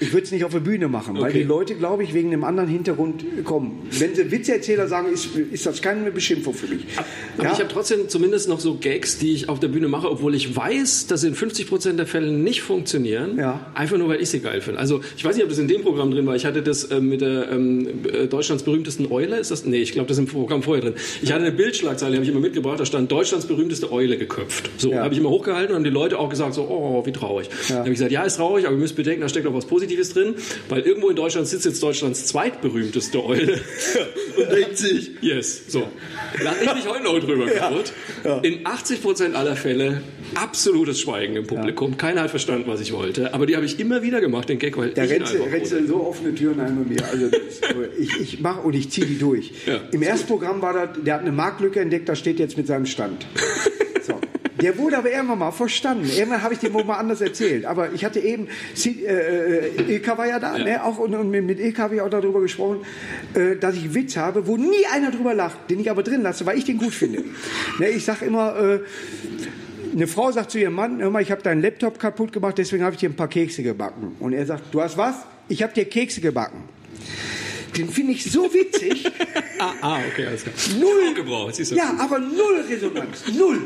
ich 0.00 0.12
würde 0.12 0.24
es 0.24 0.32
nicht 0.32 0.44
auf 0.44 0.52
der 0.52 0.60
Bühne 0.60 0.88
machen, 0.88 1.14
weil 1.16 1.30
Okay. 1.30 1.38
die 1.38 1.44
Leute, 1.44 1.74
glaube 1.76 2.04
ich, 2.04 2.12
wegen 2.14 2.28
einem 2.32 2.44
anderen 2.44 2.68
Hintergrund 2.68 3.24
kommen. 3.44 3.86
Wenn 3.90 4.14
sie 4.14 4.30
Witzeerzähler 4.30 4.86
sagen, 4.86 5.08
ist, 5.12 5.28
ist 5.36 5.64
das 5.66 5.80
keine 5.80 6.10
Beschimpfung 6.10 6.52
für 6.54 6.66
mich. 6.66 6.84
Aber 7.38 7.46
Ja? 7.46 7.52
ich 7.52 7.58
habe 7.58 7.68
trotzdem 7.68 8.08
zumindest 8.08 8.48
noch 8.48 8.60
so 8.60 8.74
Gags, 8.76 9.18
die 9.18 9.32
ich 9.32 9.48
auf 9.48 9.60
der 9.60 9.68
Bühne 9.68 9.88
mache, 9.88 10.10
obwohl 10.10 10.34
ich 10.34 10.54
weiß, 10.54 11.06
dass 11.06 11.22
sie 11.22 11.28
in 11.28 11.34
50% 11.34 11.92
der 11.96 12.06
Fälle 12.06 12.30
nicht 12.30 12.62
funktionieren. 12.62 13.38
Ja. 13.38 13.66
Einfach 13.74 13.96
nur, 13.96 14.08
weil 14.08 14.20
ich 14.20 14.28
sie 14.28 14.40
geil 14.40 14.60
finde. 14.60 14.78
Also 14.78 15.00
ich 15.16 15.24
weiß 15.24 15.34
nicht, 15.36 15.44
ob 15.44 15.50
das 15.50 15.58
in 15.58 15.68
dem 15.68 15.82
Programm 15.82 16.10
drin 16.10 16.26
war. 16.26 16.36
Ich 16.36 16.44
hatte 16.44 16.62
das 16.62 16.90
ähm, 16.90 17.08
mit 17.08 17.20
der 17.22 17.50
ähm, 17.50 17.88
äh, 18.12 18.26
Deutschlands 18.26 18.62
berühmtesten 18.64 19.10
Eule. 19.10 19.38
Ist 19.38 19.50
das? 19.54 19.64
Nee, 19.64 19.78
ich 19.82 19.92
glaube, 19.92 20.08
das 20.08 20.16
ist 20.18 20.24
im 20.24 20.26
Programm 20.26 20.62
vorher 20.62 20.82
drin. 20.82 20.94
Ich 21.22 21.32
hatte 21.32 21.42
eine 21.44 21.52
Bildschlagzeile, 21.52 22.12
die 22.12 22.16
habe 22.18 22.24
ich 22.24 22.30
immer 22.30 22.40
mitgebracht. 22.40 22.80
Da 22.80 22.86
stand 22.86 23.10
Deutschlands 23.10 23.46
berühmteste 23.46 23.90
Eule 23.92 24.16
geköpft. 24.16 24.70
So 24.78 24.90
Ja. 24.92 25.02
habe 25.02 25.14
ich 25.14 25.20
immer 25.20 25.30
hochgehalten 25.30 25.70
und 25.70 25.76
haben 25.76 25.84
die 25.84 25.90
Leute 25.90 26.18
auch 26.18 26.28
gesagt, 26.28 26.54
so, 26.54 26.62
oh, 26.62 27.04
wie 27.06 27.12
traurig. 27.12 27.48
Dann 27.68 27.78
habe 27.78 27.88
ich 27.88 27.94
gesagt, 27.94 28.12
ja, 28.12 28.22
ist 28.24 28.36
traurig, 28.36 28.66
aber 28.66 28.74
ihr 28.74 28.80
müsst 28.80 28.96
bedenken, 28.96 29.20
da 29.22 29.28
steckt 29.28 29.46
auch 29.46 29.54
was 29.54 29.66
Positives 29.66 30.12
drin, 30.12 30.34
weil 30.68 30.82
irgendwo 30.82 31.08
in 31.10 31.16
Deutschland 31.16 31.46
sitzt 31.46 31.64
jetzt 31.64 31.82
Deutschlands 31.82 32.26
zweitberühmteste 32.26 33.24
Eule 33.24 33.60
und 34.36 34.52
denkt 34.52 34.76
sich, 34.78 35.12
yes. 35.20 35.64
So. 35.68 35.84
Da 36.42 36.50
habe 36.50 36.64
ich 36.64 36.74
mich 36.74 36.88
heute 36.88 37.04
noch 37.04 37.18
drüber 37.18 37.46
kaputt. 37.46 37.92
In 38.42 38.66
80 38.66 39.02
Prozent 39.02 39.34
aller 39.36 39.56
Fälle 39.56 40.02
absolutes 40.34 41.00
Schweigen 41.00 41.36
im 41.36 41.46
Publikum. 41.46 41.96
Keiner 41.96 42.22
hat 42.22 42.30
verstanden, 42.30 42.64
was 42.66 42.80
ich 42.80 42.92
wollte. 42.92 43.34
Aber 43.34 43.46
die 43.46 43.56
habe 43.56 43.66
ich 43.66 43.78
immer 43.78 44.02
wieder 44.02 44.20
gemacht, 44.20 44.48
den 44.48 44.58
Gag, 44.58 44.76
weil 44.76 44.90
Da 44.90 45.04
ich 45.04 45.10
rennst 45.10 45.34
rennst 45.34 45.74
so 45.86 46.02
offene 46.06 46.34
Türen 46.34 46.60
ein 46.60 46.76
bei 46.76 46.94
mir. 46.94 47.04
Also 47.08 47.28
ich, 47.98 48.20
ich 48.20 48.40
mache 48.40 48.60
und 48.62 48.74
ich 48.74 48.90
ziehe 48.90 49.06
die 49.06 49.18
durch. 49.18 49.43
Ja. 49.66 49.80
Im 49.92 50.02
ersten 50.02 50.26
Programm 50.26 50.62
war 50.62 50.72
das, 50.72 51.02
der 51.04 51.14
hat 51.14 51.20
eine 51.22 51.32
Marktlücke 51.32 51.80
entdeckt, 51.80 52.08
da 52.08 52.14
steht 52.14 52.38
jetzt 52.38 52.56
mit 52.56 52.66
seinem 52.66 52.86
Stand. 52.86 53.26
So. 54.06 54.20
Der 54.60 54.76
wurde 54.76 54.98
aber 54.98 55.10
irgendwann 55.10 55.38
mal 55.38 55.50
verstanden. 55.50 56.10
Irgendwann 56.14 56.42
habe 56.42 56.52
ich 56.52 56.60
dem 56.60 56.74
mal 56.74 56.98
anders 56.98 57.22
erzählt. 57.22 57.64
Aber 57.64 57.92
ich 57.92 58.04
hatte 58.04 58.20
eben, 58.20 58.48
äh, 58.84 58.88
äh, 58.88 59.92
Ilka 59.94 60.18
war 60.18 60.26
ja 60.26 60.38
da, 60.38 60.58
ja. 60.58 60.64
Ne, 60.64 60.84
auch, 60.84 60.98
und, 60.98 61.14
und 61.14 61.30
mit 61.30 61.58
Ilka 61.58 61.84
habe 61.84 61.94
ich 61.94 62.00
auch 62.02 62.10
darüber 62.10 62.42
gesprochen, 62.42 62.80
äh, 63.32 63.56
dass 63.56 63.76
ich 63.76 63.84
einen 63.84 63.94
Witz 63.94 64.18
habe, 64.18 64.46
wo 64.46 64.58
nie 64.58 64.84
einer 64.92 65.10
drüber 65.10 65.32
lacht, 65.32 65.70
den 65.70 65.80
ich 65.80 65.90
aber 65.90 66.02
drin 66.02 66.22
lasse, 66.22 66.44
weil 66.44 66.58
ich 66.58 66.64
den 66.64 66.76
gut 66.76 66.92
finde. 66.92 67.24
ne, 67.78 67.88
ich 67.88 68.04
sage 68.04 68.26
immer, 68.26 68.58
äh, 68.58 68.80
eine 69.94 70.06
Frau 70.06 70.30
sagt 70.32 70.50
zu 70.50 70.58
ihrem 70.58 70.74
Mann, 70.74 71.00
hör 71.00 71.10
mal, 71.10 71.22
ich 71.22 71.30
habe 71.30 71.42
deinen 71.42 71.62
Laptop 71.62 71.98
kaputt 71.98 72.32
gemacht, 72.32 72.58
deswegen 72.58 72.84
habe 72.84 72.94
ich 72.94 73.00
dir 73.00 73.08
ein 73.08 73.16
paar 73.16 73.28
Kekse 73.28 73.62
gebacken. 73.62 74.16
Und 74.20 74.32
er 74.34 74.44
sagt, 74.44 74.74
du 74.74 74.82
hast 74.82 74.98
was? 74.98 75.14
Ich 75.48 75.62
habe 75.62 75.72
dir 75.72 75.84
Kekse 75.84 76.20
gebacken. 76.20 76.62
Den 77.76 77.88
finde 77.88 78.12
ich 78.12 78.24
so 78.30 78.52
witzig. 78.52 79.04
ah, 79.58 79.72
ah, 79.80 79.98
okay, 80.10 80.26
alles 80.26 80.42
klar. 80.42 80.54
Null. 80.78 81.14
Gebraucht, 81.14 81.58
ja, 81.70 81.94
aber 81.98 82.18
null 82.18 82.64
Resonanz. 82.68 83.24
Null. 83.36 83.60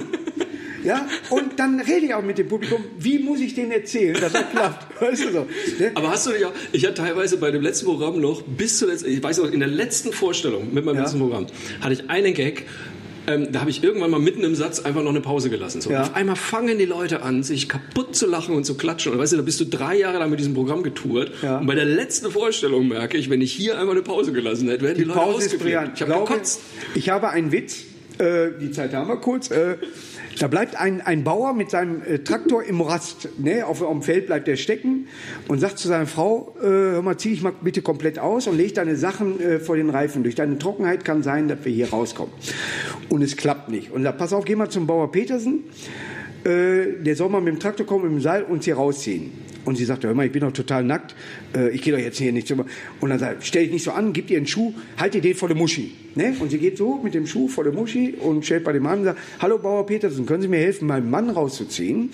Ja, 0.84 1.06
und 1.30 1.58
dann 1.58 1.80
rede 1.80 2.06
ich 2.06 2.14
auch 2.14 2.22
mit 2.22 2.38
dem 2.38 2.48
Publikum, 2.48 2.84
wie 2.98 3.18
muss 3.18 3.40
ich 3.40 3.54
denen 3.54 3.72
erzählen, 3.72 4.18
dass 4.20 4.32
er 4.34 4.44
klappt. 4.44 5.00
Weißt 5.00 5.24
du 5.24 5.32
so, 5.32 5.46
ne? 5.78 5.90
Aber 5.94 6.10
hast 6.10 6.26
du 6.26 6.30
dich 6.30 6.44
auch, 6.44 6.52
ich 6.72 6.84
hatte 6.84 6.94
teilweise 6.94 7.36
bei 7.36 7.50
dem 7.50 7.62
letzten 7.62 7.86
Programm 7.86 8.20
noch, 8.20 8.42
bis 8.42 8.78
zuletzt, 8.78 9.04
ich 9.06 9.22
weiß 9.22 9.38
noch, 9.38 9.50
in 9.50 9.60
der 9.60 9.68
letzten 9.68 10.12
Vorstellung 10.12 10.72
mit 10.72 10.84
meinem 10.84 10.96
ja. 10.96 11.02
letzten 11.02 11.18
Programm, 11.18 11.46
hatte 11.80 11.92
ich 11.92 12.08
einen 12.08 12.32
Gag, 12.32 12.64
ähm, 13.28 13.52
da 13.52 13.60
habe 13.60 13.70
ich 13.70 13.84
irgendwann 13.84 14.10
mal 14.10 14.20
mitten 14.20 14.42
im 14.42 14.54
Satz 14.54 14.80
einfach 14.80 15.02
noch 15.02 15.10
eine 15.10 15.20
Pause 15.20 15.50
gelassen. 15.50 15.80
So. 15.80 15.90
Ja. 15.90 16.02
Auf 16.02 16.16
einmal 16.16 16.36
fangen 16.36 16.78
die 16.78 16.86
Leute 16.86 17.22
an, 17.22 17.42
sich 17.42 17.68
kaputt 17.68 18.16
zu 18.16 18.26
lachen 18.26 18.54
und 18.54 18.64
zu 18.64 18.76
klatschen. 18.76 19.12
Und 19.12 19.18
weißt 19.18 19.32
du, 19.32 19.36
da 19.36 19.42
bist 19.42 19.60
du 19.60 19.66
drei 19.66 19.96
Jahre 19.96 20.18
lang 20.18 20.30
mit 20.30 20.40
diesem 20.40 20.54
Programm 20.54 20.82
getourt. 20.82 21.30
Ja. 21.42 21.58
Und 21.58 21.66
bei 21.66 21.74
der 21.74 21.84
letzten 21.84 22.30
Vorstellung 22.30 22.88
merke 22.88 23.18
ich, 23.18 23.30
wenn 23.30 23.40
ich 23.40 23.52
hier 23.52 23.78
einmal 23.78 23.94
eine 23.94 24.02
Pause 24.02 24.32
gelassen 24.32 24.68
hätte, 24.68 24.82
wären 24.82 24.94
die, 24.94 25.02
die 25.02 25.08
Leute 25.08 25.20
Pause 25.20 25.58
brillant. 25.58 25.92
Ich 25.94 26.02
habe 26.02 26.12
gekotzt. 26.12 26.60
Ich 26.94 27.08
habe 27.10 27.30
einen 27.30 27.52
Witz, 27.52 27.84
äh, 28.20 28.50
die 28.60 28.70
Zeit 28.70 28.94
haben 28.94 29.08
wir 29.08 29.16
kurz. 29.16 29.50
Äh, 29.50 29.76
da 30.38 30.46
bleibt 30.46 30.76
ein, 30.76 31.00
ein 31.00 31.24
Bauer 31.24 31.52
mit 31.52 31.70
seinem 31.70 32.02
äh, 32.02 32.18
Traktor 32.20 32.62
im 32.62 32.80
Rast, 32.80 33.28
ne, 33.38 33.66
auf, 33.66 33.82
auf 33.82 33.92
dem 33.92 34.02
Feld 34.02 34.26
bleibt 34.26 34.46
er 34.46 34.56
stecken 34.56 35.08
und 35.48 35.58
sagt 35.58 35.78
zu 35.78 35.88
seiner 35.88 36.06
Frau, 36.06 36.54
äh, 36.60 36.64
hör 36.64 37.02
mal, 37.02 37.16
zieh 37.16 37.30
dich 37.30 37.42
mal 37.42 37.52
bitte 37.60 37.82
komplett 37.82 38.18
aus 38.18 38.46
und 38.46 38.56
leg 38.56 38.74
deine 38.74 38.96
Sachen 38.96 39.40
äh, 39.40 39.58
vor 39.58 39.76
den 39.76 39.90
Reifen. 39.90 40.22
Durch 40.22 40.34
deine 40.34 40.58
Trockenheit 40.58 41.04
kann 41.04 41.22
sein, 41.22 41.48
dass 41.48 41.64
wir 41.64 41.72
hier 41.72 41.90
rauskommen. 41.90 42.32
Und 43.08 43.22
es 43.22 43.36
klappt 43.36 43.68
nicht. 43.68 43.90
Und 43.90 44.04
da 44.04 44.12
pass 44.12 44.32
auf, 44.32 44.44
geh 44.44 44.54
mal 44.54 44.68
zum 44.68 44.86
Bauer 44.86 45.10
Petersen, 45.10 45.64
äh, 46.44 47.02
der 47.02 47.16
soll 47.16 47.28
mal 47.28 47.40
mit 47.40 47.54
dem 47.54 47.60
Traktor 47.60 47.86
kommen, 47.86 48.04
mit 48.04 48.12
dem 48.12 48.20
Seil 48.20 48.42
uns 48.44 48.64
hier 48.64 48.76
rausziehen. 48.76 49.32
Und 49.64 49.76
sie 49.76 49.84
sagte, 49.84 50.08
hör 50.08 50.14
mal, 50.14 50.24
ich 50.24 50.32
bin 50.32 50.40
doch 50.40 50.52
total 50.52 50.82
nackt, 50.82 51.14
äh, 51.54 51.70
ich 51.70 51.82
gehe 51.82 51.92
doch 51.92 52.00
jetzt 52.00 52.18
hier 52.18 52.32
nicht 52.32 52.48
zum... 52.48 52.64
Und 53.00 53.10
dann 53.10 53.18
sagt 53.18 53.44
stell 53.44 53.64
dich 53.64 53.72
nicht 53.72 53.84
so 53.84 53.90
an, 53.90 54.12
gib 54.12 54.28
dir 54.28 54.38
einen 54.38 54.46
Schuh, 54.46 54.72
halt 54.96 55.14
dir 55.14 55.20
den 55.20 55.34
vor 55.34 55.48
der 55.48 55.56
Muschi. 55.56 55.92
Ne? 56.14 56.34
Und 56.40 56.50
sie 56.50 56.58
geht 56.58 56.78
so 56.78 57.00
mit 57.02 57.14
dem 57.14 57.26
Schuh 57.26 57.48
vor 57.48 57.64
der 57.64 57.72
Muschi 57.72 58.14
und 58.18 58.46
stellt 58.46 58.64
bei 58.64 58.72
dem 58.72 58.84
Mann 58.84 59.00
und 59.00 59.04
sagt, 59.04 59.18
hallo 59.40 59.58
Bauer 59.58 59.84
Petersen, 59.84 60.24
können 60.24 60.42
Sie 60.42 60.48
mir 60.48 60.58
helfen, 60.58 60.86
meinen 60.86 61.10
Mann 61.10 61.28
rauszuziehen? 61.28 62.10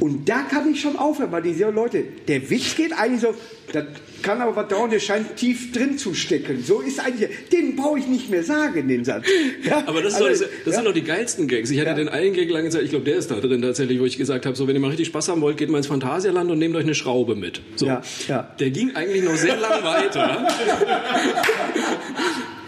Und 0.00 0.28
da 0.28 0.42
kann 0.42 0.70
ich 0.70 0.80
schon 0.80 0.96
aufhören, 0.96 1.32
weil 1.32 1.42
diese 1.42 1.70
Leute, 1.70 2.04
der 2.26 2.48
Witz 2.50 2.76
geht 2.76 2.92
eigentlich 2.92 3.20
so, 3.20 3.34
das 3.72 3.84
kann 4.22 4.40
aber 4.40 4.56
was 4.56 4.68
dauern, 4.68 4.90
der 4.90 4.98
scheint 4.98 5.36
tief 5.36 5.72
drin 5.72 5.98
zu 5.98 6.14
stecken. 6.14 6.62
So 6.62 6.80
ist 6.80 7.00
eigentlich, 7.00 7.28
den 7.52 7.76
brauche 7.76 7.98
ich 7.98 8.06
nicht 8.06 8.30
mehr 8.30 8.42
sagen, 8.42 8.88
den 8.88 9.04
Satz. 9.04 9.26
Ja? 9.64 9.82
Aber 9.86 10.02
das, 10.02 10.14
also, 10.14 10.28
das, 10.28 10.40
das 10.40 10.48
ja? 10.66 10.72
sind 10.72 10.84
doch 10.84 10.92
die 10.92 11.02
geilsten 11.02 11.46
Gags. 11.48 11.70
Ich 11.70 11.78
hatte 11.78 11.90
ja. 11.90 11.96
den 11.96 12.08
einen 12.08 12.32
Gag 12.32 12.48
lange 12.50 12.70
Zeit, 12.70 12.82
ich 12.82 12.90
glaube, 12.90 13.04
der 13.04 13.16
ist 13.16 13.30
da 13.30 13.40
drin 13.40 13.60
tatsächlich, 13.60 14.00
wo 14.00 14.04
ich 14.04 14.16
gesagt 14.16 14.46
habe, 14.46 14.56
so, 14.56 14.66
wenn 14.66 14.74
ihr 14.74 14.80
mal 14.80 14.88
richtig 14.88 15.08
Spaß 15.08 15.28
haben 15.28 15.40
wollt, 15.40 15.56
geht 15.56 15.68
mal 15.68 15.78
ins 15.78 15.88
Phantasialand 15.88 16.50
und 16.50 16.58
nehmt 16.58 16.74
euch 16.76 16.84
eine 16.84 16.94
Schraube 16.94 17.34
mit. 17.34 17.60
So. 17.76 17.86
Ja, 17.86 18.02
ja. 18.28 18.54
Der 18.58 18.70
ging 18.70 18.94
eigentlich 18.94 19.22
noch 19.24 19.36
sehr 19.36 19.56
lang 19.56 19.82
weiter. 19.82 20.46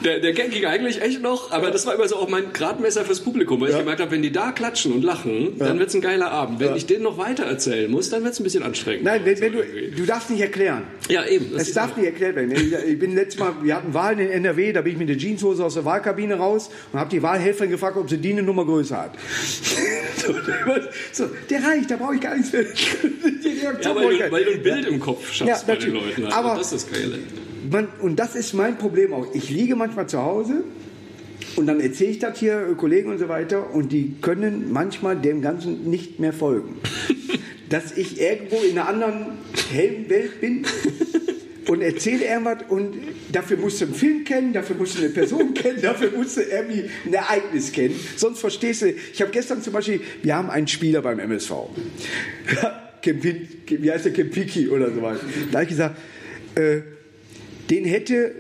Der, 0.05 0.19
der 0.19 0.33
Gag 0.33 0.51
ging 0.51 0.65
eigentlich 0.65 1.03
echt 1.03 1.21
noch, 1.21 1.51
aber 1.51 1.71
das 1.71 1.85
war 1.87 1.95
immer 1.95 2.09
so 2.09 2.17
auch 2.17 2.29
mein 2.29 2.53
Gradmesser 2.53 3.05
fürs 3.05 3.21
Publikum, 3.21 3.61
weil 3.61 3.69
ja. 3.69 3.77
ich 3.77 3.81
gemerkt 3.81 4.01
habe, 4.01 4.11
wenn 4.13 4.23
die 4.23 4.33
da 4.33 4.51
klatschen 4.53 4.93
und 4.93 5.03
lachen, 5.03 5.59
ja. 5.59 5.67
dann 5.67 5.79
wird's 5.79 5.95
ein 5.95 6.01
geiler 6.01 6.31
Abend. 6.31 6.59
Wenn 6.59 6.71
ja. 6.71 6.77
ich 6.77 6.87
den 6.87 7.03
noch 7.03 7.19
weiter 7.19 7.45
erzählen 7.45 7.91
muss, 7.91 8.09
dann 8.09 8.25
wird's 8.25 8.41
ein 8.41 8.45
bisschen 8.45 8.63
anstrengend. 8.63 9.05
Nein, 9.05 9.23
wenn, 9.25 9.41
wenn 9.41 9.53
du, 9.53 9.63
du 9.95 10.07
darfst 10.07 10.31
nicht 10.31 10.41
erklären. 10.41 10.85
Ja, 11.09 11.27
eben. 11.27 11.55
Es 11.55 11.73
darf 11.75 11.97
nicht 11.97 12.07
erklärt 12.07 12.37
werden. 12.37 12.53
Ich 12.53 12.99
bin 12.99 13.15
letztes 13.15 13.39
Mal, 13.41 13.53
wir 13.63 13.77
hatten 13.77 13.93
Wahlen 13.93 14.21
in 14.21 14.31
NRW, 14.31 14.73
da 14.73 14.81
bin 14.81 14.95
ich 14.95 14.99
mit 14.99 15.09
der 15.09 15.19
Jeanshose 15.19 15.65
aus 15.65 15.75
der 15.75 15.85
Wahlkabine 15.85 16.37
raus 16.37 16.71
und 16.93 16.99
habe 16.99 17.11
die 17.11 17.23
Wahlhelferin 17.23 17.71
gefragt, 17.71 17.97
ob 17.99 18.09
sie 18.09 18.19
die 18.19 18.33
eine 18.33 18.43
Nummer 18.43 18.65
größer 18.65 19.03
hat. 19.03 19.13
so, 21.13 21.29
der 21.51 21.63
reicht, 21.63 21.91
da 21.91 21.97
brauche 21.97 22.15
ich 22.15 22.21
gar 22.21 22.37
nichts 22.37 22.53
mehr. 22.53 22.63
ja, 23.83 23.95
weil 23.95 24.17
du, 24.17 24.31
weil 24.31 24.45
du 24.45 24.51
ein 24.53 24.63
Bild 24.63 24.87
im 24.87 25.01
Kopf 25.01 25.31
schaffst 25.33 25.67
bei 25.67 25.77
den 25.77 25.93
Leuten. 25.93 26.25
Also 26.25 26.37
aber 26.37 26.57
das 26.57 26.73
ist 26.73 26.91
das 26.91 26.93
Geile 26.93 27.19
man, 27.73 27.89
und 28.01 28.17
das 28.19 28.35
ist 28.35 28.55
mein 28.55 28.79
Problem 28.79 29.13
auch. 29.13 29.35
Ich 29.35 29.51
liege 29.51 29.77
manchmal 29.77 30.09
zu 30.09 30.23
Hause 30.23 30.65
und 31.57 31.67
dann 31.67 31.81
erzähle 31.81 32.11
ich 32.11 32.19
das 32.19 32.39
hier 32.39 32.75
Kollegen 32.77 33.11
und 33.11 33.19
so 33.19 33.29
weiter 33.29 33.75
und 33.75 33.93
die 33.93 34.17
können 34.21 34.73
manchmal 34.73 35.17
dem 35.17 35.43
Ganzen 35.43 35.89
nicht 35.89 36.21
mehr 36.21 36.33
folgen. 36.33 36.77
Dass 37.69 37.97
ich 37.97 38.21
irgendwo 38.21 38.57
in 38.63 38.79
einer 38.79 38.89
anderen 38.89 39.39
hellen 39.73 40.09
Welt 40.11 40.41
bin 40.41 40.67
und 41.69 41.83
erzähle 41.83 42.25
irgendwas 42.25 42.59
und 42.69 42.97
dafür 43.31 43.57
musst 43.57 43.81
du 43.81 43.85
einen 43.85 43.95
Film 43.95 44.25
kennen, 44.25 44.53
dafür 44.53 44.75
musst 44.77 44.97
du 44.97 45.03
eine 45.03 45.11
Person 45.11 45.55
kennen, 45.55 45.81
dafür 45.81 46.11
musst 46.11 46.37
du 46.37 46.41
irgendwie 46.41 46.91
ein 47.07 47.13
Ereignis 47.13 47.71
kennen. 47.71 47.95
Sonst 48.17 48.41
verstehst 48.41 48.83
du. 48.83 48.93
Ich 49.13 49.23
habe 49.23 49.31
gestern 49.31 49.63
zum 49.63 49.73
Beispiel, 49.73 50.01
wir 50.23 50.35
haben 50.35 50.51
einen 50.51 50.67
Spieler 50.67 51.03
beim 51.03 51.21
MSV. 51.21 51.53
Wie 53.03 53.91
heißt 53.91 54.05
der 54.05 54.13
Kempiki 54.13 54.69
oder 54.69 54.91
so 54.91 55.01
weiter. 55.01 55.21
Da 55.51 55.59
habe 55.59 55.63
ich 55.63 55.71
gesagt, 55.71 55.97
äh, 56.57 56.81
den 57.71 57.85
hätte 57.85 58.35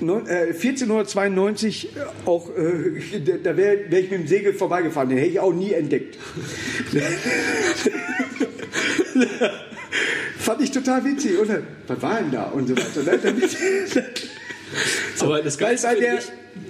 1492 0.00 1.88
äh, 1.96 2.00
auch, 2.24 2.48
äh, 2.56 3.20
da 3.42 3.56
wäre 3.56 3.90
wär 3.90 4.00
ich 4.00 4.10
mit 4.10 4.20
dem 4.20 4.28
Segel 4.28 4.52
vorbeigefahren, 4.54 5.08
den 5.08 5.18
hätte 5.18 5.30
ich 5.30 5.40
auch 5.40 5.52
nie 5.52 5.72
entdeckt. 5.72 6.16
Fand 10.38 10.62
ich 10.62 10.70
total 10.70 11.04
witzig, 11.04 11.36
oder? 11.38 11.62
Was 11.88 12.00
war 12.00 12.20
denn 12.20 12.30
da? 12.30 12.44
Und 12.44 12.68
so 12.68 12.76
weiter. 12.76 13.34
so, 15.16 15.24
Aber 15.26 15.42
das 15.42 15.58
Geilste 15.58 15.88
weil, 15.88 15.96
weil 15.96 16.00
der, 16.00 16.20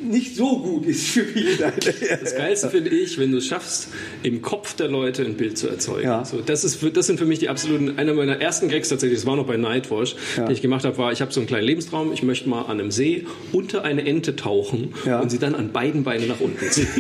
nicht 0.02 0.36
so 0.36 0.58
gut 0.58 0.86
ist 0.86 1.08
für 1.08 1.22
mich. 1.22 1.58
Das 1.58 2.36
Geilste 2.36 2.70
finde 2.70 2.90
ich, 2.90 3.18
wenn 3.18 3.32
du 3.32 3.38
es 3.38 3.46
schaffst, 3.46 3.88
im 4.22 4.42
Kopf 4.42 4.74
der 4.74 4.88
Leute 4.88 5.24
ein 5.24 5.36
Bild 5.36 5.58
zu 5.58 5.68
erzeugen. 5.68 6.04
Ja. 6.04 6.24
So, 6.24 6.40
das, 6.40 6.64
ist, 6.64 6.84
das 6.94 7.06
sind 7.06 7.18
für 7.18 7.26
mich 7.26 7.38
die 7.38 7.48
absoluten, 7.48 7.98
einer 7.98 8.14
meiner 8.14 8.40
ersten 8.40 8.68
Gags 8.68 8.88
tatsächlich, 8.88 9.20
das 9.20 9.26
war 9.26 9.36
noch 9.36 9.46
bei 9.46 9.56
Nightwash, 9.56 10.16
ja. 10.36 10.44
den 10.44 10.52
ich 10.52 10.62
gemacht 10.62 10.84
habe, 10.84 10.96
war, 10.98 11.12
ich 11.12 11.20
habe 11.20 11.32
so 11.32 11.40
einen 11.40 11.46
kleinen 11.46 11.66
Lebenstraum, 11.66 12.12
ich 12.12 12.22
möchte 12.22 12.48
mal 12.48 12.62
an 12.62 12.80
einem 12.80 12.90
See 12.90 13.26
unter 13.52 13.84
eine 13.84 14.06
Ente 14.06 14.36
tauchen 14.36 14.94
ja. 15.04 15.20
und 15.20 15.30
sie 15.30 15.38
dann 15.38 15.54
an 15.54 15.72
beiden 15.72 16.04
Beinen 16.04 16.28
nach 16.28 16.40
unten 16.40 16.70
ziehen. 16.70 16.86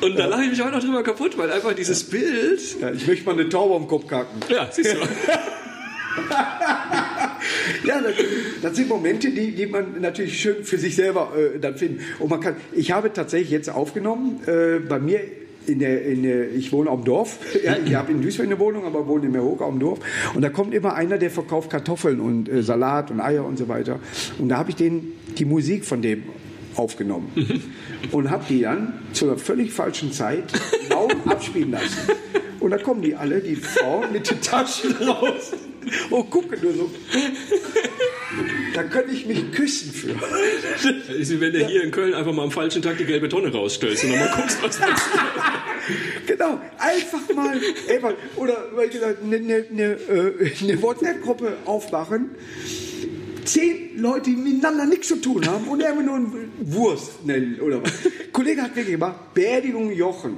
und 0.00 0.18
da 0.18 0.26
lache 0.26 0.44
ich 0.44 0.50
mich 0.50 0.62
heute 0.62 0.76
noch 0.76 0.82
drüber 0.82 1.02
kaputt, 1.02 1.38
weil 1.38 1.50
einfach 1.50 1.74
dieses 1.74 2.04
Bild... 2.04 2.60
ich 2.96 3.06
möchte 3.06 3.26
mal 3.26 3.32
eine 3.32 3.48
Taube 3.48 3.74
am 3.74 3.86
Kopf 3.86 4.06
kacken. 4.06 4.40
Ja, 4.48 4.68
siehst 4.70 4.94
du. 4.94 4.98
ja, 7.84 8.00
das, 8.00 8.14
das, 8.62 8.76
sind 8.76 8.88
Momente, 8.88 9.30
die, 9.30 9.52
die 9.52 9.66
man 9.66 10.00
natürlich 10.00 10.40
schön 10.40 10.64
für 10.64 10.78
sich 10.78 10.96
selber 10.96 11.32
äh, 11.36 11.58
dann 11.58 11.76
finden. 11.76 12.00
Und 12.18 12.30
man 12.30 12.40
kann, 12.40 12.56
ich 12.72 12.92
habe 12.92 13.12
tatsächlich 13.12 13.50
jetzt 13.50 13.68
aufgenommen, 13.68 14.40
äh, 14.46 14.78
bei 14.78 14.98
mir 14.98 15.20
in 15.66 15.78
der, 15.78 16.04
in 16.04 16.22
der, 16.22 16.52
ich 16.52 16.72
wohne 16.72 16.90
am 16.90 17.04
Dorf. 17.04 17.38
Ja, 17.62 17.76
ich 17.84 17.94
habe 17.94 18.10
in 18.10 18.22
Duisburg 18.22 18.46
eine 18.46 18.58
Wohnung, 18.58 18.84
aber 18.84 19.06
wohne 19.06 19.26
in 19.26 19.32
Meroka 19.32 19.64
am 19.66 19.78
Dorf. 19.78 20.00
Und 20.34 20.42
da 20.42 20.48
kommt 20.48 20.74
immer 20.74 20.94
einer, 20.94 21.18
der 21.18 21.30
verkauft 21.30 21.70
Kartoffeln 21.70 22.20
und 22.20 22.48
äh, 22.48 22.62
Salat 22.62 23.10
und 23.10 23.20
Eier 23.20 23.44
und 23.44 23.56
so 23.56 23.68
weiter. 23.68 24.00
Und 24.38 24.48
da 24.48 24.58
habe 24.58 24.70
ich 24.70 24.76
den, 24.76 25.12
die 25.38 25.44
Musik 25.44 25.84
von 25.84 26.02
dem 26.02 26.24
aufgenommen 26.76 27.32
und 28.12 28.30
habe 28.30 28.44
die 28.48 28.62
dann 28.62 28.94
zu 29.12 29.26
einer 29.26 29.38
völlig 29.38 29.72
falschen 29.72 30.12
Zeit 30.12 30.44
laut 30.90 31.16
abspielen 31.26 31.72
lassen. 31.72 32.12
Und 32.60 32.70
da 32.70 32.78
kommen 32.78 33.02
die 33.02 33.14
alle, 33.14 33.40
die 33.40 33.56
Frauen 33.56 34.12
mit 34.12 34.30
den 34.30 34.40
Taschen 34.40 34.94
raus 34.96 35.52
und 36.10 36.30
gucken 36.30 36.58
nur 36.62 36.72
so. 36.72 36.90
Da 38.72 38.84
könnte 38.84 39.12
ich 39.12 39.26
mich 39.26 39.52
küssen 39.52 39.92
für. 39.92 40.14
Ist 41.12 41.32
wie 41.32 41.40
wenn 41.40 41.52
du 41.52 41.66
hier 41.66 41.82
in 41.82 41.90
Köln 41.90 42.14
einfach 42.14 42.32
mal 42.32 42.44
am 42.44 42.50
falschen 42.50 42.80
Tag 42.80 42.98
die 42.98 43.04
gelbe 43.04 43.28
Tonne 43.28 43.52
rausstellst 43.52 44.04
und 44.04 44.12
dann 44.12 44.20
mal 44.20 44.32
guckst, 44.36 44.62
was 44.62 44.78
passiert. 44.78 44.98
Genau, 46.26 46.60
einfach 46.78 47.20
mal, 47.34 47.60
oder 48.36 48.56
eine, 48.78 49.36
eine, 49.36 49.66
eine, 49.70 49.82
äh, 49.82 50.52
eine 50.62 50.80
WhatsApp-Gruppe 50.80 51.56
aufmachen 51.64 52.30
zehn 53.44 53.98
Leute, 53.98 54.30
die 54.30 54.36
miteinander 54.36 54.86
nichts 54.86 55.08
zu 55.08 55.16
tun 55.16 55.46
haben 55.46 55.68
und 55.68 55.82
einfach 55.82 56.02
nur 56.02 56.16
eine 56.16 56.28
Wurst 56.60 57.24
nennen 57.24 57.60
oder 57.60 57.82
was. 57.82 57.92
Kollege 58.32 58.62
hat 58.62 58.76
wirklich 58.76 58.94
gemacht, 58.94 59.34
Beerdigung 59.34 59.92
Jochen 59.92 60.36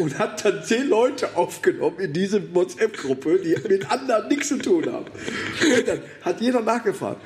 und 0.00 0.18
hat 0.18 0.44
dann 0.44 0.62
zehn 0.64 0.88
Leute 0.88 1.36
aufgenommen 1.36 1.98
in 1.98 2.12
diese 2.12 2.54
WhatsApp-Gruppe, 2.54 3.40
die 3.44 3.56
mit 3.68 3.90
anderen 3.90 4.28
nichts 4.28 4.48
zu 4.48 4.58
tun 4.58 4.86
haben. 4.86 5.06
Und 5.06 5.88
dann 5.88 6.00
hat 6.22 6.40
jeder 6.40 6.60
nachgefragt, 6.60 7.20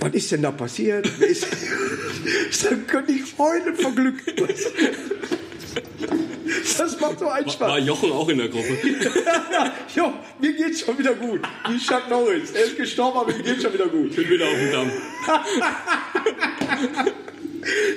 was 0.00 0.14
ist 0.14 0.32
denn 0.32 0.42
da 0.42 0.50
passiert? 0.52 1.06
dann 2.64 2.86
könnte 2.86 3.12
ich 3.12 3.38
heulen 3.38 3.74
vor 3.76 3.92
Glück. 3.92 4.16
Das 6.78 7.00
macht 7.00 7.18
so 7.18 7.28
einen 7.28 7.48
Spaß. 7.48 7.68
War 7.68 7.78
Jochen 7.78 8.12
auch 8.12 8.28
in 8.28 8.38
der 8.38 8.48
Gruppe? 8.48 8.68
jo, 9.94 10.12
mir 10.40 10.52
geht's 10.52 10.80
schon 10.80 10.98
wieder 10.98 11.14
gut. 11.14 11.40
Wie 11.68 11.78
Chuck 11.78 12.08
Norris. 12.08 12.52
Er 12.52 12.64
ist 12.64 12.76
gestorben, 12.76 13.18
aber 13.18 13.32
mir 13.32 13.42
geht's 13.42 13.62
schon 13.62 13.72
wieder 13.72 13.86
gut. 13.86 14.10
Ich 14.10 14.16
bin 14.16 14.30
wieder 14.30 14.46
auf 14.46 14.54
dem 14.54 14.72
Damm. 14.72 14.90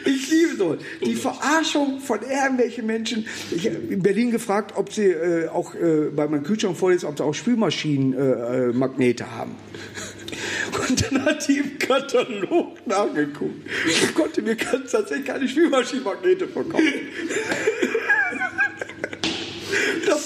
Ich 0.05 0.29
liebe 0.29 0.55
so. 0.55 0.77
Die 1.03 1.15
Verarschung 1.15 1.99
von 1.99 2.19
irgendwelchen 2.21 2.85
Menschen. 2.85 3.25
Ich 3.49 3.65
habe 3.65 3.77
in 3.77 4.01
Berlin 4.01 4.29
gefragt, 4.29 4.73
ob 4.75 4.93
sie 4.93 5.07
äh, 5.07 5.47
auch 5.47 5.73
äh, 5.73 6.11
bei 6.15 6.27
meinem 6.27 6.43
Kühlschrank 6.43 6.77
voll 6.77 6.93
ist, 6.93 7.03
ob 7.03 7.17
sie 7.17 7.23
auch 7.23 7.33
Spülmaschinenmagnete 7.33 8.69
äh, 8.69 8.77
Magnete 8.77 9.31
haben. 9.31 9.55
Und 10.87 11.11
dann 11.11 11.25
hat 11.25 11.47
die 11.47 11.57
im 11.57 11.79
Katalog 11.79 12.85
nachgeguckt. 12.85 13.67
Ich 13.87 14.13
konnte 14.13 14.41
mir 14.41 14.55
ganz 14.55 14.91
tatsächlich 14.91 15.25
keine 15.25 15.47
Spülmaschinenmagnete 15.47 16.47
verkaufen. 16.47 16.93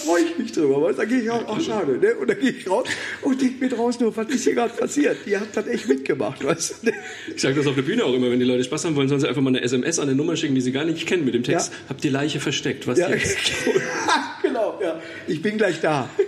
Freue 0.06 0.24
ich 0.24 0.38
mich 0.38 0.52
drüber, 0.52 0.82
weil 0.82 0.94
da 0.94 1.06
gehe 1.06 1.22
ich 1.22 1.30
auch, 1.30 1.44
ach 1.48 1.62
schade, 1.62 1.98
ne? 1.98 2.16
Und 2.16 2.30
dann 2.30 2.40
gehe 2.40 2.52
ich 2.52 2.70
raus 2.70 2.88
und 3.22 3.42
denke 3.42 3.64
mir 3.66 3.70
draußen 3.70 4.02
nur, 4.04 4.16
was 4.16 4.28
ist 4.30 4.44
hier 4.44 4.56
gerade 4.56 4.74
passiert? 4.74 5.18
Die 5.26 5.38
hat 5.38 5.48
das 5.56 5.68
echt 5.68 5.88
mitgemacht, 5.88 6.44
weißt 6.44 6.76
du? 6.84 6.88
ne? 6.88 6.94
Ich 7.36 7.42
sage 7.42 7.56
das 7.56 7.68
auf 7.68 7.76
der 7.76 7.82
Bühne 7.84 8.04
auch 8.06 8.14
immer, 8.14 8.30
wenn 8.32 8.40
die 8.40 8.46
Leute 8.46 8.64
Spaß 8.64 8.86
haben 8.86 8.96
wollen, 8.96 9.08
sollen 9.10 9.22
sie 9.22 9.28
einfach 9.28 9.42
mal 9.42 9.50
eine 9.50 9.62
SMS 9.62 10.00
an 10.00 10.08
eine 10.08 10.16
Nummer 10.16 10.36
schicken, 10.36 10.56
die 10.56 10.62
sie 10.62 10.72
gar 10.72 10.86
nicht 10.86 11.06
kennen, 11.08 11.26
mit 11.26 11.34
dem 11.34 11.44
Text, 11.44 11.72
Ja. 11.72 11.78
habt 11.90 12.04
die 12.04 12.10
Leiche 12.10 12.40
versteckt, 12.40 12.88
was 12.88 12.98
Ja, 13.00 13.10
jetzt? 13.10 13.38
genau, 14.42 14.80
ja. 14.82 15.00
Ich 15.28 15.42
bin 15.42 15.58
gleich 15.58 15.80
da. 15.82 16.10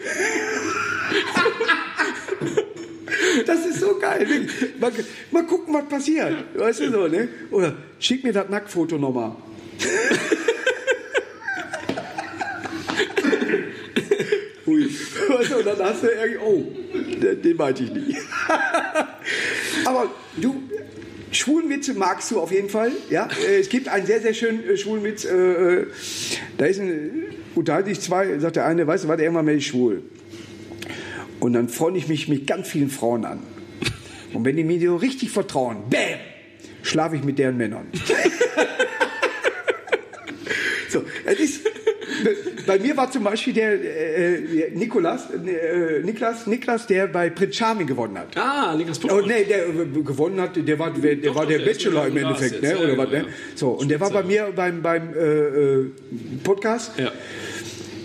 Das 3.46 3.66
ist 3.66 3.80
so 3.80 3.98
geil. 3.98 4.28
wirklich. 4.28 4.80
Mal, 4.80 4.92
mal 5.32 5.46
gucken, 5.46 5.74
was 5.74 5.86
passiert. 5.88 6.36
Weißt 6.56 6.82
du 6.82 6.92
so, 6.92 7.08
ne? 7.08 7.30
Oder 7.52 7.76
schick 8.00 8.24
mir 8.24 8.34
das 8.34 8.50
Nacktfoto 8.50 8.98
nochmal. 8.98 9.36
Und 15.58 15.66
dann 15.66 15.80
hast 15.80 16.04
du 16.04 16.08
irgendwie, 16.08 16.40
oh, 16.44 16.72
den, 17.22 17.42
den 17.42 17.58
meinte 17.58 17.84
ich 17.84 17.92
nicht. 17.92 18.18
Aber 19.86 20.10
du, 20.38 20.64
Schwulenwitze 21.32 21.94
magst 21.94 22.32
du 22.32 22.40
auf 22.40 22.52
jeden 22.52 22.70
Fall. 22.70 22.92
Ja? 23.10 23.28
Äh, 23.48 23.60
Es 23.60 23.70
gibt 23.70 23.88
einen 23.88 24.06
sehr, 24.06 24.22
sehr 24.22 24.34
schönen 24.34 24.64
äh, 24.64 24.78
Schwulenwitz. 24.78 25.26
Äh, 25.26 25.86
da 26.58 26.66
ist 26.66 26.80
ein, 26.80 27.24
unterhalte 27.56 27.90
ich 27.90 28.02
zwei, 28.02 28.38
sagt 28.40 28.58
der 28.58 28.66
eine, 28.66 28.86
weißt 28.86 29.06
du 29.06 29.08
was, 29.08 29.20
irgendwann 29.20 29.46
werde 29.46 29.60
ich 29.60 29.68
schwul. 29.68 30.04
Und 31.40 31.54
dann 31.54 31.70
freue 31.70 31.98
ich 31.98 32.08
mich 32.08 32.28
mit 32.28 32.48
ganz 32.48 32.68
vielen 32.68 32.90
Frauen 32.90 33.26
an. 33.26 33.40
Und 34.34 34.46
wenn 34.46 34.56
die 34.56 34.64
mir 34.64 34.80
so 34.80 34.96
richtig 34.96 35.32
vertrauen, 35.32 35.90
bäm, 35.90 36.20
schlafe 36.84 37.16
ich 37.16 37.24
mit 37.24 37.40
deren 37.40 37.58
Männern. 37.58 37.88
so, 40.90 41.04
es 41.26 41.40
ist, 41.40 41.62
bei 42.68 42.80
mir 42.80 42.96
war 42.98 43.10
zum 43.12 43.24
Beispiel 43.24 43.54
der 43.54 43.74
äh, 43.74 44.72
Nikolas, 44.74 45.30
äh, 45.32 46.02
Niklas, 46.04 46.48
Niklas, 46.48 46.88
der 46.88 47.08
bei 47.08 47.30
Prince 47.30 47.54
Charming 47.58 47.88
gewonnen 47.88 48.18
hat. 48.18 48.36
Ah, 48.38 48.76
Niklas 48.76 49.00
Oh, 49.04 49.08
Puppe. 49.08 49.28
nee, 49.28 49.44
der 49.46 49.68
äh, 49.68 49.86
gewonnen 50.04 50.40
hat, 50.40 50.56
der 50.56 50.80
war, 50.80 50.92
der, 50.92 51.16
der 51.16 51.30
Doch, 51.30 51.36
war 51.36 51.44
doch, 51.44 51.50
der 51.50 51.60
der 51.60 51.66
Bachelor 51.66 52.08
im 52.08 52.18
Endeffekt, 52.18 52.62
ne? 52.62 52.70
ja, 52.70 52.78
Oder 52.78 52.98
was, 52.98 53.10
genau, 53.10 53.24
ne? 53.24 53.28
ja. 53.30 53.34
So, 53.56 53.70
und 53.70 53.90
der 53.90 54.00
war 54.00 54.10
bei 54.12 54.24
mir 54.24 54.52
beim, 54.56 54.82
beim 54.82 55.14
äh, 55.14 55.20
äh, 55.20 55.86
Podcast. 56.44 56.92
Ja. 56.98 57.12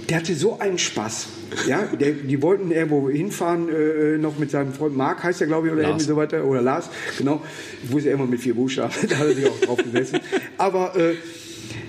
Der 0.09 0.18
hatte 0.18 0.35
so 0.35 0.59
einen 0.61 0.79
Spaß. 0.79 1.29
Ja, 1.66 1.83
der, 1.83 2.12
die 2.12 2.40
wollten 2.42 2.70
irgendwo 2.70 3.09
hinfahren, 3.09 3.68
äh, 3.68 4.18
noch 4.18 4.38
mit 4.38 4.50
seinem 4.50 4.72
Freund 4.72 4.96
Marc, 4.96 5.22
heißt 5.22 5.40
er, 5.40 5.46
glaube 5.46 5.66
ich, 5.68 5.72
oder 5.72 5.83
Lars. 5.83 5.92
irgendwie 5.92 6.05
so 6.07 6.16
weiter, 6.16 6.44
oder 6.44 6.61
Lars, 6.62 6.90
genau. 7.18 7.40
Ich 7.85 7.90
wusste 7.92 8.11
immer 8.11 8.26
mit 8.26 8.40
vier 8.40 8.55
Buchstaben, 8.55 8.92
da 9.09 9.16
hat 9.18 9.26
er 9.29 9.35
sich 9.35 9.46
auch 9.48 9.61
drauf 9.61 9.79
gesessen. 9.83 10.20
Aber 10.59 10.94
äh, 10.96 11.14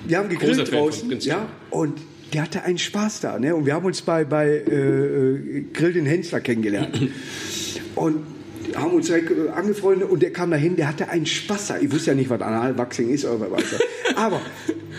wir 0.05 0.17
haben 0.17 0.29
gegrillt 0.29 0.71
draußen, 0.71 1.19
ja, 1.19 1.47
und 1.69 1.99
der 2.33 2.43
hatte 2.43 2.63
einen 2.63 2.77
Spaß 2.77 3.21
da, 3.21 3.39
ne? 3.39 3.55
Und 3.55 3.65
wir 3.65 3.73
haben 3.73 3.85
uns 3.85 4.01
bei, 4.01 4.25
bei 4.25 4.47
äh, 4.47 4.59
äh, 4.59 5.61
Grill 5.73 5.93
den 5.93 6.05
Hensler 6.05 6.39
kennengelernt. 6.39 6.99
Und 7.95 8.37
haben 8.75 8.91
uns 8.91 9.07
direkt 9.07 9.31
äh, 9.31 9.49
angefreundet 9.49 10.09
und 10.09 10.21
der 10.21 10.31
kam 10.31 10.51
dahin, 10.51 10.75
der 10.75 10.87
hatte 10.87 11.09
einen 11.09 11.25
Spaß 11.25 11.67
da. 11.67 11.77
Ich 11.79 11.91
wusste 11.91 12.11
ja 12.11 12.15
nicht, 12.15 12.29
was 12.29 12.41
Analwachsing 12.41 13.09
ist 13.09 13.25
oder 13.25 13.49
was. 13.49 13.63
Aber 14.15 14.41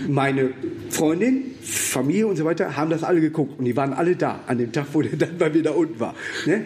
meine 0.08 0.50
Freundin, 0.90 1.54
Familie 1.62 2.26
und 2.26 2.36
so 2.36 2.44
weiter 2.44 2.76
haben 2.76 2.90
das 2.90 3.04
alle 3.04 3.20
geguckt 3.20 3.58
und 3.58 3.64
die 3.64 3.76
waren 3.76 3.92
alle 3.92 4.16
da 4.16 4.40
an 4.46 4.58
dem 4.58 4.72
Tag, 4.72 4.86
wo 4.92 5.02
der 5.02 5.16
dann 5.16 5.36
bei 5.38 5.50
mir 5.50 5.62
da 5.62 5.72
unten 5.72 6.00
war. 6.00 6.14
Ne? 6.46 6.64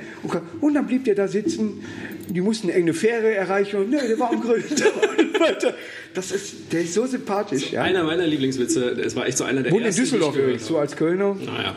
Und, 0.61 0.75
dann 0.75 0.87
blieb 0.87 1.05
der 1.05 1.15
da 1.15 1.29
sitzen, 1.29 1.85
die 2.29 2.41
mussten 2.41 2.69
irgendeine 2.69 2.95
Fähre 2.95 3.35
erreichen 3.35 3.81
und 3.81 3.91
ne, 3.91 4.01
der 4.07 4.19
war 4.19 4.31
am 4.31 4.41
Grillen. 4.41 4.65
Das 6.15 6.31
ist, 6.31 6.73
der 6.73 6.83
ist 6.83 6.95
so 6.95 7.07
sympathisch. 7.07 7.73
Ja. 7.73 7.83
Einer 7.83 8.05
meiner 8.05 8.27
Lieblingswitze, 8.27 8.91
es 9.03 9.17
war 9.17 9.27
echt 9.27 9.39
so 9.39 9.45
einer 9.45 9.63
der 9.63 9.73
Wohnt 9.73 9.81
in 9.81 9.87
ersten, 9.87 10.01
die 10.03 10.05
ich 10.05 10.11
Düsseldorf 10.11 10.35
gehört 10.35 10.49
übrigens, 10.51 10.65
habe. 10.65 10.75
so 10.75 10.79
als 10.79 10.97
Kölner. 10.97 11.37
Naja, 11.45 11.77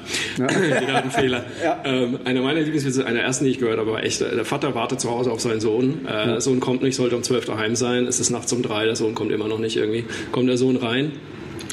jeder 0.82 0.94
hat 0.94 1.04
einen 1.04 1.12
Fehler. 1.12 1.46
Ja. 1.64 1.82
Ähm, 1.86 2.20
einer 2.26 2.42
meiner 2.42 2.60
Lieblingswitze, 2.62 3.06
einer 3.06 3.16
der 3.16 3.24
ersten, 3.24 3.46
die 3.46 3.52
ich 3.52 3.60
gehört 3.60 3.80
habe, 3.80 3.92
war 3.92 4.04
echt, 4.04 4.22
äh, 4.22 4.36
der 4.36 4.46
Vater 4.46 4.76
wartet 4.76 5.00
zu 5.00 5.10
Hause 5.10 5.32
auf 5.32 5.40
seinen 5.40 5.62
Sohn. 5.62 6.06
Äh, 6.06 6.26
Der 6.28 6.42
Sohn 6.42 6.60
kommt 6.60 6.82
nicht, 6.84 6.96
sollte 6.96 7.16
um 7.16 7.24
12 7.24 7.46
daheim 7.46 7.76
sein. 7.76 8.08
Es 8.08 8.20
ist 8.20 8.30
nachts 8.30 8.52
um 8.52 8.62
drei, 8.62 8.86
der 8.86 8.96
Sohn 8.96 9.16
kommt 9.16 9.32
immer 9.32 9.48
noch 9.48 9.60
nicht 9.60 9.78
irgendwie. 9.78 10.06
Kommt 10.32 10.50
der 10.50 10.58
Sohn 10.58 10.76
rein. 10.76 11.14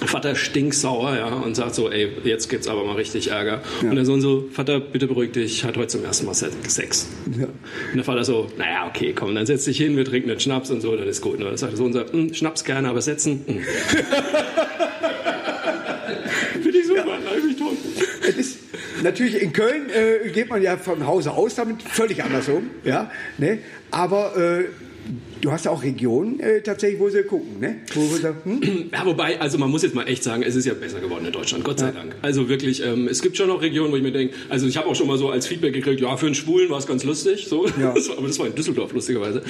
Vater 0.07 0.35
stinksauer, 0.35 1.17
ja, 1.17 1.29
und 1.29 1.55
sagt 1.55 1.75
so, 1.75 1.91
ey, 1.91 2.09
jetzt 2.25 2.49
gibt's 2.49 2.69
aber 2.69 2.85
mal 2.85 2.97
richtig 2.97 3.31
Ärger. 3.31 3.63
Und 3.83 3.95
der 3.95 4.05
Sohn 4.05 4.21
so, 4.21 4.49
Vater, 4.53 4.81
bitte 4.81 5.07
beruhig 5.07 5.33
dich, 5.33 5.65
hat 5.65 5.77
heute 5.77 5.89
zum 5.89 6.05
ersten 6.05 6.27
Mal 6.27 6.35
Sex. 6.35 7.09
Ja. 7.39 7.47
Und 7.47 7.97
der 7.97 8.05
Vater 8.05 8.25
so, 8.25 8.49
naja, 8.57 8.87
okay, 8.89 9.13
komm, 9.15 9.35
dann 9.35 9.47
setz 9.47 9.65
dich 9.65 9.77
hin, 9.77 9.97
wir 9.97 10.05
trinken 10.05 10.31
einen 10.31 10.41
Schnaps 10.41 10.71
und 10.71 10.81
so, 10.81 10.97
dann 10.97 11.09
ist 11.09 11.21
gut. 11.21 11.39
Und 11.39 11.45
dann 11.45 11.57
sagt 11.57 11.73
der 11.73 11.79
Sohn 11.79 11.93
so, 11.93 12.01
hm, 12.01 12.35
Schnaps 12.35 12.65
gerne, 12.65 12.89
aber 12.89 13.01
setzen. 13.01 13.45
Hm. 13.47 13.61
Finde 16.63 16.79
ich 16.79 16.87
super, 16.87 17.05
da 17.05 17.13
hab 17.13 17.49
ich 17.49 17.57
tot. 17.57 17.77
Es 18.29 18.37
ist, 18.37 18.59
natürlich 19.03 19.43
in 19.43 19.53
Köln 19.53 19.89
äh, 19.91 20.31
geht 20.31 20.49
man 20.49 20.63
ja 20.63 20.77
von 20.77 21.07
Hause 21.07 21.33
aus 21.33 21.55
damit 21.55 21.83
völlig 21.83 22.23
anders 22.23 22.49
um, 22.49 22.71
ja, 22.85 23.11
ne? 23.39 23.59
Aber 23.91 24.37
äh, 24.37 24.65
du 25.43 25.51
hast 25.51 25.65
ja 25.67 25.71
auch 25.73 25.83
Regionen 25.83 26.41
äh, 26.41 26.63
tatsächlich, 26.63 26.99
wo 27.01 27.11
sie 27.11 27.23
gucken, 27.25 27.61
ne? 27.61 27.77
Wo 27.95 28.17
sagen, 28.17 28.37
hm? 28.45 28.89
Ja, 28.93 29.05
wobei, 29.05 29.41
also 29.41 29.59
man 29.59 29.71
muss 29.71 29.83
jetzt 29.83 29.95
mal 29.95 30.05
echt 30.05 30.23
sagen, 30.23 30.43
es 30.43 30.55
ist 30.55 30.65
ja 30.65 30.75
besser 30.75 31.01
geworden 31.01 31.27
in 31.27 31.33
Deutschland, 31.33 31.65
Gott 31.65 31.81
sei 31.81 31.91
Dank. 31.91 32.15
Also 32.23 32.49
wirklich, 32.49 32.83
ähm, 32.85 33.09
es 33.09 33.21
gibt 33.21 33.37
schon 33.37 33.49
noch 33.49 33.61
Regionen, 33.61 33.93
wo 33.93 33.97
ich 33.97 34.03
mir 34.03 34.13
denke, 34.13 34.35
also 34.49 34.67
ich 34.67 34.77
habe 34.77 34.89
auch 34.89 34.95
schon 34.95 35.09
mal 35.09 35.19
so 35.19 35.31
als 35.31 35.47
Feedback 35.47 35.75
gekriegt, 35.75 36.01
ja, 36.01 36.17
für 36.17 36.27
einen 36.27 36.35
Schwulen 36.35 36.71
war 36.71 36.79
es 36.79 36.87
ganz 36.87 37.05
lustig, 37.05 37.47
so, 37.49 37.67
Ja. 37.79 37.93
Das 38.03 38.09
war, 38.09 38.19
aber 38.19 38.27
das 38.27 38.39
war 38.39 38.47
in 38.47 38.55
Düsseldorf 38.55 38.93
lustigerweise. 38.93 39.43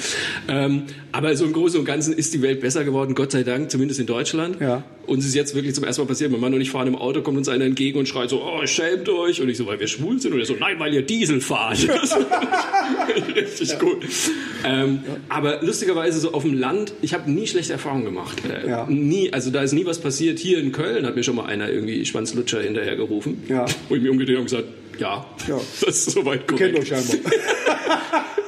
Ähm, 0.47 0.83
aber 1.11 1.35
so 1.35 1.45
im 1.45 1.53
Großen 1.53 1.79
und 1.79 1.85
Ganzen 1.85 2.13
ist 2.13 2.33
die 2.33 2.41
Welt 2.41 2.59
besser 2.59 2.83
geworden, 2.83 3.15
Gott 3.15 3.31
sei 3.31 3.43
Dank, 3.43 3.71
zumindest 3.71 3.99
in 3.99 4.05
Deutschland. 4.05 4.59
Ja. 4.59 4.83
Und 5.05 5.19
es 5.19 5.25
ist 5.25 5.35
jetzt 5.35 5.53
wirklich 5.53 5.75
zum 5.75 5.83
ersten 5.83 6.01
Mal 6.01 6.07
passiert, 6.07 6.31
mein 6.31 6.39
Mann 6.39 6.53
und 6.53 6.61
ich 6.61 6.71
fahren 6.71 6.87
im 6.87 6.95
Auto, 6.95 7.21
kommt 7.21 7.37
uns 7.37 7.49
einer 7.49 7.65
entgegen 7.65 7.99
und 7.99 8.07
schreit 8.07 8.29
so, 8.29 8.41
oh, 8.41 8.65
schämt 8.65 9.09
euch. 9.09 9.41
Und 9.41 9.49
ich 9.49 9.57
so, 9.57 9.65
weil 9.65 9.79
wir 9.79 9.87
schwul 9.87 10.19
sind? 10.19 10.33
Und 10.33 10.39
er 10.39 10.45
so, 10.45 10.55
nein, 10.59 10.79
weil 10.79 10.93
ihr 10.93 11.01
Diesel 11.01 11.41
fahrt. 11.41 11.77
Richtig 13.35 13.79
gut. 13.79 13.97
Ähm, 14.65 14.99
Aber 15.29 15.61
lustigerweise 15.83 16.19
so 16.19 16.33
auf 16.33 16.43
dem 16.43 16.53
Land, 16.53 16.93
ich 17.01 17.13
habe 17.13 17.29
nie 17.29 17.45
schlechte 17.47 17.73
Erfahrungen 17.73 18.05
gemacht. 18.05 18.41
Äh, 18.45 18.69
Ja. 18.69 18.85
Nie, 18.89 19.31
also 19.33 19.51
da 19.51 19.61
ist 19.63 19.73
nie 19.73 19.85
was 19.85 19.99
passiert. 19.99 20.39
Hier 20.39 20.59
in 20.59 20.71
Köln 20.71 21.05
hat 21.05 21.15
mir 21.15 21.23
schon 21.23 21.35
mal 21.35 21.45
einer 21.45 21.69
irgendwie 21.69 22.05
Schwanzlutscher 22.05 22.61
hinterher 22.61 22.95
gerufen. 22.95 23.43
Ja. 23.49 23.65
Wo 23.89 23.95
ich 23.95 24.01
mich 24.01 24.09
umgedreht 24.09 24.37
und 24.37 24.45
gesagt, 24.45 24.65
ja, 24.99 25.25
Ja. 25.47 25.59
das 25.81 26.07
ist 26.07 26.11
soweit 26.11 26.47
kennt 26.47 26.59
korrekt. 26.75 26.79
euch 26.79 26.87
scheinbar. 26.87 27.31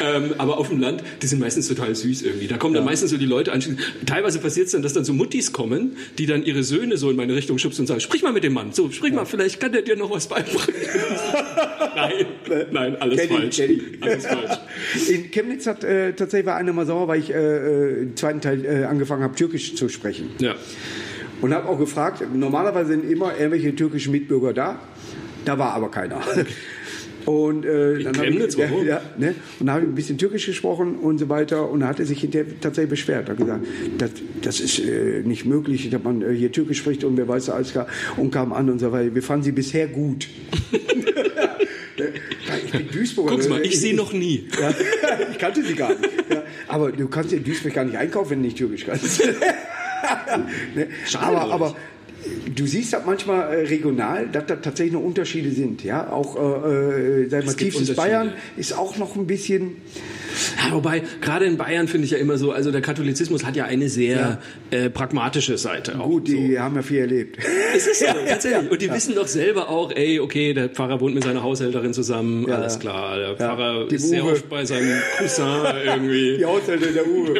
Ähm, 0.00 0.34
aber 0.38 0.58
auf 0.58 0.68
dem 0.68 0.80
Land, 0.80 1.02
die 1.22 1.26
sind 1.26 1.40
meistens 1.40 1.68
total 1.68 1.94
süß 1.94 2.22
irgendwie. 2.22 2.46
Da 2.46 2.56
kommen 2.56 2.74
dann 2.74 2.84
meistens 2.84 3.10
so 3.10 3.16
die 3.16 3.26
Leute 3.26 3.52
an. 3.52 3.62
Teilweise 4.06 4.38
passiert 4.38 4.66
es 4.66 4.72
dann, 4.72 4.82
dass 4.82 4.92
dann 4.92 5.04
so 5.04 5.12
Muttis 5.12 5.52
kommen, 5.52 5.96
die 6.18 6.26
dann 6.26 6.44
ihre 6.44 6.62
Söhne 6.62 6.96
so 6.96 7.10
in 7.10 7.16
meine 7.16 7.34
Richtung 7.34 7.58
schubsen 7.58 7.82
und 7.82 7.86
sagen, 7.88 8.00
sprich 8.00 8.22
mal 8.22 8.32
mit 8.32 8.44
dem 8.44 8.52
Mann. 8.52 8.72
So, 8.72 8.90
sprich 8.90 9.12
mal, 9.12 9.24
vielleicht 9.24 9.60
kann 9.60 9.72
der 9.72 9.82
dir 9.82 9.96
noch 9.96 10.10
was 10.10 10.28
beibringen. 10.28 10.60
nein, 11.96 12.26
nein, 12.70 12.96
alles 12.96 13.20
Kenn 13.20 13.30
ich, 13.30 13.36
falsch. 13.36 13.56
kenn 13.56 13.70
ich. 13.70 14.02
Alles 14.02 14.26
falsch. 14.26 14.58
In 15.08 15.30
Chemnitz 15.30 15.66
hat 15.66 15.84
äh, 15.84 16.12
tatsächlich 16.12 16.46
war 16.46 16.56
einer 16.56 16.72
mal 16.72 16.86
sauer, 16.86 17.08
weil 17.08 17.20
ich 17.20 17.30
äh, 17.30 17.34
äh, 17.34 18.02
im 18.02 18.16
zweiten 18.16 18.40
Teil 18.40 18.64
äh, 18.64 18.84
angefangen 18.84 19.22
habe, 19.22 19.34
Türkisch 19.34 19.74
zu 19.74 19.88
sprechen. 19.88 20.30
Ja. 20.38 20.54
Und 21.40 21.54
habe 21.54 21.68
auch 21.68 21.78
gefragt, 21.78 22.22
normalerweise 22.34 22.90
sind 22.90 23.08
immer 23.08 23.32
irgendwelche 23.36 23.74
türkischen 23.74 24.12
Mitbürger 24.12 24.52
da, 24.52 24.80
da 25.44 25.58
war 25.58 25.72
aber 25.74 25.90
keiner. 25.90 26.20
Und, 27.28 27.66
äh, 27.66 28.02
dann 28.04 28.16
hab 28.16 28.24
Chemnitz, 28.24 28.54
ich, 28.54 28.60
ja, 28.60 28.82
ja, 28.86 29.02
ne? 29.18 29.34
Und 29.60 29.66
dann 29.66 29.74
habe 29.74 29.84
ich 29.84 29.90
ein 29.90 29.94
bisschen 29.94 30.16
Türkisch 30.16 30.46
gesprochen 30.46 30.96
und 30.96 31.18
so 31.18 31.28
weiter. 31.28 31.68
Und 31.68 31.80
dann 31.80 31.90
hat 31.90 32.00
er 32.00 32.06
sich 32.06 32.20
hinterher 32.22 32.46
tatsächlich 32.58 32.88
beschwert. 32.88 33.28
Er 33.28 33.32
hat 33.32 33.38
gesagt, 33.38 33.66
das, 33.98 34.10
das 34.40 34.60
ist 34.60 34.78
äh, 34.78 35.20
nicht 35.24 35.44
möglich, 35.44 35.90
dass 35.90 36.02
man 36.02 36.22
äh, 36.22 36.34
hier 36.34 36.50
Türkisch 36.50 36.78
spricht 36.78 37.04
und 37.04 37.18
wer 37.18 37.28
weiß 37.28 37.50
alles. 37.50 37.74
Und 38.16 38.30
kam 38.30 38.54
an 38.54 38.70
und 38.70 38.78
so 38.78 38.92
weiter. 38.92 39.14
Wir 39.14 39.22
fanden 39.22 39.44
sie 39.44 39.52
bisher 39.52 39.88
gut. 39.88 40.26
ich 42.64 42.72
bin 42.72 42.88
Duisburger. 42.90 43.32
Guck's 43.32 43.48
mal, 43.48 43.60
ich 43.60 43.78
sehe 43.78 43.94
noch 43.94 44.14
nie. 44.14 44.48
Ja, 44.58 44.72
ich 45.30 45.36
kannte 45.36 45.62
sie 45.62 45.74
gar 45.74 45.90
nicht. 45.90 46.08
Ja, 46.32 46.42
aber 46.66 46.92
du 46.92 47.08
kannst 47.08 47.34
in 47.34 47.44
Duisburg 47.44 47.74
gar 47.74 47.84
nicht 47.84 47.98
einkaufen, 47.98 48.30
wenn 48.30 48.38
du 48.38 48.46
nicht 48.46 48.56
Türkisch 48.56 48.86
kannst. 48.86 49.22
ne? 50.74 50.86
Schade 51.04 51.36
aber, 51.36 51.52
aber 51.52 51.76
du 52.54 52.66
siehst 52.66 52.92
das 52.92 53.04
manchmal 53.04 53.52
äh, 53.52 53.60
regional, 53.66 54.28
dass 54.28 54.46
da 54.46 54.56
tatsächlich 54.56 54.92
noch 54.94 55.02
Unterschiede 55.02 55.50
sind. 55.50 55.84
Ja, 55.84 56.10
auch 56.10 56.36
äh, 56.36 57.22
äh, 57.24 57.44
mal, 57.44 57.54
tiefstes. 57.54 57.94
Bayern 57.94 58.32
ist 58.56 58.76
auch 58.76 58.96
noch 58.96 59.16
ein 59.16 59.26
bisschen 59.26 59.76
Ja, 60.58 60.74
wobei, 60.74 61.02
gerade 61.20 61.44
in 61.46 61.56
Bayern 61.56 61.88
finde 61.88 62.04
ich 62.06 62.12
ja 62.12 62.18
immer 62.18 62.38
so, 62.38 62.52
also 62.52 62.70
der 62.70 62.80
Katholizismus 62.80 63.44
hat 63.44 63.56
ja 63.56 63.64
eine 63.64 63.88
sehr 63.88 64.38
äh, 64.70 64.90
pragmatische 64.90 65.58
Seite. 65.58 65.92
Gut, 65.92 66.28
die 66.28 66.54
so. 66.54 66.60
haben 66.60 66.76
ja 66.76 66.82
viel 66.82 66.98
erlebt. 66.98 67.38
Es 67.76 67.86
ist 67.86 68.00
so, 68.00 68.06
tatsächlich. 68.26 68.70
Und 68.70 68.80
die 68.80 68.90
wissen 68.90 69.14
doch 69.14 69.28
selber 69.28 69.68
auch, 69.68 69.92
ey, 69.94 70.20
okay, 70.20 70.54
der 70.54 70.70
Pfarrer 70.70 71.00
wohnt 71.00 71.14
mit 71.14 71.24
seiner 71.24 71.42
Haushälterin 71.42 71.92
zusammen, 71.92 72.46
Ja, 72.48 72.56
alles 72.56 72.74
ja. 72.74 72.80
klar. 72.80 73.18
Der 73.18 73.36
Pfarrer 73.36 73.92
ist 73.92 74.08
sehr 74.08 74.24
Uwe. 74.24 74.32
oft 74.32 74.48
bei 74.48 74.64
seinem 74.64 74.96
Cousin 75.18 75.44
irgendwie. 75.84 76.38
Die 76.38 76.44
Haushälterin 76.46 76.94
der 76.94 77.06
Uwe. 77.06 77.34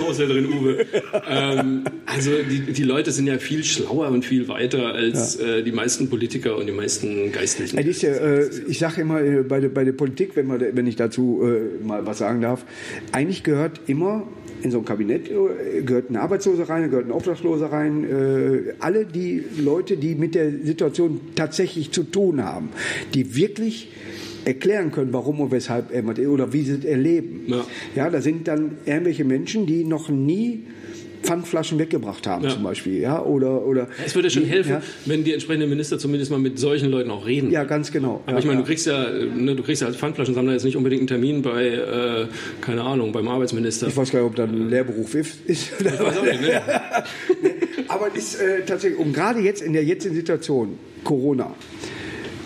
Haushälterin 0.00 0.46
Uwe. 0.52 0.86
ähm, 1.30 1.84
also 2.06 2.30
die, 2.50 2.72
die 2.72 2.82
Leute 2.82 3.12
sind 3.12 3.26
ja 3.28 3.38
viel 3.38 3.62
schlauer 3.64 4.10
und 4.12 4.24
viel 4.24 4.48
weiter 4.48 4.94
als 4.94 5.36
äh, 5.36 5.62
die 5.62 5.72
meisten 5.72 6.08
Politiker 6.08 6.56
und 6.56 6.66
die 6.66 6.72
meisten 6.72 7.32
Geistlichen. 7.32 7.78
Es 7.78 7.86
ist 7.86 8.02
ja, 8.02 8.10
äh, 8.10 8.48
ich 8.68 8.78
sage 8.78 9.00
immer 9.00 9.20
äh, 9.20 9.42
bei 9.42 9.60
der, 9.60 9.68
bei 9.68 9.84
der 9.84 9.92
Politik, 9.92 10.36
wenn, 10.36 10.46
man, 10.46 10.60
wenn 10.60 10.86
ich 10.86 10.96
dazu 10.96 11.42
äh, 11.42 11.84
mal 11.84 12.06
was 12.06 12.18
sagen 12.18 12.40
darf, 12.40 12.64
eigentlich 13.12 13.42
gehört 13.42 13.80
immer 13.86 14.26
in 14.62 14.70
so 14.70 14.78
ein 14.78 14.84
Kabinett 14.84 15.28
äh, 15.28 15.82
gehört 15.82 16.10
ein 16.10 16.16
Arbeitsloser 16.16 16.68
rein, 16.68 16.88
gehört 16.90 17.06
ein 17.06 17.12
Obdachloser 17.12 17.66
rein, 17.66 18.04
äh, 18.04 18.74
alle 18.78 19.04
die 19.04 19.42
Leute, 19.58 19.96
die 19.96 20.14
mit 20.14 20.34
der 20.34 20.50
Situation 20.62 21.20
tatsächlich 21.34 21.90
zu 21.90 22.04
tun 22.04 22.42
haben, 22.44 22.70
die 23.14 23.34
wirklich 23.34 23.88
erklären 24.44 24.90
können, 24.90 25.12
warum 25.12 25.40
und 25.40 25.50
weshalb 25.50 25.92
er 25.92 26.04
oder 26.28 26.52
wie 26.52 26.62
sie 26.62 26.74
es 26.74 26.84
erleben. 26.84 27.42
Ja. 27.46 27.64
ja, 27.94 28.10
da 28.10 28.20
sind 28.20 28.48
dann 28.48 28.72
irgendwelche 28.86 29.24
Menschen, 29.24 29.66
die 29.66 29.84
noch 29.84 30.08
nie 30.08 30.64
Pfandflaschen 31.22 31.78
weggebracht 31.78 32.26
haben, 32.26 32.44
Ja. 32.44 32.50
zum 32.50 32.62
Beispiel, 32.62 32.98
ja, 33.00 33.22
oder 33.22 33.64
oder. 33.64 33.88
es 34.04 34.14
würde 34.14 34.30
schon 34.30 34.44
helfen, 34.44 34.72
Ja, 34.72 34.82
wenn 35.06 35.24
die 35.24 35.32
entsprechenden 35.32 35.68
Minister 35.70 35.98
zumindest 35.98 36.30
mal 36.30 36.38
mit 36.40 36.58
solchen 36.58 36.90
Leuten 36.90 37.10
auch 37.10 37.26
reden. 37.26 37.50
ja 37.50 37.64
ganz 37.64 37.92
genau. 37.92 38.22
Aber 38.26 38.38
ich 38.38 38.44
meine, 38.44 38.58
du 38.60 38.64
kriegst 38.66 38.86
ja, 38.86 39.08
ne, 39.10 39.54
du 39.54 39.62
kriegst 39.62 39.82
ja 39.82 39.88
als 39.88 39.96
Pfandflaschensammler 39.96 40.52
jetzt 40.52 40.64
nicht 40.64 40.76
unbedingt 40.76 41.00
einen 41.00 41.08
Termin 41.08 41.42
bei, 41.42 41.66
äh, 41.68 42.26
keine 42.60 42.82
Ahnung, 42.82 43.12
beim 43.12 43.28
Arbeitsminister. 43.28 43.88
Ich 43.88 43.96
weiß 43.96 44.10
gar 44.10 44.20
nicht, 44.20 44.28
ob 44.30 44.36
das 44.36 44.48
ein 44.48 44.68
Lehrberuf 44.68 45.14
ist. 45.14 45.40
ist 45.46 45.72
Ich 45.80 45.86
weiß 45.86 46.18
auch 46.18 46.22
nicht, 46.24 46.40
ne? 46.42 46.60
Aber 47.88 48.08
es 48.14 48.34
ist 48.34 48.40
äh, 48.40 48.62
tatsächlich, 48.64 48.98
und 48.98 49.12
gerade 49.12 49.40
jetzt 49.40 49.62
in 49.62 49.72
der 49.72 49.84
jetzigen 49.84 50.14
Situation, 50.14 50.78
Corona, 51.04 51.54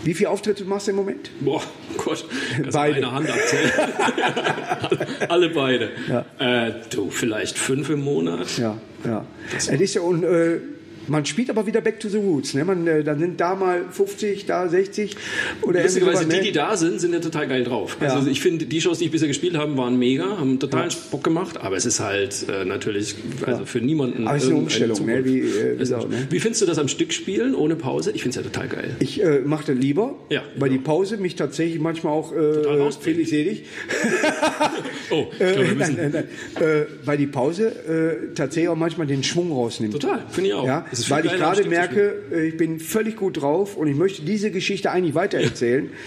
wie 0.05 0.15
viele 0.15 0.31
Auftritte 0.31 0.65
machst 0.65 0.87
du 0.87 0.93
im 0.93 0.97
Moment? 0.99 1.31
Boah, 1.41 1.63
Gott, 1.97 2.25
kannst 2.57 2.73
Beide. 2.73 2.97
eine 2.97 3.11
Hand 3.13 3.29
abzählen. 3.31 3.71
Alle 5.37 5.51
beide. 5.51 5.91
Ja. 6.09 6.25
Äh, 6.39 6.73
du, 6.89 7.11
vielleicht 7.11 7.59
fünf 7.59 7.91
im 7.91 8.01
Monat. 8.01 8.57
Ja, 8.57 8.79
ja. 9.05 9.23
Es 9.55 9.69
ist 9.69 9.95
ja, 9.95 10.01
und 10.01 10.25
äh, 10.25 10.61
man 11.09 11.25
spielt 11.27 11.51
aber 11.51 11.67
wieder 11.67 11.81
Back 11.81 12.01
to 12.01 12.09
the 12.09 12.19
Roots. 12.19 12.55
Ne? 12.55 12.65
Man, 12.65 12.87
äh, 12.87 13.03
dann 13.05 13.19
sind 13.19 13.41
da 13.41 13.55
mal 13.55 13.85
50, 13.91 14.47
da 14.47 14.69
60 14.69 15.17
oder 15.63 15.83
Lustigerweise, 15.83 16.17
sowas, 16.19 16.29
die, 16.29 16.37
ne? 16.37 16.43
die 16.43 16.53
da 16.53 16.77
sind, 16.77 17.01
sind 17.01 17.13
ja 17.13 17.21
total 17.21 17.49
geil 17.49 17.65
drauf. 17.65 17.97
Ja. 18.01 18.15
Also 18.15 18.29
ich 18.29 18.41
finde, 18.41 18.67
die 18.67 18.81
Shows, 18.81 18.99
die 18.99 19.07
ich 19.07 19.11
bisher 19.11 19.29
gespielt 19.29 19.57
habe, 19.57 19.77
waren 19.77 19.99
mega, 19.99 20.39
haben 20.39 20.59
total 20.59 20.89
Bock 21.11 21.25
gemacht, 21.25 21.59
aber 21.61 21.77
es 21.77 21.87
ist 21.87 22.01
halt 22.01 22.47
äh, 22.49 22.65
natürlich 22.65 23.15
also 23.45 23.65
für 23.65 23.81
niemanden. 23.81 24.27
Aber 24.27 24.37
es 24.37 24.45
ist 24.45 24.51
eine 24.51 24.59
Umstellung, 24.59 25.05
ne? 25.07 25.25
Wie, 25.25 25.41
äh, 25.41 25.75
wie 25.75 25.79
gesagt, 25.79 26.09
ne? 26.09 26.27
Wie 26.31 26.41
findest 26.41 26.63
du 26.63 26.67
das 26.67 26.79
am 26.79 26.89
Stück 26.89 27.13
spielen, 27.13 27.55
ohne 27.55 27.77
Pause? 27.77 28.11
Ich 28.13 28.23
finde 28.23 28.39
es 28.39 28.45
ja 28.45 28.51
total 28.51 28.69
geil. 28.69 28.97
Ich 29.01 29.23
äh, 29.23 29.41
mache 29.41 29.73
das 29.73 29.83
lieber, 29.83 30.15
Ja, 30.31 30.43
weil 30.57 30.71
die 30.71 30.79
Pause 30.79 31.17
mich 31.17 31.37
tatsächlich 31.37 31.81
manchmal 31.81 32.13
auch 32.13 32.33
äh, 32.33 32.87
ich 33.21 33.29
selig. 33.29 33.65
Oh, 35.11 35.27
ich 35.33 35.41
Äh, 35.41 35.53
glaube, 35.53 35.59
wir 35.59 35.65
nein, 35.67 35.77
müssen. 35.77 35.97
nein, 35.97 36.27
nein. 36.57 36.69
Äh, 36.69 36.87
weil 37.05 37.19
die 37.19 37.27
Pause 37.27 37.69
äh, 37.69 38.35
tatsächlich 38.35 38.69
auch 38.69 38.77
manchmal 38.77 39.07
den 39.07 39.23
Schwung 39.23 39.53
rausnimmt. 39.53 39.93
Total, 39.93 40.25
finde 40.29 40.49
ich 40.49 40.55
auch. 40.55 40.67
Ja, 40.67 40.85
weil 41.09 41.27
ich 41.27 41.33
gerade 41.33 41.65
merke, 41.69 42.23
äh, 42.33 42.49
ich 42.49 42.57
bin 42.57 42.81
völlig 42.81 43.17
gut 43.17 43.41
drauf 43.41 43.77
und 43.77 43.89
ich 43.89 43.97
möchte 43.97 44.23
diese 44.23 44.51
Geschichte 44.51 44.91
eigentlich 44.91 45.15
weitererzählen. 45.15 45.91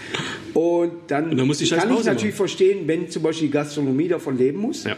Und 0.55 0.91
dann, 1.07 1.29
Und 1.29 1.37
dann 1.37 1.45
muss 1.45 1.59
scheiß 1.59 1.83
kann 1.83 1.93
ich 1.95 2.05
natürlich 2.05 2.35
verstehen, 2.35 2.87
wenn 2.87 3.07
zum 3.11 3.21
Beispiel 3.21 3.49
die 3.49 3.53
Gastronomie 3.53 4.07
davon 4.07 4.35
leben 4.35 4.57
muss. 4.57 4.83
Ja. 4.83 4.91
Ja 4.91 4.97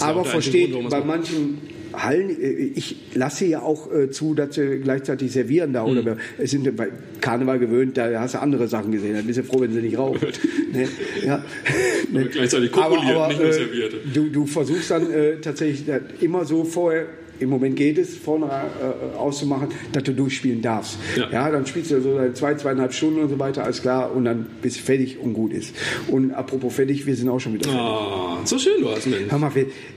aber 0.00 0.24
versteht 0.24 0.72
Grund, 0.72 0.90
bei 0.90 1.00
manchen 1.00 1.58
Hallen, 1.92 2.30
äh, 2.30 2.50
ich 2.50 2.96
lasse 3.14 3.44
ja 3.46 3.60
auch 3.60 3.92
äh, 3.92 4.10
zu, 4.10 4.34
dass 4.34 4.54
sie 4.54 4.80
gleichzeitig 4.82 5.30
servieren 5.30 5.72
da. 5.72 5.86
Mhm. 5.86 5.98
Oder 5.98 6.16
es 6.38 6.50
sind 6.50 6.74
bei 6.76 6.88
Karneval 7.20 7.58
gewöhnt, 7.58 7.96
da 7.96 8.20
hast 8.20 8.34
du 8.34 8.40
andere 8.40 8.68
Sachen 8.68 8.92
gesehen. 8.92 9.14
Da 9.14 9.22
bist 9.22 9.38
du 9.38 9.44
froh, 9.44 9.60
wenn 9.60 9.72
sie 9.72 9.82
nicht 9.82 9.98
rauchen. 9.98 10.20
ne? 10.72 10.88
ja. 11.24 11.44
ne? 12.12 12.26
gleichzeitig 12.26 12.72
kopuliert, 12.72 13.28
nicht 13.28 13.40
nur 13.40 13.48
äh, 13.48 13.52
serviert. 13.52 13.94
Du, 14.14 14.28
du 14.30 14.46
versuchst 14.46 14.90
dann 14.90 15.10
äh, 15.10 15.36
tatsächlich 15.40 15.84
immer 16.20 16.44
so 16.44 16.64
vorher, 16.64 17.06
im 17.42 17.50
Moment 17.50 17.76
geht 17.76 17.98
es, 17.98 18.16
vorne 18.16 18.46
äh, 18.46 19.16
auszumachen, 19.16 19.68
dass 19.92 20.04
du 20.04 20.12
durchspielen 20.12 20.62
darfst. 20.62 20.98
Ja. 21.16 21.28
Ja. 21.30 21.50
dann 21.50 21.66
spielst 21.66 21.90
du 21.90 22.00
so 22.00 22.18
zwei, 22.32 22.54
zweieinhalb 22.54 22.92
Stunden 22.92 23.20
und 23.20 23.28
so 23.28 23.38
weiter, 23.38 23.64
alles 23.64 23.82
klar, 23.82 24.14
und 24.14 24.24
dann 24.24 24.46
bist 24.62 24.78
du 24.78 24.82
fertig 24.82 25.18
und 25.18 25.34
gut 25.34 25.52
ist. 25.52 25.74
Und 26.08 26.32
apropos 26.32 26.74
fertig, 26.74 27.06
wir 27.06 27.16
sind 27.16 27.28
auch 27.28 27.40
schon 27.40 27.54
wieder 27.54 27.68
fertig. 27.68 27.82
Ah, 27.82 28.40
so 28.44 28.58
schön 28.58 28.80
du 28.80 28.90
hast, 28.90 29.06
Mensch. 29.06 29.30
Hör 29.30 29.38
mal, 29.38 29.52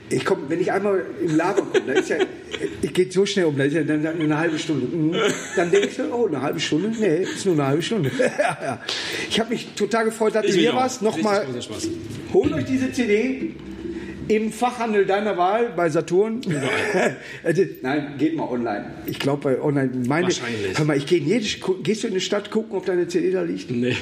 ich 0.10 0.26
komm, 0.26 0.40
wenn 0.48 0.60
ich 0.60 0.72
einmal 0.72 1.04
im 1.24 1.36
Laden 1.36 1.64
komme, 1.72 1.86
da 1.88 1.94
ist 1.94 2.10
ja, 2.10 2.18
ich 2.82 2.94
geht 2.94 3.14
so 3.14 3.26
schnell 3.26 3.46
um, 3.46 3.58
da 3.58 3.64
ist 3.64 3.74
ja 3.74 3.84
dann 3.84 4.02
nur 4.02 4.12
eine 4.12 4.38
halbe 4.38 4.58
Stunde. 4.58 4.88
Mhm. 4.88 5.16
Dann 5.56 5.72
denkst 5.72 5.98
du, 5.98 6.14
oh, 6.14 6.28
eine 6.28 6.42
halbe 6.42 6.60
Stunde? 6.60 6.92
Nee, 7.00 7.24
ist 7.24 7.46
nur 7.46 7.56
eine 7.56 7.68
halbe 7.68 7.82
Stunde. 7.82 8.12
Ich 9.30 9.40
habe 9.40 9.50
mich 9.50 9.68
total 9.76 10.06
gefreut, 10.06 10.36
dass 10.36 10.44
du 10.44 10.50
Ich 10.50 10.56
mich 10.56 10.66
hier 10.66 10.74
warst. 10.74 11.02
Nochmal, 11.02 11.46
holt 12.34 12.54
euch 12.54 12.66
diese 12.66 12.92
CD 12.92 13.52
im 14.28 14.52
Fachhandel 14.52 15.06
deiner 15.06 15.38
Wahl, 15.38 15.74
bei 15.76 15.90
Saturn. 15.90 16.42
Also, 17.44 17.64
Nein, 17.82 18.16
geht 18.18 18.36
mal 18.36 18.48
online. 18.50 18.86
Ich 19.06 19.20
glaube 19.20 19.44
bei 19.44 19.62
online. 19.62 19.92
Meine, 20.08 20.28
Wahrscheinlich. 20.28 20.78
Hör 20.78 20.86
mal, 20.86 20.98
ich 20.98 21.06
gehe 21.06 21.20
in 21.20 21.28
jede, 21.28 21.46
gehst 21.84 22.04
du 22.04 22.08
in 22.08 22.14
die 22.14 22.22
Stadt 22.22 22.50
gucken, 22.50 22.76
ob 22.78 22.86
deine 22.86 23.08
CD 23.08 23.32
da 23.32 23.42
liegt? 23.44 23.70
Nee. 23.70 23.96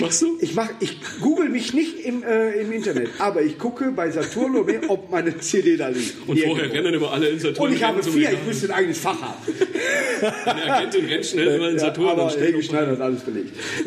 Machst 0.00 0.22
du? 0.22 0.38
Ich 0.40 0.54
mach, 0.54 0.68
ich 0.80 0.98
google 1.20 1.48
mich 1.48 1.72
nicht 1.74 2.00
im, 2.04 2.22
äh, 2.22 2.60
im 2.60 2.72
Internet, 2.72 3.10
aber 3.18 3.42
ich 3.42 3.58
gucke 3.58 3.90
bei 3.92 4.10
Saturn, 4.10 4.56
ob 4.88 5.10
meine 5.10 5.38
CD 5.38 5.76
da 5.76 5.88
liegt. 5.88 6.14
Und 6.26 6.36
Hier 6.36 6.46
vorher 6.46 6.64
irgendwo. 6.64 6.82
rennen 6.84 6.94
immer 6.94 7.12
alle 7.12 7.28
in 7.28 7.38
Saturn. 7.38 7.68
Und 7.68 7.74
ich 7.76 7.82
habe 7.82 8.02
vier, 8.02 8.32
ich 8.32 8.44
müsste 8.46 8.66
ein 8.68 8.72
eigenes 8.72 8.98
Fach 8.98 9.20
haben. 9.20 9.38
Eine 10.44 10.74
Agentin 10.74 11.04
rennt 11.06 11.24
schnell 11.26 11.46
immer 11.56 11.68
in 11.68 11.74
Ja, 11.74 11.80
Saturn 11.80 12.08
aber 12.08 12.24
und 12.24 12.32
stellt 12.32 12.46
Helge 12.46 12.62
Schneider 12.62 12.90
hat 12.92 13.00
alles 13.00 13.20
belegt. 13.20 13.52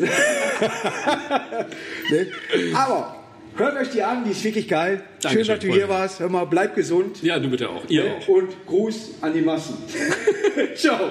ne? 2.10 2.26
Aber 2.74 3.21
hört 3.56 3.76
euch 3.76 3.90
die 3.90 4.02
an, 4.02 4.24
die 4.24 4.30
ist 4.30 4.44
wirklich 4.44 4.68
geil. 4.68 5.02
Dankeschön, 5.20 5.44
Schön, 5.44 5.54
dass 5.54 5.64
du 5.64 5.72
hier 5.72 5.88
warst. 5.88 6.20
Hör 6.20 6.28
mal, 6.28 6.44
bleib 6.44 6.74
gesund. 6.74 7.22
Ja, 7.22 7.38
du 7.38 7.50
bitte 7.50 7.68
auch. 7.68 7.84
Ihr 7.88 8.16
auch. 8.16 8.28
Und 8.28 8.66
Gruß 8.66 9.14
an 9.20 9.34
die 9.34 9.42
Massen. 9.42 9.76
Ciao. 10.74 11.10